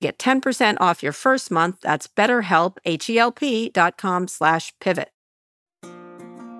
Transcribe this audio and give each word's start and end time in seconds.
Get 0.00 0.18
10% 0.18 0.78
off 0.80 1.02
your 1.02 1.12
first 1.12 1.50
month. 1.50 1.80
That's 1.82 2.08
betterhelp, 2.08 2.78
H-E-L-P 2.86 3.68
dot 3.68 3.98
com 3.98 4.28
slash 4.28 4.72
pivot. 4.80 5.10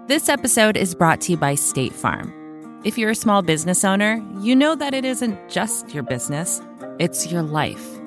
This 0.09 0.29
episode 0.29 0.77
is 0.77 0.95
brought 0.95 1.21
to 1.23 1.33
you 1.33 1.39
by 1.39 1.55
State 1.55 1.93
Farm. 1.93 2.35
If 2.85 2.99
you're 2.99 3.11
a 3.11 3.15
small 3.15 3.43
business 3.43 3.85
owner, 3.85 4.21
you 4.41 4.57
know 4.57 4.75
that 4.75 4.93
it 4.93 5.05
isn't 5.05 5.39
just 5.49 5.95
your 5.95 6.03
business, 6.03 6.61
it's 6.99 7.31
your 7.31 7.43
life. 7.43 7.99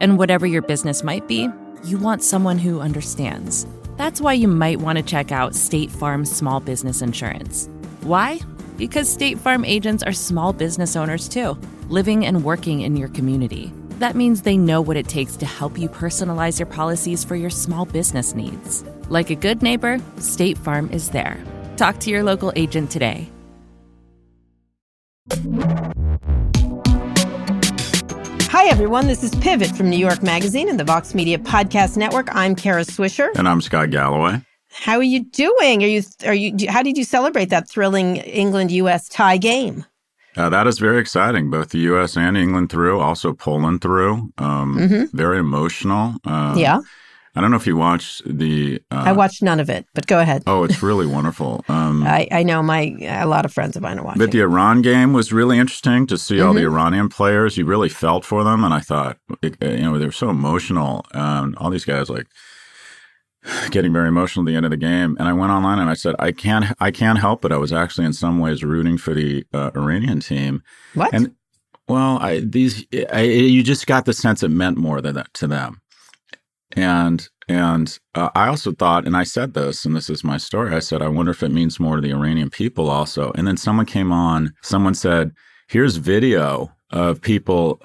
And 0.00 0.18
whatever 0.18 0.44
your 0.44 0.62
business 0.62 1.04
might 1.04 1.28
be, 1.28 1.48
you 1.84 1.98
want 1.98 2.24
someone 2.24 2.58
who 2.58 2.80
understands. 2.80 3.64
That's 3.96 4.20
why 4.20 4.32
you 4.32 4.48
might 4.48 4.80
want 4.80 4.98
to 4.98 5.04
check 5.04 5.30
out 5.30 5.54
State 5.54 5.90
Farm 5.90 6.24
Small 6.24 6.60
Business 6.60 7.00
Insurance. 7.00 7.68
Why? 8.00 8.40
Because 8.76 9.08
State 9.08 9.38
Farm 9.38 9.64
agents 9.64 10.02
are 10.02 10.12
small 10.12 10.52
business 10.52 10.96
owners 10.96 11.28
too, 11.28 11.56
living 11.88 12.26
and 12.26 12.42
working 12.42 12.80
in 12.80 12.96
your 12.96 13.08
community. 13.08 13.72
That 14.02 14.16
means 14.16 14.42
they 14.42 14.56
know 14.56 14.80
what 14.80 14.96
it 14.96 15.06
takes 15.06 15.36
to 15.36 15.46
help 15.46 15.78
you 15.78 15.88
personalize 15.88 16.58
your 16.58 16.66
policies 16.66 17.22
for 17.22 17.36
your 17.36 17.50
small 17.50 17.84
business 17.84 18.34
needs. 18.34 18.82
Like 19.08 19.30
a 19.30 19.36
good 19.36 19.62
neighbor, 19.62 20.00
State 20.18 20.58
Farm 20.58 20.90
is 20.90 21.10
there. 21.10 21.38
Talk 21.76 22.00
to 22.00 22.10
your 22.10 22.24
local 22.24 22.52
agent 22.56 22.90
today. 22.90 23.30
Hi, 28.50 28.66
everyone. 28.66 29.06
This 29.06 29.22
is 29.22 29.32
Pivot 29.36 29.70
from 29.76 29.88
New 29.88 29.98
York 29.98 30.20
Magazine 30.20 30.68
and 30.68 30.80
the 30.80 30.84
Vox 30.84 31.14
Media 31.14 31.38
Podcast 31.38 31.96
Network. 31.96 32.26
I'm 32.34 32.56
Kara 32.56 32.82
Swisher. 32.82 33.28
And 33.36 33.46
I'm 33.46 33.60
Scott 33.60 33.90
Galloway. 33.90 34.42
How 34.72 34.96
are 34.96 35.04
you 35.04 35.26
doing? 35.26 35.84
Are 35.84 35.86
you, 35.86 36.02
are 36.26 36.34
you, 36.34 36.68
how 36.68 36.82
did 36.82 36.98
you 36.98 37.04
celebrate 37.04 37.50
that 37.50 37.70
thrilling 37.70 38.16
England 38.16 38.72
US 38.72 39.08
tie 39.08 39.36
game? 39.36 39.84
Uh, 40.36 40.48
that 40.48 40.66
is 40.66 40.78
very 40.78 40.98
exciting. 40.98 41.50
Both 41.50 41.70
the 41.70 41.80
U.S. 41.80 42.16
and 42.16 42.36
England 42.36 42.70
through, 42.70 43.00
also 43.00 43.32
Poland 43.32 43.82
through. 43.82 44.32
Um, 44.38 44.78
mm-hmm. 44.78 45.16
Very 45.16 45.38
emotional. 45.38 46.14
Uh, 46.24 46.54
yeah. 46.56 46.80
I 47.34 47.40
don't 47.40 47.50
know 47.50 47.56
if 47.56 47.66
you 47.66 47.76
watched 47.76 48.22
the. 48.26 48.82
Uh, 48.90 49.04
I 49.06 49.12
watched 49.12 49.42
none 49.42 49.58
of 49.58 49.70
it, 49.70 49.86
but 49.94 50.06
go 50.06 50.20
ahead. 50.20 50.42
Oh, 50.46 50.64
it's 50.64 50.82
really 50.82 51.06
wonderful. 51.06 51.64
Um, 51.72 52.04
I, 52.04 52.28
I 52.30 52.42
know 52.42 52.62
my 52.62 52.96
a 53.00 53.26
lot 53.26 53.46
of 53.46 53.52
friends 53.52 53.76
of 53.76 53.82
mine 53.82 53.98
are 53.98 54.04
watching. 54.04 54.18
But 54.18 54.30
the 54.30 54.40
Iran 54.40 54.82
game 54.82 55.14
was 55.14 55.32
really 55.32 55.58
interesting 55.58 56.06
to 56.08 56.18
see 56.18 56.36
mm-hmm. 56.36 56.46
all 56.46 56.52
the 56.52 56.60
mm-hmm. 56.60 56.74
Iranian 56.74 57.08
players. 57.08 57.56
You 57.56 57.64
really 57.64 57.88
felt 57.88 58.26
for 58.26 58.44
them, 58.44 58.62
and 58.62 58.74
I 58.74 58.80
thought, 58.80 59.16
you 59.42 59.56
know, 59.60 59.96
they 59.98 60.04
were 60.04 60.12
so 60.12 60.28
emotional. 60.28 61.06
Um, 61.14 61.54
all 61.58 61.70
these 61.70 61.86
guys 61.86 62.10
like 62.10 62.26
getting 63.70 63.92
very 63.92 64.08
emotional 64.08 64.44
at 64.44 64.50
the 64.50 64.56
end 64.56 64.64
of 64.64 64.70
the 64.70 64.76
game. 64.76 65.16
And 65.18 65.28
I 65.28 65.32
went 65.32 65.52
online 65.52 65.78
and 65.78 65.90
I 65.90 65.94
said, 65.94 66.14
I 66.18 66.32
can't, 66.32 66.66
I 66.80 66.90
can't 66.90 67.18
help 67.18 67.44
it. 67.44 67.52
I 67.52 67.56
was 67.56 67.72
actually 67.72 68.06
in 68.06 68.12
some 68.12 68.38
ways 68.38 68.62
rooting 68.62 68.98
for 68.98 69.14
the 69.14 69.44
uh, 69.52 69.70
Iranian 69.74 70.20
team. 70.20 70.62
What? 70.94 71.12
And 71.12 71.34
well, 71.88 72.18
I, 72.18 72.40
these, 72.40 72.86
I, 73.12 73.22
you 73.22 73.62
just 73.62 73.86
got 73.86 74.04
the 74.04 74.12
sense 74.12 74.42
it 74.42 74.48
meant 74.48 74.78
more 74.78 75.00
than 75.00 75.14
that 75.16 75.32
to 75.34 75.46
them. 75.46 75.80
And 76.76 77.28
and 77.48 77.98
uh, 78.14 78.30
I 78.34 78.48
also 78.48 78.72
thought, 78.72 79.06
and 79.06 79.16
I 79.16 79.24
said 79.24 79.54
this, 79.54 79.84
and 79.84 79.94
this 79.94 80.08
is 80.08 80.24
my 80.24 80.36
story. 80.36 80.74
I 80.74 80.78
said, 80.78 81.02
I 81.02 81.08
wonder 81.08 81.32
if 81.32 81.42
it 81.42 81.50
means 81.50 81.80
more 81.80 81.96
to 81.96 82.02
the 82.02 82.12
Iranian 82.12 82.50
people 82.50 82.88
also. 82.88 83.32
And 83.34 83.46
then 83.46 83.56
someone 83.56 83.86
came 83.86 84.12
on. 84.12 84.54
Someone 84.62 84.94
said, 84.94 85.32
"Here's 85.68 85.96
video 85.96 86.72
of 86.90 87.20
people 87.20 87.82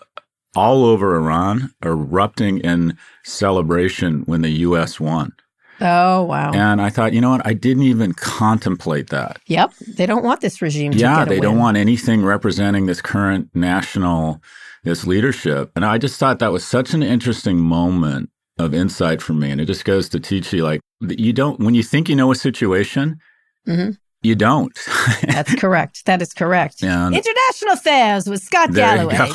all 0.56 0.86
over 0.86 1.16
Iran 1.16 1.72
erupting 1.84 2.60
in 2.60 2.98
celebration 3.24 4.22
when 4.22 4.42
the 4.42 4.52
U.S. 4.52 5.00
won." 5.00 5.34
Oh, 5.80 6.24
wow. 6.24 6.52
And 6.54 6.82
I 6.82 6.90
thought, 6.90 7.14
you 7.14 7.22
know 7.22 7.30
what? 7.30 7.46
I 7.46 7.54
didn't 7.54 7.84
even 7.84 8.14
contemplate 8.14 9.10
that. 9.10 9.40
Yep. 9.48 9.74
They 9.96 10.06
don't 10.06 10.24
want 10.24 10.42
this 10.42 10.62
regime. 10.62 10.92
Yeah, 10.94 11.26
they 11.26 11.40
don't 11.40 11.58
want 11.58 11.78
anything 11.78 12.26
representing 12.26 12.86
this 12.88 13.02
current 13.02 13.50
national, 13.54 14.42
this 14.84 15.06
leadership. 15.06 15.72
And 15.76 15.86
I 15.86 15.98
just 15.98 16.20
thought 16.20 16.40
that 16.40 16.52
was 16.52 16.66
such 16.66 16.94
an 16.94 17.04
interesting 17.04 17.60
moment 17.60 18.30
of 18.58 18.74
insight 18.74 19.22
for 19.22 19.34
me. 19.34 19.52
And 19.52 19.62
it 19.62 19.66
just 19.66 19.86
goes 19.86 20.10
to 20.10 20.20
teach 20.20 20.52
you 20.52 20.64
like, 20.64 20.82
you 21.02 21.32
don't, 21.32 21.60
when 21.60 21.76
you 21.76 21.84
think 21.84 22.10
you 22.10 22.16
know 22.16 22.32
a 22.32 22.36
situation, 22.36 23.20
mm-hmm. 23.68 23.92
you 24.24 24.36
don't. 24.36 24.78
That's 25.22 25.54
correct. 25.56 26.06
That 26.06 26.22
is 26.22 26.34
correct. 26.34 26.82
And 26.84 27.16
International 27.16 27.74
Affairs 27.74 28.28
with 28.28 28.42
Scott 28.42 28.74
Galloway. 28.74 29.30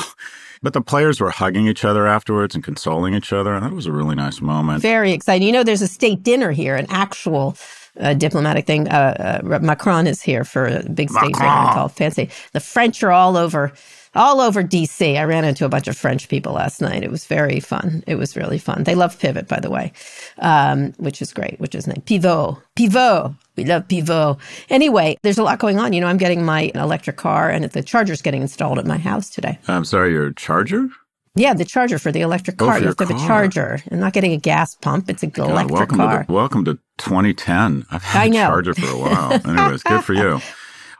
But 0.63 0.73
the 0.73 0.81
players 0.81 1.19
were 1.19 1.29
hugging 1.29 1.67
each 1.67 1.85
other 1.85 2.07
afterwards 2.07 2.55
and 2.55 2.63
consoling 2.63 3.13
each 3.13 3.33
other. 3.33 3.53
And 3.53 3.65
that 3.65 3.73
was 3.73 3.85
a 3.85 3.91
really 3.91 4.15
nice 4.15 4.41
moment. 4.41 4.81
Very 4.81 5.11
exciting. 5.11 5.45
You 5.45 5.53
know, 5.53 5.63
there's 5.63 5.81
a 5.81 5.87
state 5.87 6.23
dinner 6.23 6.51
here, 6.51 6.75
an 6.75 6.87
actual 6.89 7.57
uh, 7.99 8.13
diplomatic 8.13 8.65
thing. 8.65 8.87
Uh, 8.87 9.41
uh, 9.43 9.59
Macron 9.59 10.07
is 10.07 10.21
here 10.21 10.43
for 10.43 10.65
a 10.65 10.83
big 10.89 11.09
state 11.09 11.33
dinner 11.33 11.69
called 11.73 11.91
Fancy. 11.91 12.29
The 12.53 12.59
French 12.59 13.03
are 13.03 13.11
all 13.11 13.37
over 13.37 13.73
all 14.15 14.41
over 14.41 14.63
DC. 14.63 15.17
I 15.17 15.23
ran 15.23 15.45
into 15.45 15.65
a 15.65 15.69
bunch 15.69 15.87
of 15.87 15.97
French 15.97 16.29
people 16.29 16.53
last 16.53 16.81
night. 16.81 17.03
It 17.03 17.11
was 17.11 17.25
very 17.25 17.59
fun. 17.59 18.03
It 18.07 18.15
was 18.15 18.35
really 18.35 18.57
fun. 18.57 18.83
They 18.83 18.95
love 18.95 19.19
Pivot, 19.19 19.47
by 19.47 19.59
the 19.59 19.69
way, 19.69 19.91
um, 20.39 20.93
which 20.97 21.21
is 21.21 21.33
great, 21.33 21.59
which 21.59 21.75
is 21.75 21.87
nice. 21.87 21.99
Pivot. 22.05 22.57
Pivot. 22.75 23.31
We 23.55 23.65
love 23.65 23.87
Pivot. 23.87 24.37
Anyway, 24.69 25.17
there's 25.23 25.37
a 25.37 25.43
lot 25.43 25.59
going 25.59 25.79
on. 25.79 25.93
You 25.93 26.01
know, 26.01 26.07
I'm 26.07 26.17
getting 26.17 26.43
my 26.43 26.71
electric 26.75 27.17
car 27.17 27.49
and 27.49 27.65
the 27.65 27.83
charger's 27.83 28.21
getting 28.21 28.41
installed 28.41 28.79
at 28.79 28.85
my 28.85 28.97
house 28.97 29.29
today. 29.29 29.59
I'm 29.67 29.85
sorry, 29.85 30.11
your 30.11 30.31
charger? 30.33 30.89
Yeah, 31.35 31.55
the 31.55 31.65
charger 31.65 31.97
for 31.97 32.11
the 32.11 32.21
electric 32.21 32.61
oh, 32.61 32.65
car. 32.65 32.75
Oh, 32.75 32.77
you 32.77 32.85
have 32.85 32.97
to 32.97 33.05
have 33.07 33.15
a 33.15 33.27
charger. 33.27 33.79
I'm 33.89 33.99
not 33.99 34.13
getting 34.13 34.33
a 34.33 34.37
gas 34.37 34.75
pump. 34.75 35.09
It's 35.09 35.23
a 35.23 35.27
God, 35.27 35.49
electric 35.49 35.71
welcome 35.71 35.97
car. 35.97 36.19
To 36.21 36.27
the, 36.27 36.33
welcome 36.33 36.65
to 36.65 36.75
2010. 36.99 37.85
I've 37.89 38.03
had 38.03 38.21
I 38.21 38.27
know. 38.27 38.45
a 38.45 38.49
charger 38.49 38.73
for 38.75 38.85
a 38.85 38.97
while. 38.97 39.33
Anyways, 39.33 39.81
good 39.81 40.03
for 40.03 40.13
you. 40.13 40.39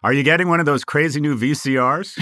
Are 0.04 0.12
you 0.12 0.24
getting 0.24 0.50
one 0.50 0.60
of 0.60 0.66
those 0.66 0.84
crazy 0.84 1.22
new 1.22 1.38
VCRs? 1.38 2.18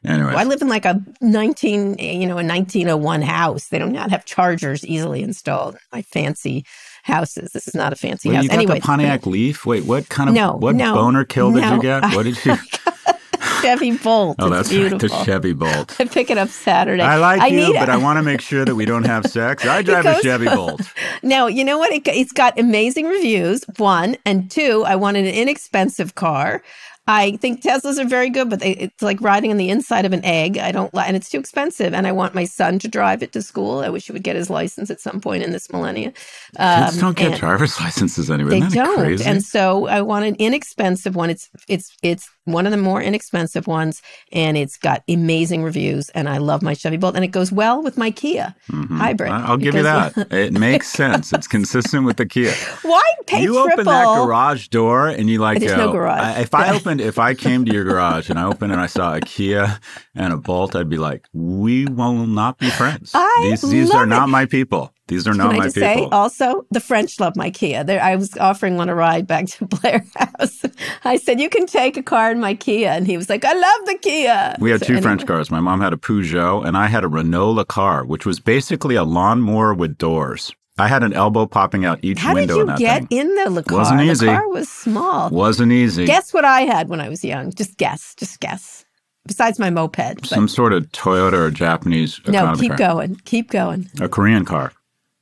anyway, 0.04 0.28
well, 0.28 0.38
I 0.38 0.44
live 0.44 0.62
in 0.62 0.68
like 0.68 0.86
a 0.86 1.02
19, 1.20 1.98
you 1.98 2.26
know, 2.26 2.38
a 2.38 2.44
1901 2.44 3.20
house. 3.22 3.68
They 3.68 3.78
do 3.78 3.86
not 3.86 4.10
have 4.10 4.24
chargers 4.24 4.84
easily 4.84 5.22
installed. 5.22 5.76
My 5.92 6.00
fancy 6.00 6.64
houses. 7.02 7.52
This 7.52 7.68
is 7.68 7.74
not 7.74 7.92
a 7.92 7.96
fancy 7.96 8.30
Wait, 8.30 8.36
house. 8.36 8.44
You 8.44 8.48
got 8.48 8.58
anyway, 8.58 8.74
the 8.76 8.80
Pontiac 8.80 9.26
Leaf. 9.26 9.66
Wait, 9.66 9.84
what 9.84 10.08
kind 10.08 10.30
of 10.30 10.34
no, 10.34 10.54
what 10.54 10.74
no, 10.74 10.94
boner 10.94 11.24
kill 11.26 11.50
no. 11.50 11.60
did 11.60 11.70
you 11.70 11.82
get? 11.82 12.02
What 12.14 12.22
did 12.22 12.42
you? 12.44 12.56
Chevy 13.66 13.96
Bolt. 13.96 14.36
Oh, 14.38 14.48
that's 14.48 14.68
beautiful. 14.68 14.98
Right, 14.98 15.18
the 15.18 15.24
Chevy 15.24 15.52
Bolt. 15.52 15.96
I 16.00 16.04
pick 16.04 16.30
it 16.30 16.38
up 16.38 16.48
Saturday. 16.48 17.02
I 17.02 17.16
like 17.16 17.40
I 17.40 17.48
you, 17.48 17.72
but 17.74 17.88
I 17.88 17.96
want 18.02 18.18
to 18.18 18.22
make 18.22 18.40
sure 18.40 18.64
that 18.64 18.74
we 18.74 18.84
don't 18.84 19.04
have 19.04 19.26
sex. 19.26 19.64
I 19.64 19.82
drive 19.82 20.04
goes, 20.04 20.18
a 20.18 20.22
Chevy 20.22 20.46
Bolt. 20.46 20.80
Now, 21.22 21.46
you 21.46 21.64
know 21.64 21.78
what? 21.78 21.92
It, 21.92 22.06
it's 22.08 22.32
got 22.32 22.58
amazing 22.58 23.06
reviews. 23.06 23.64
One 23.76 24.16
and 24.24 24.50
two. 24.50 24.84
I 24.86 24.96
wanted 24.96 25.26
an 25.26 25.34
inexpensive 25.34 26.14
car. 26.14 26.62
I 27.08 27.36
think 27.36 27.62
Teslas 27.62 27.98
are 27.98 28.08
very 28.08 28.30
good, 28.30 28.50
but 28.50 28.58
they, 28.58 28.72
it's 28.72 29.00
like 29.00 29.20
riding 29.20 29.52
on 29.52 29.58
the 29.58 29.70
inside 29.70 30.04
of 30.04 30.12
an 30.12 30.24
egg. 30.24 30.58
I 30.58 30.72
don't 30.72 30.92
like, 30.92 31.06
and 31.06 31.16
it's 31.16 31.30
too 31.30 31.38
expensive. 31.38 31.94
And 31.94 32.04
I 32.04 32.10
want 32.10 32.34
my 32.34 32.44
son 32.44 32.80
to 32.80 32.88
drive 32.88 33.22
it 33.22 33.32
to 33.34 33.42
school. 33.42 33.78
I 33.78 33.90
wish 33.90 34.06
he 34.06 34.12
would 34.12 34.24
get 34.24 34.34
his 34.34 34.50
license 34.50 34.90
at 34.90 35.00
some 35.00 35.20
point 35.20 35.44
in 35.44 35.52
this 35.52 35.70
millennia. 35.72 36.12
Um, 36.58 36.84
Kids 36.86 36.98
don't 36.98 37.16
get 37.16 37.38
driver's 37.38 37.78
licenses 37.80 38.28
anyway. 38.28 38.58
They 38.58 38.68
don't. 38.68 38.98
Crazy? 38.98 39.24
And 39.24 39.44
so 39.44 39.86
I 39.86 40.02
want 40.02 40.24
an 40.24 40.34
inexpensive 40.36 41.14
one. 41.14 41.30
It's 41.30 41.48
it's 41.68 41.96
it's 42.02 42.28
one 42.46 42.64
of 42.64 42.70
the 42.70 42.78
more 42.78 43.02
inexpensive 43.02 43.66
ones, 43.66 44.02
and 44.32 44.56
it's 44.56 44.78
got 44.78 45.02
amazing 45.08 45.62
reviews. 45.62 46.08
And 46.10 46.28
I 46.28 46.38
love 46.38 46.62
my 46.62 46.74
Chevy 46.74 46.96
Bolt, 46.96 47.14
and 47.14 47.24
it 47.24 47.28
goes 47.28 47.52
well 47.52 47.82
with 47.82 47.98
my 47.98 48.10
Kia 48.10 48.54
mm-hmm. 48.70 48.96
hybrid. 48.96 49.30
I'll 49.30 49.56
give 49.56 49.74
you 49.74 49.82
that. 49.82 50.16
it 50.32 50.52
makes 50.52 50.88
sense. 50.88 51.32
It's 51.32 51.46
consistent 51.46 52.06
with 52.06 52.16
the 52.16 52.26
Kia. 52.26 52.52
Why 52.82 53.02
pay 53.26 53.42
you 53.42 53.54
triple? 53.54 53.72
open 53.72 53.84
that 53.84 54.04
garage 54.04 54.68
door, 54.68 55.08
and 55.08 55.28
you 55.28 55.38
like 55.38 55.60
There's 55.60 55.72
go, 55.72 55.86
no 55.86 55.92
garage. 55.92 56.20
I, 56.20 56.40
if 56.40 56.54
I 56.54 56.74
opened, 56.74 57.00
if 57.00 57.18
I 57.18 57.34
came 57.34 57.64
to 57.64 57.72
your 57.72 57.84
garage 57.92 58.30
and 58.30 58.38
I 58.38 58.44
opened 58.44 58.72
and 58.72 58.80
I 58.80 58.86
saw 58.86 59.14
a 59.14 59.20
Kia 59.20 59.78
and 60.14 60.32
a 60.32 60.36
Bolt, 60.36 60.74
I'd 60.74 60.88
be 60.88 60.98
like, 60.98 61.26
we 61.32 61.86
will 61.86 62.26
not 62.26 62.58
be 62.58 62.70
friends. 62.70 63.10
I 63.14 63.48
these 63.50 63.62
these 63.62 63.90
are 63.90 64.04
it. 64.04 64.08
not 64.08 64.28
my 64.28 64.46
people. 64.46 64.92
These 65.08 65.28
are 65.28 65.34
not 65.34 65.50
Can 65.50 65.54
I 65.54 65.58
my 65.58 65.64
just 65.66 65.76
people. 65.76 65.94
say 66.04 66.08
also 66.10 66.66
the 66.72 66.80
French 66.80 67.20
love 67.20 67.36
my 67.36 67.50
Kia. 67.50 67.84
There, 67.84 68.02
I 68.02 68.16
was 68.16 68.36
offering 68.38 68.76
one 68.76 68.88
a 68.88 68.94
ride 68.94 69.26
back 69.26 69.46
to 69.46 69.64
Blair 69.74 70.04
House. 70.16 70.64
I 71.04 71.16
said, 71.16 71.40
"You 71.40 71.48
can 71.48 71.66
take 71.66 71.96
a 71.96 72.02
car 72.02 72.32
in 72.32 72.40
my 72.40 72.54
Kia," 72.54 72.88
and 72.90 73.06
he 73.06 73.16
was 73.16 73.28
like, 73.30 73.44
"I 73.44 73.52
love 73.52 73.86
the 73.86 73.98
Kia." 74.02 74.56
we 74.58 74.70
had 74.72 74.80
So 74.80 74.86
two 74.86 75.00
French 75.00 75.24
cars. 75.24 75.50
My 75.50 75.60
mom 75.60 75.80
had 75.80 75.92
a 75.92 75.96
Peugeot, 75.96 76.66
and 76.66 76.76
I 76.76 76.86
had 76.88 77.04
a 77.04 77.08
Renault 77.08 77.64
car, 77.66 78.04
which 78.04 78.26
was 78.26 78.40
basically 78.40 78.96
a 78.96 79.04
lawnmower 79.04 79.74
with 79.74 79.96
doors. 79.96 80.52
I 80.78 80.88
had 80.88 81.02
an 81.04 81.12
elbow 81.14 81.46
popping 81.46 81.84
out 81.86 82.00
each 82.02 82.18
How 82.18 82.34
did 82.34 82.40
window 82.40 82.54
you 82.56 82.60
in 82.62 82.66
that 82.66 82.78
get 82.78 83.08
thing. 83.08 83.18
in 83.20 83.34
the 83.36 83.48
la- 83.48 83.62
car? 83.62 83.78
Wasn't 83.78 84.00
easy. 84.02 84.26
The 84.26 84.32
car 84.32 84.48
was 84.48 84.68
small. 84.68 85.30
Wasn't 85.30 85.72
easy. 85.72 86.04
Guess 86.04 86.34
what 86.34 86.44
I 86.44 86.62
had 86.62 86.88
when 86.90 87.00
I 87.00 87.08
was 87.08 87.24
young? 87.24 87.50
Just 87.52 87.78
guess. 87.78 88.14
Just 88.16 88.40
guess. 88.40 88.84
Besides 89.26 89.58
my 89.58 89.70
moped. 89.70 89.96
but- 90.16 90.26
Some 90.26 90.48
sort 90.48 90.72
of 90.74 90.84
Toyota 90.92 91.32
or 91.34 91.50
Japanese 91.50 92.20
no, 92.28 92.54
keep 92.56 92.72
car. 92.72 92.76
going. 92.78 93.16
Keep 93.24 93.50
going. 93.50 93.88
A 94.00 94.08
Korean 94.08 94.44
car. 94.44 94.72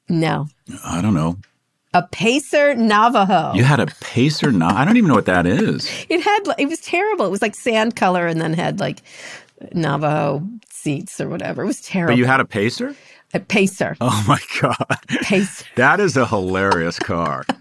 No. 0.08 0.48
I 0.84 1.00
don't 1.00 1.14
know. 1.14 1.38
A 1.92 2.02
Pacer 2.02 2.74
Navajo. 2.74 3.52
You 3.54 3.62
had 3.64 3.78
a 3.80 3.86
Pacer. 3.86 4.50
No, 4.50 4.66
I 4.66 4.84
don't 4.84 4.96
even 4.96 5.08
know 5.08 5.14
what 5.14 5.26
that 5.26 5.46
is. 5.46 5.88
It 6.08 6.20
had 6.22 6.40
it 6.58 6.68
was 6.68 6.80
terrible. 6.80 7.24
It 7.26 7.30
was 7.30 7.42
like 7.42 7.54
sand 7.54 7.94
color 7.96 8.26
and 8.26 8.40
then 8.40 8.52
had 8.52 8.80
like 8.80 9.00
Navajo 9.72 10.46
seats 10.70 11.20
or 11.20 11.28
whatever. 11.28 11.62
It 11.62 11.66
was 11.66 11.80
terrible. 11.80 12.12
But 12.14 12.18
you 12.18 12.24
had 12.24 12.40
a 12.40 12.44
Pacer? 12.44 12.94
a 13.32 13.40
Pacer. 13.40 13.96
Oh 14.00 14.24
my 14.28 14.40
god, 14.60 14.98
Pacer. 15.22 15.64
that 15.76 16.00
is 16.00 16.16
a 16.16 16.26
hilarious 16.26 16.98
car. 16.98 17.44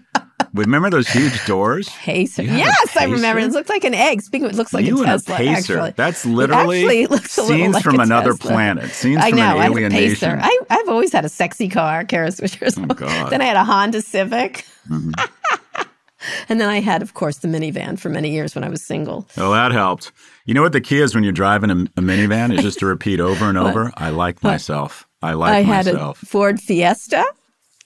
Remember 0.54 0.88
those 0.88 1.08
huge 1.08 1.44
doors? 1.46 1.88
Pacer. 1.88 2.42
You 2.42 2.48
had 2.50 2.56
a 2.56 2.60
yes, 2.60 2.96
I 2.96 3.04
remember. 3.04 3.40
Pacer? 3.40 3.48
It 3.48 3.52
looked 3.52 3.68
like 3.68 3.82
an 3.84 3.92
egg. 3.94 4.22
Speaking 4.22 4.46
of, 4.46 4.52
it 4.52 4.56
looks 4.56 4.72
like 4.72 4.86
you 4.86 5.02
a 5.02 5.06
Tesla. 5.06 5.34
a 5.34 5.38
Pacer. 5.38 5.74
Actually, 5.74 5.90
That's 5.96 6.24
literally 6.24 6.82
actually 6.84 7.06
looks 7.08 7.36
a 7.36 7.42
little 7.42 7.56
scenes 7.56 7.74
like 7.74 7.82
from 7.82 7.98
another 7.98 8.32
Tesla. 8.34 8.50
planet. 8.50 8.90
Scenes 8.92 9.20
I 9.20 9.30
from 9.30 9.38
know. 9.40 9.42
an 9.44 9.58
I 9.58 9.62
had 9.64 9.72
alien 9.72 9.92
a 9.92 9.94
Pacer. 9.96 10.36
nation. 10.36 10.40
I, 10.42 10.58
I've 10.70 10.88
always 10.88 11.12
had 11.12 11.24
a 11.24 11.28
sexy 11.28 11.68
car, 11.68 12.04
Kara 12.04 12.28
Swisher. 12.28 12.72
Oh, 12.88 12.94
God. 12.94 13.30
then 13.30 13.42
I 13.42 13.46
had 13.46 13.56
a 13.56 13.64
Honda 13.64 14.00
Civic. 14.00 14.64
Mm-hmm. 14.88 15.10
and 16.48 16.60
then 16.60 16.68
I 16.68 16.80
had, 16.80 17.02
of 17.02 17.14
course, 17.14 17.38
the 17.38 17.48
minivan 17.48 17.98
for 17.98 18.08
many 18.08 18.30
years 18.30 18.54
when 18.54 18.62
I 18.62 18.68
was 18.68 18.80
single. 18.82 19.26
Oh, 19.36 19.52
that 19.52 19.72
helped. 19.72 20.12
You 20.44 20.54
know 20.54 20.62
what 20.62 20.72
the 20.72 20.80
key 20.80 21.00
is 21.00 21.14
when 21.16 21.24
you're 21.24 21.32
driving 21.32 21.70
a, 21.70 21.74
a 21.74 22.02
minivan 22.02 22.56
is 22.56 22.62
just 22.62 22.78
to 22.78 22.86
repeat 22.86 23.18
over 23.18 23.46
and 23.46 23.58
over. 23.58 23.92
I 23.96 24.10
like 24.10 24.42
myself. 24.42 25.08
I 25.20 25.32
like 25.32 25.52
I 25.52 25.62
had 25.62 25.86
a 25.88 26.14
Ford 26.14 26.60
Fiesta 26.60 27.24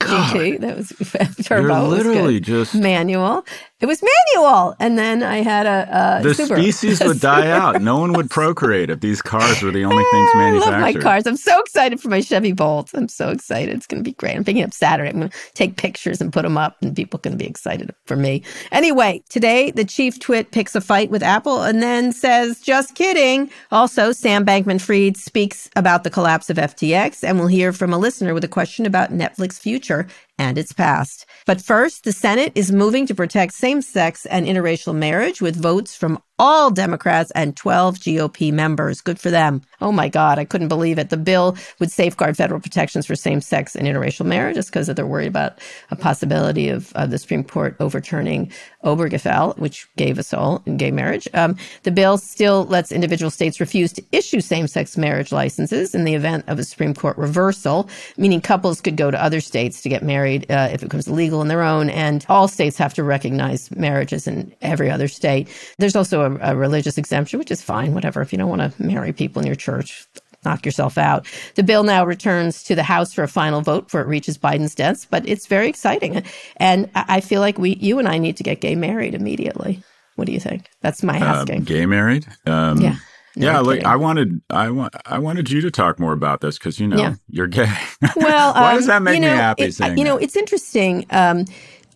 GT 0.01 0.61
that 0.61 0.77
was. 0.77 0.93
You're 1.51 1.73
literally 1.83 2.41
just 2.41 2.75
manual. 2.75 3.45
It 3.81 3.87
was 3.87 4.03
manual, 4.03 4.75
and 4.81 4.99
then 4.99 5.23
I 5.23 5.37
had 5.37 5.65
a, 5.65 6.19
a 6.19 6.23
the 6.25 6.31
Subaru. 6.31 6.59
species 6.59 7.01
would 7.01 7.21
die 7.21 7.49
out. 7.57 7.81
No 7.81 7.97
one 7.99 8.13
would 8.15 8.29
procreate 8.29 8.91
if 8.91 8.99
these 8.99 9.23
cars 9.23 9.63
were 9.63 9.71
the 9.71 9.85
only 9.85 10.03
things 10.11 10.31
manufactured. 10.35 10.75
I 10.75 10.81
love 10.81 10.95
my 10.95 11.01
cars. 11.01 11.27
I'm 11.29 11.37
so 11.37 11.61
excited 11.61 12.01
for 12.01 12.09
my 12.09 12.21
Chevy 12.21 12.51
Bolt. 12.51 12.91
I'm 12.93 13.07
so 13.07 13.29
excited. 13.29 13.77
It's 13.77 13.87
going 13.87 14.03
to 14.03 14.09
be 14.09 14.15
great. 14.15 14.35
I'm 14.35 14.43
picking 14.43 14.65
up 14.65 14.75
Saturday. 14.75 15.11
I'm 15.11 15.19
going 15.19 15.29
to 15.31 15.37
take 15.55 15.77
pictures 15.77 16.21
and 16.21 16.33
put 16.33 16.43
them 16.43 16.59
up, 16.59 16.77
and 16.83 16.97
people 16.97 17.21
can 17.21 17.37
be 17.37 17.47
excited 17.47 17.95
for 18.05 18.17
me. 18.17 18.43
Anyway, 18.73 19.23
today 19.29 19.71
the 19.71 19.85
chief 19.85 20.19
twit 20.19 20.51
picks 20.51 20.75
a 20.75 20.81
fight 20.81 21.11
with 21.11 21.23
Apple 21.23 21.63
and 21.63 21.81
then 21.81 22.11
says, 22.11 22.61
"Just 22.61 22.97
kidding." 22.97 23.49
Also, 23.71 24.11
Sam 24.11 24.45
Bankman-Fried 24.45 25.17
speaks 25.17 25.71
about 25.77 26.03
the 26.03 26.11
collapse 26.11 26.51
of 26.51 26.57
FTX, 26.57 27.23
and 27.23 27.39
we'll 27.39 27.47
hear 27.47 27.73
from 27.73 27.93
a 27.93 27.99
listener 27.99 28.35
with 28.35 28.43
a 28.43 28.49
question 28.49 28.87
about 28.87 29.13
Netflix 29.13 29.53
future 29.53 30.09
and 30.39 30.57
its 30.57 30.73
past. 30.73 31.27
But 31.47 31.61
first, 31.61 32.05
the 32.05 32.13
Senate 32.13 32.53
is 32.55 32.73
moving 32.73 33.07
to 33.07 33.15
protect 33.15 33.55
same-sex 33.55 34.27
and 34.27 34.47
interracial 34.47 34.95
marriage 34.95 35.43
with 35.43 35.61
votes 35.61 35.97
from 35.97 36.23
all 36.39 36.71
Democrats 36.71 37.31
and 37.33 37.57
12 37.57 37.97
GOP 37.99 38.53
members. 38.53 39.01
Good 39.01 39.19
for 39.19 39.31
them. 39.31 39.63
Oh 39.81 39.93
my 39.93 40.09
God, 40.09 40.39
I 40.39 40.45
couldn't 40.45 40.69
believe 40.69 40.99
it. 40.99 41.11
The 41.11 41.17
bill 41.17 41.57
would 41.81 41.91
safeguard 41.91 42.37
federal 42.37 42.61
protections 42.61 43.07
for 43.07 43.17
same 43.17 43.41
sex 43.41 43.75
and 43.75 43.87
interracial 43.87 44.27
marriage 44.27 44.57
just 44.57 44.71
because 44.71 44.87
they're 44.87 45.07
worried 45.07 45.29
about 45.29 45.59
a 45.91 45.97
possibility 45.97 46.69
of 46.69 46.93
the 46.93 47.19
Supreme 47.19 47.45
Court 47.45 47.77
overturning 47.81 48.53
Obergefell, 48.85 49.59
which 49.59 49.89
gave 49.97 50.19
us 50.19 50.33
all 50.33 50.63
in 50.67 50.77
gay 50.77 50.91
marriage. 50.91 51.29
Um, 51.35 51.57
the 51.83 51.91
bill 51.91 52.19
still 52.19 52.65
lets 52.67 52.93
individual 52.93 53.31
states 53.31 53.61
refuse 53.61 53.93
to 53.95 54.05
issue 54.13 54.41
same 54.41 54.69
sex 54.69 54.97
marriage 54.97 55.33
licenses 55.33 55.95
in 55.95 56.05
the 56.05 56.15
event 56.15 56.45
of 56.47 56.59
a 56.59 56.65
Supreme 56.65 56.95
Court 56.95 57.17
reversal, 57.19 57.89
meaning 58.17 58.41
couples 58.41 58.81
could 58.81 58.97
go 58.97 59.11
to 59.11 59.23
other 59.23 59.41
states 59.41 59.83
to 59.83 59.89
get 59.89 60.03
married 60.03 60.51
uh, 60.51 60.69
if 60.73 60.83
it 60.83 60.87
becomes 60.87 61.09
legal 61.09 61.43
in 61.43 61.49
their 61.49 61.63
own. 61.63 61.91
And 61.91 62.25
all 62.29 62.49
states 62.49 62.79
have 62.79 62.95
to 62.95 63.03
recognize 63.03 63.71
marriages 63.73 64.27
in 64.27 64.55
every 64.63 64.91
other 64.91 65.09
state. 65.09 65.49
There's 65.79 65.97
also 65.97 66.23
a, 66.23 66.28
a 66.41 66.57
religious 66.57 66.99
exemption, 66.99 67.39
which 67.39 67.51
is 67.51 67.63
fine, 67.63 67.95
whatever. 67.95 68.21
If 68.23 68.33
you 68.33 68.39
don't 68.39 68.49
want 68.51 68.63
to 68.75 68.83
marry 68.83 69.13
people 69.13 69.41
in 69.41 69.47
your 69.47 69.57
church, 69.57 70.07
knock 70.45 70.65
yourself 70.65 70.97
out. 70.99 71.27
The 71.57 71.63
bill 71.63 71.83
now 71.83 72.05
returns 72.05 72.63
to 72.65 72.75
the 72.75 72.83
House 72.85 73.13
for 73.13 73.23
a 73.25 73.29
final 73.29 73.61
vote 73.61 73.85
before 73.87 74.01
it 74.03 74.07
reaches 74.07 74.39
Biden's 74.39 74.75
desk, 74.75 75.09
but 75.11 75.29
it's 75.29 75.47
very 75.47 75.69
exciting. 75.69 76.23
And 76.59 76.89
I 76.95 77.05
I 77.09 77.21
feel 77.21 77.41
like 77.41 77.59
we, 77.59 77.75
you 77.77 77.99
and 77.99 78.07
I 78.09 78.19
need 78.19 78.37
to 78.37 78.43
get 78.45 78.61
gay 78.61 78.75
married 78.77 79.15
immediately. 79.15 79.83
What 80.17 80.27
do 80.27 80.33
you 80.33 80.41
think? 80.41 80.69
That's 80.83 81.03
my 81.03 81.17
Um, 81.17 81.23
asking. 81.23 81.63
gay 81.65 81.87
married? 81.87 82.27
Um, 82.47 82.81
Yeah. 82.81 82.97
No, 83.37 83.47
yeah, 83.47 83.59
I'm 83.61 83.65
like 83.67 83.75
kidding. 83.77 83.87
I 83.87 83.97
wanted, 83.97 84.41
I 84.51 84.71
want, 84.71 84.95
I 85.07 85.19
wanted 85.21 85.49
you 85.49 85.61
to 85.61 85.71
talk 85.71 86.01
more 86.01 86.13
about 86.13 86.41
this 86.41 86.59
because 86.59 86.81
you 86.81 86.89
know 86.89 86.97
Yeah. 86.97 87.15
you're 87.29 87.47
gay. 87.47 87.73
Well, 88.17 88.53
why 88.55 88.71
um, 88.73 88.77
does 88.79 88.87
that 88.87 89.01
make 89.03 89.15
you 89.15 89.21
know, 89.21 89.31
me 89.33 89.37
happy? 89.37 89.63
it- 89.65 89.75
saying 89.75 89.97
you 89.97 90.03
know, 90.05 90.17
it's 90.17 90.35
interesting. 90.35 91.07
Um, 91.11 91.45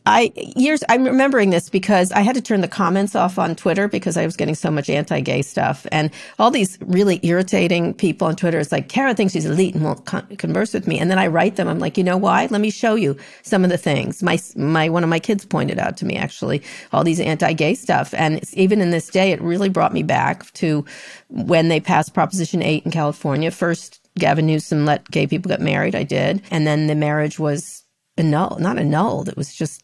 I 0.06 0.32
years 0.56 0.82
I'm 0.88 1.04
remembering 1.04 1.50
this 1.50 1.70
because 1.70 2.10
I 2.12 2.20
had 2.20 2.34
to 2.34 2.42
turn 2.42 2.60
the 2.60 2.68
comments 2.68 3.14
off 3.14 3.38
on 3.38 3.54
Twitter 3.54 3.86
because 3.88 4.16
I 4.16 4.24
was 4.24 4.36
getting 4.36 4.56
so 4.56 4.70
much 4.70 4.90
anti-gay 4.90 5.42
stuff 5.42 5.86
and 5.92 6.10
all 6.38 6.50
these 6.50 6.76
really 6.80 7.20
irritating 7.22 7.94
people 7.94 8.26
on 8.26 8.34
Twitter. 8.34 8.58
It's 8.58 8.72
like 8.72 8.88
Kara 8.88 9.14
thinks 9.14 9.32
she's 9.32 9.46
elite 9.46 9.74
and 9.74 9.84
won't 9.84 10.04
con- 10.04 10.26
converse 10.38 10.74
with 10.74 10.88
me, 10.88 10.98
and 10.98 11.10
then 11.10 11.18
I 11.18 11.28
write 11.28 11.56
them. 11.56 11.68
I'm 11.68 11.78
like, 11.78 11.96
you 11.96 12.04
know 12.04 12.16
why? 12.16 12.46
Let 12.50 12.60
me 12.60 12.70
show 12.70 12.96
you 12.96 13.16
some 13.42 13.62
of 13.64 13.70
the 13.70 13.78
things. 13.78 14.22
My 14.22 14.40
my 14.56 14.88
one 14.88 15.04
of 15.04 15.10
my 15.10 15.20
kids 15.20 15.44
pointed 15.44 15.78
out 15.78 15.96
to 15.98 16.04
me 16.06 16.16
actually 16.16 16.62
all 16.92 17.04
these 17.04 17.20
anti-gay 17.20 17.74
stuff, 17.74 18.12
and 18.14 18.42
even 18.54 18.80
in 18.80 18.90
this 18.90 19.08
day, 19.08 19.30
it 19.30 19.40
really 19.40 19.68
brought 19.68 19.92
me 19.92 20.02
back 20.02 20.50
to 20.54 20.84
when 21.28 21.68
they 21.68 21.80
passed 21.80 22.12
Proposition 22.14 22.62
Eight 22.62 22.84
in 22.84 22.90
California. 22.90 23.52
First, 23.52 24.00
Gavin 24.18 24.46
Newsom 24.46 24.84
let 24.84 25.08
gay 25.10 25.28
people 25.28 25.48
get 25.48 25.60
married. 25.60 25.94
I 25.94 26.02
did, 26.02 26.42
and 26.50 26.66
then 26.66 26.88
the 26.88 26.96
marriage 26.96 27.38
was 27.38 27.84
annulled. 28.18 28.60
Not 28.60 28.78
annulled. 28.78 29.28
It 29.28 29.36
was 29.36 29.54
just 29.54 29.82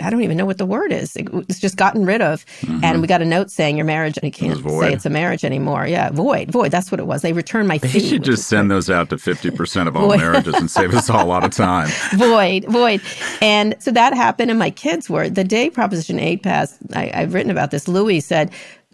I 0.00 0.10
don't 0.10 0.22
even 0.22 0.36
know 0.36 0.46
what 0.46 0.58
the 0.58 0.66
word 0.66 0.92
is. 0.92 1.16
It's 1.16 1.58
just 1.60 1.76
gotten 1.76 2.04
rid 2.04 2.22
of. 2.22 2.44
And 2.82 3.00
we 3.00 3.06
got 3.06 3.22
a 3.22 3.24
note 3.24 3.50
saying 3.50 3.76
your 3.76 3.86
marriage, 3.86 4.16
and 4.16 4.24
you 4.24 4.30
can't 4.32 4.58
Mm-hmm. 4.60 4.80
say 4.80 4.92
it's 4.92 5.06
a 5.06 5.10
marriage 5.10 5.44
anymore. 5.44 5.86
Yeah, 5.86 6.10
void, 6.10 6.50
void. 6.50 6.70
That's 6.70 6.90
what 6.90 6.98
it 7.00 7.06
was. 7.06 7.22
They 7.22 7.32
returned 7.32 7.68
my 7.68 7.78
They 7.78 7.88
fee. 7.88 8.00
should 8.08 8.24
just 8.24 8.48
send 8.48 8.70
those 8.70 8.90
out 8.90 9.10
to 9.10 9.18
fifty 9.18 9.50
percent 9.50 9.88
of 9.88 9.96
all 9.96 10.08
marriages 10.16 10.54
and 10.54 10.70
save 10.70 10.94
us 10.94 11.08
all 11.10 11.24
a 11.24 11.28
lot 11.28 11.44
of 11.44 11.50
time. 11.52 11.88
void, 12.16 12.64
void. 12.66 13.00
And 13.40 13.74
so 13.78 13.90
that 13.92 14.14
happened, 14.14 14.50
and 14.50 14.58
my 14.58 14.70
kids 14.70 15.08
were 15.08 15.28
the 15.28 15.44
day 15.44 15.70
Proposition 15.70 16.18
Eight 16.18 16.42
passed. 16.42 16.76
I, 16.94 17.10
I've 17.14 17.34
written 17.34 17.50
about 17.50 17.70
this. 17.70 17.88
Louis 17.88 18.20
said, 18.20 18.50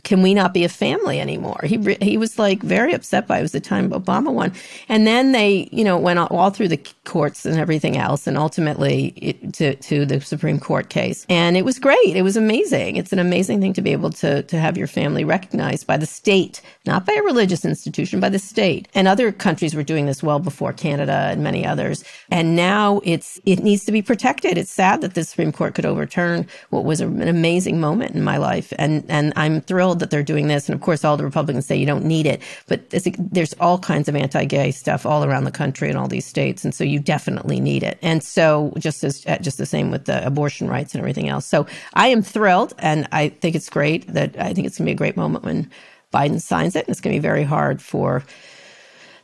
"Can 0.06 0.22
we 0.22 0.32
not 0.34 0.55
be 0.55 0.65
a 0.65 0.70
family 0.70 1.20
anymore?" 1.20 1.60
He 1.65 1.79
he 2.01 2.17
was 2.17 2.39
like 2.39 2.63
very 2.63 2.94
upset 2.94 3.27
by 3.27 3.36
it. 3.36 3.41
it 3.41 3.48
was 3.48 3.53
the 3.53 3.60
time 3.60 3.91
Obama 3.91 4.32
won, 4.32 4.53
and 4.89 5.06
then 5.06 5.32
they 5.32 5.69
you 5.72 5.84
know 5.84 5.98
went 5.98 6.19
all, 6.20 6.29
all 6.31 6.51
through 6.51 6.69
the 6.69 6.81
courts 7.05 7.44
and 7.46 7.58
everything 7.58 7.96
else, 7.96 8.27
and 8.27 8.39
ultimately 8.39 9.13
it, 9.17 9.53
to 9.55 9.75
to 9.77 10.06
the 10.06 10.20
Supreme 10.20 10.60
Court 10.60 10.89
case, 10.91 11.27
and 11.29 11.56
it 11.56 11.65
was 11.65 11.79
great. 11.79 12.17
It 12.17 12.22
was 12.22 12.36
amazing. 12.36 12.96
It's 12.96 13.13
an 13.13 13.19
amazing 13.19 13.60
thing 13.60 13.75
to 13.75 13.82
be 13.82 13.93
able 13.93 14.10
to 14.22 14.43
to 14.44 14.58
have 14.58 14.79
your 14.79 14.86
family 14.86 15.25
recognized 15.25 15.86
by 15.86 15.96
the 15.96 16.06
state, 16.06 16.63
not 16.86 17.05
by 17.06 17.15
a 17.15 17.22
religious 17.22 17.65
institution, 17.65 18.20
by 18.20 18.31
the 18.31 18.39
state. 18.39 18.89
And 18.94 19.08
other 19.08 19.32
countries 19.32 19.75
were 19.75 19.82
doing 19.82 20.06
this 20.06 20.22
well 20.22 20.39
before 20.39 20.72
Canada 20.72 21.29
and 21.31 21.43
many 21.43 21.67
others. 21.67 22.05
And 22.31 22.56
now 22.56 23.01
it's 23.05 23.41
it 23.46 23.60
needs 23.63 23.84
to 23.86 23.93
be 23.93 24.03
protected. 24.03 24.58
It's 24.58 24.70
sad 24.70 25.01
that 25.03 25.15
the 25.15 25.25
Supreme 25.25 25.53
Court 25.53 25.75
could 25.75 25.86
overturn 25.86 26.46
what 26.70 26.84
was 26.84 27.01
an 27.01 27.29
amazing 27.29 27.81
moment 27.81 28.15
in 28.15 28.22
my 28.22 28.36
life. 28.36 28.72
And 28.79 29.05
and 29.08 29.32
I'm 29.36 29.60
thrilled 29.60 29.95
that 30.00 30.10
they're 30.10 30.22
doing 30.22 30.48
this. 30.48 30.69
And 30.69 30.74
of 30.74 30.81
course, 30.81 31.05
all 31.05 31.17
the 31.17 31.24
Republicans 31.24 31.67
say 31.67 31.76
you 31.76 31.86
don't 31.86 32.05
need 32.05 32.26
it, 32.26 32.43
but 32.69 32.82
it's, 32.93 33.08
there's 33.19 33.55
all 33.55 33.79
kinds 33.79 34.08
of 34.08 34.17
anti-gay 34.17 34.70
stuff 34.70 35.06
all 35.06 35.24
around 35.24 35.44
the 35.44 35.50
country 35.50 35.91
in 35.91 35.96
all 35.96 36.08
these 36.08 36.26
states, 36.26 36.65
and 36.65 36.74
so 36.74 36.84
you 36.84 36.98
definitely 36.98 37.60
need 37.60 37.82
it. 37.82 37.98
And 38.03 38.22
so 38.22 38.72
just 38.79 39.05
as 39.05 39.22
just 39.41 39.58
the 39.58 39.67
same 39.67 39.91
with 39.91 40.05
the 40.05 40.24
abortion 40.26 40.69
rights 40.69 40.94
and 40.94 41.00
everything 41.00 41.29
else. 41.29 41.46
So 41.46 41.67
I 41.94 42.08
am 42.08 42.22
thrilled, 42.22 42.74
and 42.79 43.08
I 43.12 43.31
think 43.31 43.56
it's 43.56 43.70
great 43.70 44.06
that 44.12 44.38
I 44.38 44.53
think 44.53 44.67
it's 44.67 44.79
going 44.79 44.86
to 44.86 44.91
be 44.91 44.93
a 44.93 44.96
great 44.96 45.17
moment 45.17 45.44
when 45.44 45.70
Biden 46.12 46.41
signs 46.41 46.76
it, 46.76 46.86
and 46.86 46.91
it's 46.91 47.00
going 47.00 47.15
to 47.15 47.20
be 47.20 47.22
very 47.22 47.44
hard 47.44 47.82
for 47.82 48.24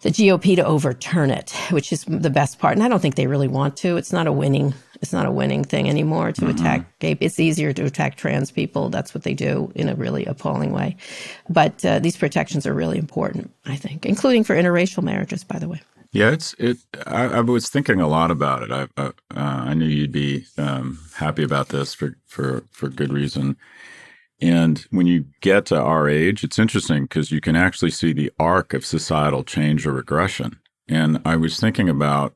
the 0.02 0.10
GOP 0.10 0.56
to 0.56 0.64
overturn 0.64 1.30
it, 1.30 1.52
which 1.70 1.92
is 1.92 2.04
the 2.04 2.28
best 2.28 2.58
part. 2.58 2.74
And 2.74 2.82
I 2.82 2.88
don't 2.88 3.00
think 3.00 3.14
they 3.14 3.28
really 3.28 3.48
want 3.48 3.76
to. 3.78 3.96
It's 3.96 4.12
not 4.12 4.26
a 4.26 4.32
winning. 4.32 4.74
It's 5.02 5.12
not 5.12 5.26
a 5.26 5.32
winning 5.32 5.64
thing 5.64 5.88
anymore 5.88 6.30
to 6.32 6.48
attack 6.48 6.98
gay. 7.00 7.16
It's 7.20 7.40
easier 7.40 7.72
to 7.72 7.84
attack 7.84 8.14
trans 8.14 8.52
people. 8.52 8.88
That's 8.88 9.12
what 9.12 9.24
they 9.24 9.34
do 9.34 9.72
in 9.74 9.88
a 9.88 9.96
really 9.96 10.24
appalling 10.26 10.72
way. 10.72 10.96
But 11.48 11.84
uh, 11.84 11.98
these 11.98 12.16
protections 12.16 12.66
are 12.66 12.72
really 12.72 12.98
important, 12.98 13.52
I 13.66 13.74
think, 13.74 14.06
including 14.06 14.44
for 14.44 14.54
interracial 14.54 15.02
marriages, 15.02 15.42
by 15.42 15.58
the 15.58 15.68
way. 15.68 15.80
Yeah, 16.12 16.30
it's 16.30 16.54
it. 16.58 16.76
I, 17.06 17.24
I 17.24 17.40
was 17.40 17.68
thinking 17.68 18.00
a 18.00 18.06
lot 18.06 18.30
about 18.30 18.62
it. 18.62 18.70
I 18.70 18.86
uh, 18.96 19.12
uh, 19.34 19.64
I 19.70 19.74
knew 19.74 19.86
you'd 19.86 20.12
be 20.12 20.44
um, 20.56 20.98
happy 21.16 21.42
about 21.42 21.70
this 21.70 21.94
for 21.94 22.16
for 22.26 22.64
for 22.70 22.88
good 22.88 23.12
reason. 23.12 23.56
And 24.40 24.84
when 24.90 25.06
you 25.06 25.24
get 25.40 25.66
to 25.66 25.80
our 25.80 26.08
age, 26.08 26.44
it's 26.44 26.58
interesting 26.58 27.04
because 27.04 27.30
you 27.30 27.40
can 27.40 27.56
actually 27.56 27.92
see 27.92 28.12
the 28.12 28.30
arc 28.38 28.74
of 28.74 28.84
societal 28.84 29.42
change 29.42 29.86
or 29.86 29.92
regression. 29.92 30.58
And 30.88 31.20
I 31.24 31.36
was 31.36 31.58
thinking 31.58 31.88
about 31.88 32.34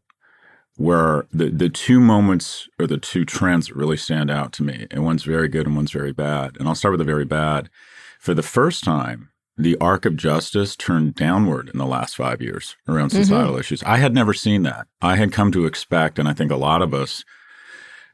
where 0.77 1.27
the, 1.33 1.49
the 1.49 1.69
two 1.69 2.01
moments 2.01 2.69
or 2.79 2.87
the 2.87 2.99
two 2.99 3.25
trends 3.25 3.69
that 3.69 3.77
really 3.77 3.97
stand 3.97 4.31
out 4.31 4.53
to 4.55 4.63
me, 4.63 4.87
and 4.91 5.05
one's 5.05 5.25
very 5.25 5.49
good 5.49 5.67
and 5.67 5.77
one's 5.77 5.93
very 5.93 6.13
bad. 6.13 6.57
And 6.59 6.69
I'll 6.69 6.75
start 6.75 6.93
with 6.93 6.99
the 7.01 7.05
very 7.05 7.25
bad. 7.25 7.71
For 8.21 8.35
the 8.35 8.43
first 8.43 8.85
time, 8.85 9.31
the 9.57 9.77
arc 9.79 10.05
of 10.05 10.17
justice 10.17 10.77
turned 10.77 11.15
downward 11.15 11.71
in 11.71 11.79
the 11.79 11.87
last 11.87 12.17
five 12.17 12.43
years 12.43 12.77
around 12.87 13.11
mm-hmm. 13.11 13.23
societal 13.23 13.53
mm-hmm. 13.53 13.61
issues. 13.61 13.83
I 13.85 13.97
had 13.97 14.13
never 14.13 14.35
seen 14.35 14.65
that. 14.65 14.87
I 15.01 15.17
had 15.17 15.33
come 15.33 15.51
to 15.53 15.65
expect, 15.65 16.19
and 16.19 16.29
I 16.29 16.35
think 16.35 16.51
a 16.51 16.57
lot 16.57 16.83
of 16.83 16.93
us 16.93 17.25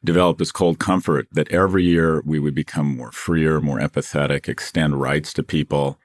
developed 0.04 0.38
this 0.38 0.52
cold 0.52 0.78
comfort 0.78 1.28
that 1.32 1.50
every 1.50 1.84
year 1.84 2.22
we 2.24 2.38
would 2.38 2.54
become 2.54 2.96
more 2.96 3.12
freer, 3.12 3.60
more 3.60 3.78
empathetic, 3.78 4.48
extend 4.48 5.00
rights 5.00 5.32
to 5.34 5.42
people. 5.42 5.98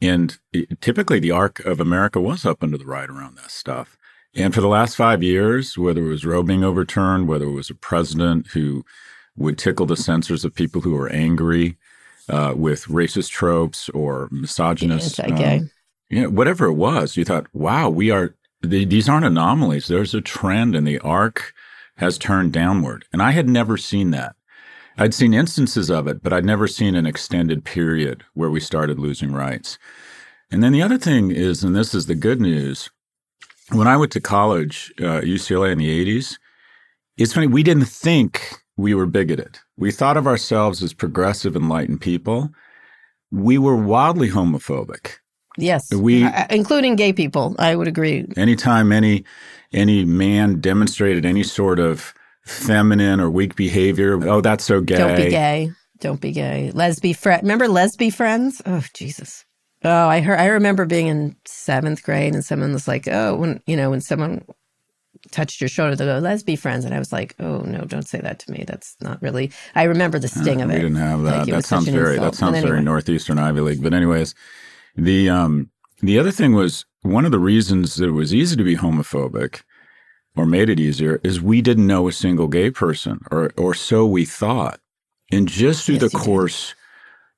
And 0.00 0.36
it, 0.52 0.80
typically 0.80 1.20
the 1.20 1.30
arc 1.30 1.60
of 1.60 1.80
America 1.80 2.20
was 2.20 2.44
up 2.44 2.62
under 2.62 2.78
the 2.78 2.86
right 2.86 3.08
around 3.08 3.36
that 3.36 3.50
stuff. 3.50 3.96
And 4.36 4.54
for 4.54 4.60
the 4.60 4.68
last 4.68 4.96
five 4.96 5.22
years, 5.22 5.78
whether 5.78 6.04
it 6.04 6.08
was 6.08 6.26
Roe 6.26 6.42
being 6.42 6.62
overturned, 6.62 7.26
whether 7.26 7.46
it 7.46 7.52
was 7.52 7.70
a 7.70 7.74
president 7.74 8.48
who 8.48 8.84
would 9.36 9.58
tickle 9.58 9.86
the 9.86 9.96
censors 9.96 10.44
of 10.44 10.54
people 10.54 10.82
who 10.82 10.92
were 10.92 11.08
angry 11.08 11.78
uh, 12.28 12.52
with 12.56 12.84
racist 12.84 13.30
tropes 13.30 13.88
or 13.90 14.28
misogynist, 14.30 15.18
anti-gay, 15.20 15.58
um, 15.58 15.70
you 16.10 16.22
know, 16.22 16.30
whatever 16.30 16.66
it 16.66 16.74
was, 16.74 17.16
you 17.16 17.24
thought, 17.24 17.46
"Wow, 17.54 17.88
we 17.88 18.10
are 18.10 18.34
these 18.62 19.08
aren't 19.08 19.26
anomalies. 19.26 19.88
There's 19.88 20.14
a 20.14 20.20
trend, 20.20 20.74
and 20.74 20.86
the 20.86 20.98
arc 21.00 21.54
has 21.96 22.18
turned 22.18 22.52
downward." 22.52 23.04
And 23.12 23.22
I 23.22 23.30
had 23.30 23.48
never 23.48 23.76
seen 23.76 24.10
that. 24.10 24.36
I'd 24.98 25.14
seen 25.14 25.34
instances 25.34 25.90
of 25.90 26.06
it, 26.06 26.22
but 26.22 26.32
I'd 26.32 26.44
never 26.44 26.66
seen 26.66 26.94
an 26.94 27.06
extended 27.06 27.64
period 27.64 28.24
where 28.34 28.50
we 28.50 28.60
started 28.60 28.98
losing 28.98 29.32
rights. 29.32 29.78
And 30.50 30.62
then 30.62 30.72
the 30.72 30.82
other 30.82 30.98
thing 30.98 31.30
is, 31.30 31.62
and 31.62 31.74
this 31.76 31.94
is 31.94 32.06
the 32.06 32.14
good 32.14 32.40
news, 32.40 32.90
when 33.72 33.88
I 33.88 33.96
went 33.96 34.12
to 34.12 34.20
college, 34.20 34.92
uh, 35.00 35.20
UCLA 35.22 35.72
in 35.72 35.78
the 35.78 36.04
80s, 36.04 36.38
it's 37.16 37.32
funny, 37.32 37.46
we 37.46 37.62
didn't 37.62 37.86
think 37.86 38.54
we 38.76 38.94
were 38.94 39.06
bigoted. 39.06 39.58
We 39.76 39.90
thought 39.90 40.16
of 40.16 40.26
ourselves 40.26 40.82
as 40.82 40.92
progressive, 40.92 41.56
enlightened 41.56 42.00
people. 42.00 42.50
We 43.30 43.58
were 43.58 43.76
wildly 43.76 44.30
homophobic. 44.30 45.18
Yes, 45.58 45.92
we, 45.92 46.24
uh, 46.24 46.46
including 46.50 46.96
gay 46.96 47.12
people. 47.14 47.56
I 47.58 47.76
would 47.76 47.88
agree. 47.88 48.26
Anytime 48.36 48.92
any 48.92 49.24
any 49.72 50.04
man 50.04 50.60
demonstrated 50.60 51.24
any 51.24 51.42
sort 51.42 51.78
of 51.78 52.12
feminine 52.44 53.20
or 53.20 53.30
weak 53.30 53.56
behavior, 53.56 54.22
oh, 54.28 54.42
that's 54.42 54.64
so 54.64 54.82
gay. 54.82 54.96
Don't 54.98 55.16
be 55.16 55.28
gay. 55.30 55.72
Don't 56.00 56.20
be 56.20 56.32
gay. 56.32 56.70
Lesby 56.74 57.16
friend. 57.16 57.42
Remember 57.42 57.68
lesby 57.68 58.12
friends? 58.12 58.60
Oh, 58.66 58.84
Jesus. 58.92 59.46
Oh, 59.84 60.08
I 60.08 60.20
heard. 60.20 60.40
I 60.40 60.46
remember 60.46 60.86
being 60.86 61.06
in 61.06 61.36
seventh 61.44 62.02
grade, 62.02 62.34
and 62.34 62.44
someone 62.44 62.72
was 62.72 62.88
like, 62.88 63.06
"Oh, 63.08 63.36
when 63.36 63.60
you 63.66 63.76
know, 63.76 63.90
when 63.90 64.00
someone 64.00 64.44
touched 65.30 65.60
your 65.60 65.68
shoulder, 65.68 65.96
they 65.96 66.04
go, 66.04 66.18
let's 66.18 66.42
be 66.42 66.56
friends." 66.56 66.84
And 66.84 66.94
I 66.94 66.98
was 66.98 67.12
like, 67.12 67.34
"Oh 67.38 67.58
no, 67.60 67.82
don't 67.82 68.08
say 68.08 68.20
that 68.20 68.38
to 68.40 68.50
me. 68.50 68.64
That's 68.66 68.96
not 69.00 69.20
really." 69.22 69.52
I 69.74 69.84
remember 69.84 70.18
the 70.18 70.28
sting 70.28 70.60
uh, 70.60 70.64
of 70.64 70.70
it. 70.70 70.74
We 70.74 70.80
didn't 70.80 70.96
have 70.96 71.22
that. 71.22 71.38
Like, 71.40 71.48
that 71.48 71.64
sounds 71.64 71.88
very. 71.88 72.18
That 72.18 72.34
sounds 72.34 72.56
anyway. 72.56 72.70
very 72.70 72.82
northeastern 72.82 73.38
Ivy 73.38 73.60
League. 73.60 73.82
But 73.82 73.94
anyways, 73.94 74.34
the 74.96 75.28
um 75.28 75.70
the 76.00 76.18
other 76.18 76.30
thing 76.32 76.54
was 76.54 76.86
one 77.02 77.24
of 77.24 77.30
the 77.30 77.38
reasons 77.38 77.96
that 77.96 78.08
it 78.08 78.12
was 78.12 78.34
easy 78.34 78.56
to 78.56 78.64
be 78.64 78.76
homophobic, 78.76 79.62
or 80.36 80.46
made 80.46 80.68
it 80.68 80.80
easier, 80.80 81.20
is 81.22 81.40
we 81.40 81.62
didn't 81.62 81.86
know 81.86 82.08
a 82.08 82.12
single 82.12 82.48
gay 82.48 82.70
person, 82.70 83.20
or 83.30 83.52
or 83.56 83.74
so 83.74 84.06
we 84.06 84.24
thought. 84.24 84.80
And 85.30 85.48
just 85.48 85.84
through 85.84 85.96
yes, 85.96 86.12
the 86.12 86.18
course 86.18 86.74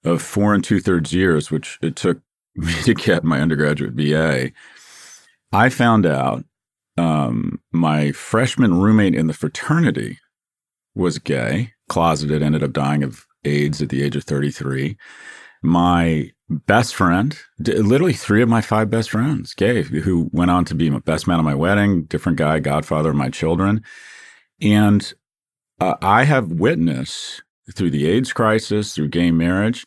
did. 0.03 0.11
of 0.11 0.23
four 0.23 0.55
and 0.55 0.63
two 0.63 0.81
thirds 0.81 1.13
years, 1.13 1.51
which 1.51 1.79
it 1.83 1.97
took 1.97 2.21
me 2.59 2.75
to 2.83 2.95
get 2.95 3.25
my 3.25 3.41
undergraduate 3.41 3.97
BA, 3.97 4.53
I 5.53 5.69
found 5.69 6.07
out 6.07 6.45
um, 6.97 7.61
my 7.73 8.13
freshman 8.13 8.81
roommate 8.81 9.15
in 9.15 9.27
the 9.27 9.33
fraternity 9.33 10.19
was 10.95 11.19
gay, 11.19 11.73
closeted, 11.89 12.43
ended 12.43 12.63
up 12.63 12.73
dying 12.73 13.03
of 13.03 13.25
AIDS 13.45 13.81
at 13.81 13.89
the 13.89 14.03
age 14.03 14.17
of 14.17 14.25
33. 14.25 14.97
My 15.63 16.31
best 16.49 16.95
friend, 16.95 17.39
literally 17.59 18.13
three 18.13 18.43
of 18.43 18.49
my 18.49 18.61
five 18.61 18.91
best 18.91 19.11
friends, 19.11 19.55
gay, 19.55 19.83
who 19.83 20.29
went 20.33 20.51
on 20.51 20.65
to 20.67 20.75
be 20.75 20.91
my 20.91 20.99
best 21.01 21.27
man 21.27 21.39
at 21.39 21.45
my 21.45 21.55
wedding, 21.55 22.05
different 22.05 22.39
guy, 22.39 22.59
godfather 22.59 23.11
of 23.11 23.17
my 23.17 23.29
children. 23.29 23.83
And 24.61 25.13
uh, 25.81 25.95
I 26.03 26.25
have 26.25 26.49
witnessed 26.49 27.43
through 27.75 27.91
the 27.91 28.07
AIDS 28.07 28.33
crisis, 28.33 28.95
through 28.95 29.09
gay 29.09 29.31
marriage, 29.31 29.87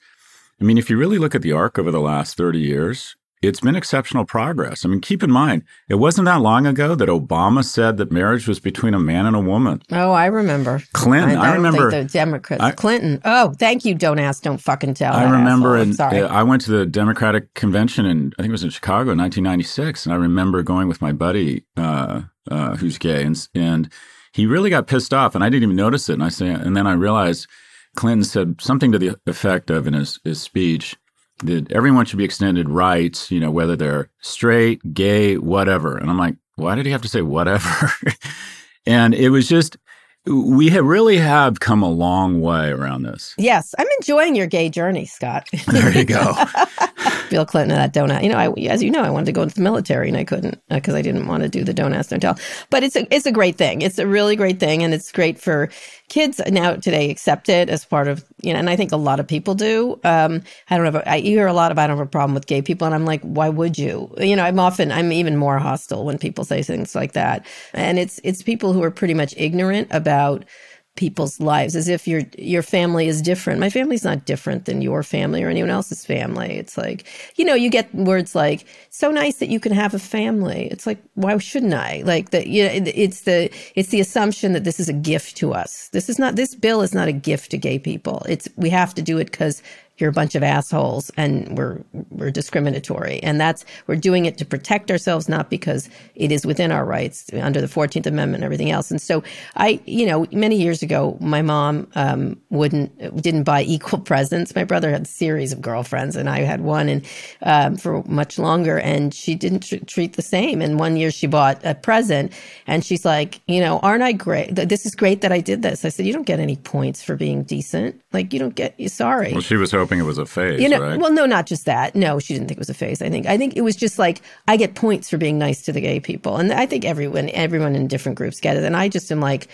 I 0.62 0.64
mean, 0.64 0.78
if 0.78 0.92
you 0.92 0.98
really 0.98 1.18
look 1.18 1.34
at 1.34 1.42
the 1.42 1.54
arc 1.54 1.80
over 1.80 1.90
the 1.90 2.00
last 2.00 2.38
30 2.38 2.60
years, 2.60 3.16
it's 3.42 3.60
been 3.60 3.76
exceptional 3.76 4.26
progress. 4.26 4.86
I 4.86 4.90
mean, 4.90 5.02
keep 5.02 5.24
in 5.24 5.32
mind, 5.32 5.64
it 5.90 5.96
wasn't 5.96 6.26
that 6.26 6.42
long 6.42 6.68
ago 6.68 6.94
that 6.94 7.10
Obama 7.10 7.66
said 7.66 7.98
that 7.98 8.12
marriage 8.12 8.48
was 8.48 8.60
between 8.60 8.94
a 8.94 9.00
man 9.00 9.26
and 9.26 9.36
a 9.36 9.40
woman. 9.40 9.82
Oh, 9.92 10.12
I 10.12 10.28
remember. 10.28 10.84
Clinton, 10.94 11.36
I, 11.40 11.42
I, 11.42 11.50
I 11.50 11.54
remember 11.56 11.90
the 11.90 12.04
Democrats. 12.04 12.62
I, 12.62 12.70
Clinton. 12.72 13.20
Oh, 13.26 13.56
thank 13.58 13.86
you. 13.86 13.96
Don't 13.96 14.20
ask, 14.20 14.44
don't 14.44 14.60
fucking 14.60 14.94
tell. 14.94 15.16
I 15.16 15.24
remember. 15.24 15.76
And 15.76 15.96
Sorry. 15.96 16.22
I 16.22 16.44
went 16.44 16.62
to 16.64 16.72
the 16.72 16.86
Democratic 16.86 17.52
convention 17.56 18.06
in 18.06 18.32
I 18.38 18.44
think 18.44 18.50
it 18.50 18.52
was 18.52 18.64
in 18.64 18.70
Chicago 18.70 19.12
in 19.12 19.18
1996, 19.18 20.06
and 20.06 20.14
I 20.14 20.18
remember 20.18 20.62
going 20.62 20.88
with 20.88 21.02
my 21.02 21.12
buddy 21.12 21.66
uh, 21.76 22.22
uh, 22.52 22.76
who's 22.76 23.00
gay, 23.00 23.24
and, 23.24 23.48
and 23.56 23.92
he 24.32 24.46
really 24.46 24.70
got 24.70 24.86
pissed 24.86 25.12
off, 25.12 25.34
and 25.34 25.44
I 25.44 25.50
didn't 25.50 25.64
even 25.64 25.76
notice 25.76 26.08
it. 26.08 26.14
And 26.14 26.24
I 26.24 26.30
say, 26.30 26.50
and 26.50 26.78
then 26.78 26.86
I 26.86 26.94
realized 26.94 27.48
Clinton 27.96 28.24
said 28.24 28.62
something 28.62 28.92
to 28.92 29.00
the 29.00 29.18
effect 29.26 29.70
of 29.70 29.88
in 29.88 29.94
his, 29.94 30.20
his 30.24 30.42
speech 30.42 30.96
that 31.44 31.72
everyone 31.72 32.06
should 32.06 32.18
be 32.18 32.24
extended 32.24 32.70
rights, 32.70 33.32
you 33.32 33.40
know, 33.40 33.52
whether 33.52 33.76
they're 33.76 34.10
straight, 34.20 34.94
gay, 34.94 35.38
whatever. 35.38 35.98
And 35.98 36.10
I'm 36.10 36.18
like, 36.18 36.36
why 36.56 36.76
did 36.76 36.86
he 36.86 36.92
have 36.92 37.02
to 37.02 37.10
say 37.10 37.22
whatever? 37.22 37.92
and 38.86 39.14
it 39.14 39.30
was 39.30 39.48
just, 39.50 39.78
we 40.26 40.70
have 40.70 40.86
really 40.86 41.18
have 41.18 41.60
come 41.60 41.82
a 41.82 41.90
long 41.90 42.42
way 42.42 42.70
around 42.70 43.04
this. 43.04 43.34
Yes, 43.38 43.74
I'm 43.78 43.88
enjoying 44.00 44.36
your 44.36 44.48
gay 44.48 44.70
journey, 44.70 45.06
Scott. 45.06 45.48
there 45.68 45.92
you 45.98 46.06
go. 46.06 46.36
Bill 47.30 47.46
Clinton 47.46 47.76
that 47.76 47.94
donut. 47.94 48.24
You 48.24 48.30
know, 48.30 48.38
I, 48.38 48.52
as 48.70 48.84
you 48.84 48.92
know, 48.92 49.02
I 49.02 49.10
wanted 49.10 49.26
to 49.28 49.32
go 49.32 49.42
into 49.42 49.56
the 49.56 49.62
military 49.62 50.10
and 50.10 50.18
I 50.18 50.24
couldn't 50.24 50.62
because 50.70 50.94
uh, 50.94 50.98
I 50.98 51.02
didn't 51.02 51.28
want 51.28 51.44
to 51.44 51.50
do 51.50 51.64
the 51.64 51.74
don't 51.74 51.94
ask, 51.94 52.10
don't 52.10 52.20
tell. 52.20 52.38
But 52.70 52.84
it's 52.84 52.96
a 52.96 53.08
it's 53.14 53.26
a 53.26 53.32
great 53.32 53.58
thing. 53.58 53.82
It's 53.82 53.98
a 54.00 54.08
really 54.08 54.36
great 54.36 54.60
thing, 54.60 54.84
and 54.84 54.94
it's 54.94 55.12
great 55.12 55.40
for 55.40 55.70
kids 56.10 56.42
now 56.48 56.76
today 56.76 57.10
accept 57.10 57.48
it 57.48 57.70
as 57.70 57.86
part 57.86 58.08
of 58.08 58.24
you 58.42 58.54
know. 58.54 58.60
And 58.60 58.70
I 58.70 58.76
think 58.76 58.92
a 58.92 58.98
lot 58.98 59.20
of 59.20 59.28
people 59.28 59.56
do. 59.56 60.00
Um, 60.04 60.44
I 60.70 60.78
don't 60.78 60.86
have. 60.86 60.96
A, 60.96 61.10
I 61.10 61.20
hear 61.20 61.48
a 61.48 61.54
lot 61.54 61.72
of 61.72 61.80
I 61.80 61.88
don't 61.88 61.98
have 61.98 62.06
a 62.06 62.10
problem 62.10 62.34
with 62.34 62.48
gay 62.48 62.62
people, 62.62 62.86
and 62.86 62.94
I'm 62.94 63.06
like, 63.06 63.22
why 63.22 63.50
would 63.50 63.78
you? 63.78 64.14
You 64.18 64.36
know, 64.36 64.44
I'm 64.44 64.60
often 64.60 64.92
I'm 64.92 65.12
even 65.12 65.38
more 65.38 65.58
hostile 65.58 66.06
when 66.06 66.18
people 66.18 66.44
say 66.44 66.64
things 66.64 66.96
like 66.96 67.14
that, 67.14 67.46
and 67.74 67.98
it's 67.98 68.20
it's 68.24 68.44
people 68.44 68.74
who 68.74 68.84
are 68.84 68.92
pretty 68.92 69.14
much 69.14 69.34
ignorant 69.38 69.88
about 69.92 70.46
people's 70.96 71.40
lives 71.40 71.76
as 71.76 71.88
if 71.88 72.08
your 72.08 72.22
your 72.38 72.62
family 72.62 73.08
is 73.08 73.22
different. 73.22 73.60
My 73.60 73.70
family's 73.70 74.04
not 74.04 74.26
different 74.26 74.66
than 74.66 74.82
your 74.82 75.04
family 75.04 75.42
or 75.42 75.50
anyone 75.50 75.70
else's 75.70 76.06
family. 76.06 76.58
It's 76.58 76.78
like, 76.78 77.06
you 77.38 77.46
know, 77.46 77.54
you 77.54 77.70
get 77.70 77.94
words 77.96 78.36
like 78.36 78.66
so 78.90 79.10
nice 79.10 79.38
that 79.38 79.50
you 79.50 79.60
can 79.60 79.72
have 79.72 79.94
a 79.94 80.00
family. 80.00 80.68
It's 80.70 80.86
like 80.86 81.02
why 81.16 81.38
shouldn't 81.38 81.74
I? 81.74 82.04
Like 82.06 82.32
that 82.32 82.48
you 82.48 82.66
know, 82.66 82.92
it's 82.94 83.22
the 83.22 83.50
it's 83.76 83.90
the 83.90 84.02
assumption 84.02 84.52
that 84.54 84.66
this 84.66 84.80
is 84.80 84.90
a 84.90 84.94
gift 84.94 85.38
to 85.38 85.54
us. 85.54 85.88
This 85.90 86.10
is 86.10 86.20
not 86.20 86.36
this 86.36 86.56
bill 86.56 86.82
is 86.82 86.94
not 86.94 87.08
a 87.08 87.14
gift 87.14 87.52
to 87.52 87.58
gay 87.58 87.80
people. 87.80 88.26
It's 88.28 88.50
we 88.58 88.70
have 88.70 88.94
to 88.96 89.02
do 89.02 89.18
it 89.18 89.32
cuz 89.32 89.64
you're 90.02 90.10
a 90.10 90.14
bunch 90.14 90.36
of 90.36 90.44
assholes 90.44 91.12
and 91.16 91.58
we're 91.58 91.80
we're 92.10 92.32
discriminatory. 92.32 93.22
And 93.24 93.40
that's 93.40 93.64
we're 93.88 93.96
doing 93.96 94.26
it 94.26 94.38
to 94.40 94.46
protect 94.46 94.92
ourselves 94.92 95.30
not 95.30 95.50
because 95.50 95.90
it 96.16 96.32
is 96.32 96.46
within 96.46 96.72
our 96.72 96.86
rights 96.86 97.30
under 97.34 97.62
the 97.62 97.68
14th 97.68 98.06
amendment 98.06 98.44
and 98.44 98.44
everything 98.44 98.72
else. 98.72 98.92
And 98.92 99.02
so 99.02 99.24
i 99.56 99.80
you 99.86 100.06
know 100.06 100.26
many 100.32 100.58
years 100.62 100.82
ago 100.82 101.18
my 101.20 101.42
mom 101.42 101.88
um, 101.96 102.40
wouldn't 102.50 102.92
didn't 103.22 103.44
buy 103.44 103.62
equal 103.64 104.00
presents. 104.12 104.56
My 104.56 104.64
brother 104.64 104.92
had 104.92 105.04
a 105.04 105.06
series 105.06 105.54
of 105.54 105.62
girlfriends 105.62 106.16
and 106.16 106.30
i 106.30 106.40
had 106.40 106.62
one 106.62 106.90
and 106.90 107.06
um, 107.44 107.78
for 107.78 108.04
much 108.04 108.40
longer 108.40 108.80
and 108.80 109.14
she 109.14 109.36
didn't 109.36 109.62
tr- 109.62 109.86
treat 109.86 110.14
the 110.14 110.22
same. 110.22 110.62
And 110.62 110.80
one 110.80 110.98
year 110.98 111.12
she 111.12 111.28
bought 111.28 111.64
a 111.64 111.76
present 111.76 112.34
and 112.68 112.84
she's 112.84 113.06
like 113.06 113.42
you 113.48 113.60
know 113.60 113.80
aren't 113.80 114.04
i 114.04 114.12
great? 114.12 114.56
This 114.56 114.86
is 114.86 114.96
great 114.96 115.22
that 115.22 115.32
i 115.32 115.40
did 115.40 115.62
this. 115.62 115.86
I 115.86 115.90
said 115.90 116.06
you 116.06 116.14
don't 116.14 116.28
get 116.28 116.40
any 116.40 116.56
points 116.56 117.04
for 117.04 117.16
being 117.16 117.44
decent. 117.44 118.02
Like 118.14 118.34
you 118.34 118.40
don't 118.40 118.56
get 118.56 118.76
sorry. 118.92 119.34
Well 119.34 119.42
she 119.42 119.58
was 119.58 119.72
hoping 119.72 119.91
hoping 119.92 120.04
it 120.04 120.08
was 120.08 120.18
a 120.18 120.26
phase. 120.26 120.62
You 120.62 120.70
know, 120.70 120.82
right? 120.82 121.00
well, 121.00 121.12
no, 121.12 121.26
not 121.26 121.46
just 121.46 121.66
that. 121.66 121.96
No, 121.96 122.20
she 122.20 122.34
didn't 122.34 122.48
think 122.48 122.58
it 122.58 122.60
was 122.60 122.70
a 122.70 122.74
phase. 122.74 123.02
I 123.02 123.10
think. 123.10 123.26
I 123.28 123.38
think 123.38 123.56
it 123.56 123.62
was 123.62 123.76
just 123.76 124.00
like 124.00 124.22
I 124.48 124.58
get 124.58 124.76
points 124.76 125.10
for 125.10 125.18
being 125.18 125.38
nice 125.38 125.62
to 125.64 125.72
the 125.72 125.82
gay 125.82 126.00
people, 126.00 126.38
and 126.38 126.52
I 126.52 126.66
think 126.66 126.86
everyone, 126.86 127.30
everyone 127.34 127.76
in 127.76 127.88
different 127.88 128.18
groups 128.18 128.40
get 128.40 128.58
it. 128.58 128.64
And 128.64 128.76
I 128.76 128.88
just 128.88 129.12
am 129.12 129.20
like, 129.20 129.48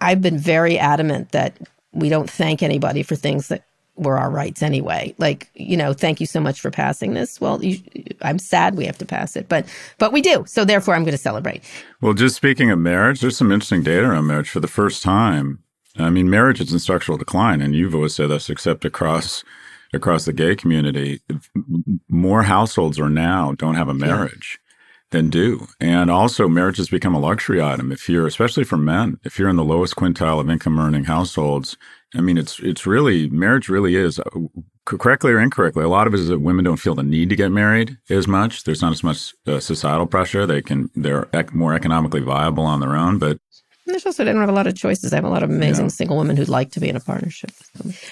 I've 0.00 0.20
been 0.20 0.38
very 0.38 0.78
adamant 0.78 1.32
that 1.32 1.56
we 1.92 2.08
don't 2.08 2.28
thank 2.28 2.62
anybody 2.62 3.02
for 3.02 3.16
things 3.16 3.48
that 3.48 3.64
were 3.96 4.18
our 4.18 4.30
rights 4.30 4.60
anyway. 4.60 5.14
Like, 5.18 5.48
you 5.54 5.76
know, 5.76 5.92
thank 5.92 6.20
you 6.20 6.26
so 6.26 6.40
much 6.40 6.60
for 6.60 6.70
passing 6.70 7.14
this. 7.14 7.40
Well, 7.40 7.64
you, 7.64 7.78
I'm 8.22 8.40
sad 8.40 8.76
we 8.76 8.86
have 8.86 8.98
to 8.98 9.06
pass 9.06 9.36
it, 9.36 9.48
but 9.48 9.66
but 9.98 10.12
we 10.12 10.20
do. 10.20 10.44
So 10.46 10.64
therefore, 10.64 10.94
I'm 10.94 11.04
going 11.04 11.12
to 11.12 11.18
celebrate. 11.18 11.62
Well, 12.00 12.12
just 12.12 12.36
speaking 12.36 12.70
of 12.70 12.78
marriage, 12.78 13.20
there's 13.20 13.36
some 13.36 13.52
interesting 13.52 13.82
data 13.82 14.06
on 14.06 14.26
marriage. 14.26 14.50
For 14.50 14.60
the 14.60 14.68
first 14.68 15.02
time, 15.02 15.63
I 15.96 16.10
mean, 16.10 16.28
marriage 16.28 16.60
is 16.60 16.72
in 16.72 16.78
structural 16.78 17.18
decline, 17.18 17.60
and 17.62 17.74
you've 17.74 17.94
always 17.94 18.14
said 18.14 18.30
this, 18.30 18.50
except 18.50 18.84
across 18.84 19.44
across 19.92 20.24
the 20.24 20.32
gay 20.32 20.56
community, 20.56 21.20
more 22.08 22.42
households 22.42 22.98
are 22.98 23.08
now 23.10 23.52
don't 23.52 23.76
have 23.76 23.88
a 23.88 23.94
marriage. 23.94 24.58
Yeah. 25.12 25.20
and 25.20 25.30
do. 25.30 25.68
And 25.80 26.10
also, 26.10 26.48
marriage 26.48 26.78
has 26.78 26.88
become 26.88 27.14
a 27.14 27.20
luxury 27.20 27.62
item. 27.62 27.92
If 27.92 28.08
you're, 28.08 28.26
especially 28.26 28.64
for 28.64 28.76
men, 28.76 29.18
if 29.22 29.38
you're 29.38 29.48
in 29.48 29.54
the 29.54 29.64
lowest 29.64 29.94
quintile 29.94 30.40
of 30.40 30.50
income 30.50 30.80
earning 30.80 31.04
households, 31.04 31.76
I 32.16 32.20
mean, 32.20 32.38
it's 32.38 32.58
it's 32.60 32.86
really 32.86 33.28
marriage 33.28 33.68
really 33.68 33.94
is 33.96 34.18
uh, 34.18 34.24
correctly 34.84 35.32
or 35.32 35.40
incorrectly. 35.40 35.84
A 35.84 35.88
lot 35.88 36.06
of 36.06 36.14
it 36.14 36.20
is 36.20 36.28
that 36.28 36.40
women 36.40 36.64
don't 36.64 36.76
feel 36.76 36.94
the 36.94 37.02
need 37.02 37.28
to 37.30 37.36
get 37.36 37.50
married 37.52 37.98
as 38.10 38.26
much. 38.26 38.64
There's 38.64 38.82
not 38.82 38.92
as 38.92 39.02
much 39.04 39.32
uh, 39.46 39.60
societal 39.60 40.06
pressure. 40.06 40.46
They 40.46 40.62
can 40.62 40.90
they're 40.94 41.28
ec- 41.32 41.54
more 41.54 41.74
economically 41.74 42.20
viable 42.20 42.64
on 42.64 42.80
their 42.80 42.96
own. 42.96 43.18
But 43.18 43.38
there's 43.86 44.06
also, 44.06 44.22
I 44.22 44.26
don't 44.26 44.40
have 44.40 44.48
a 44.48 44.52
lot 44.52 44.66
of 44.66 44.74
choices. 44.74 45.12
I 45.12 45.16
have 45.16 45.24
a 45.24 45.28
lot 45.28 45.42
of 45.42 45.50
amazing 45.50 45.86
yeah. 45.86 45.90
single 45.90 46.16
women 46.16 46.36
who'd 46.36 46.48
like 46.48 46.70
to 46.72 46.80
be 46.80 46.88
in 46.88 46.96
a 46.96 47.00
partnership. 47.00 47.50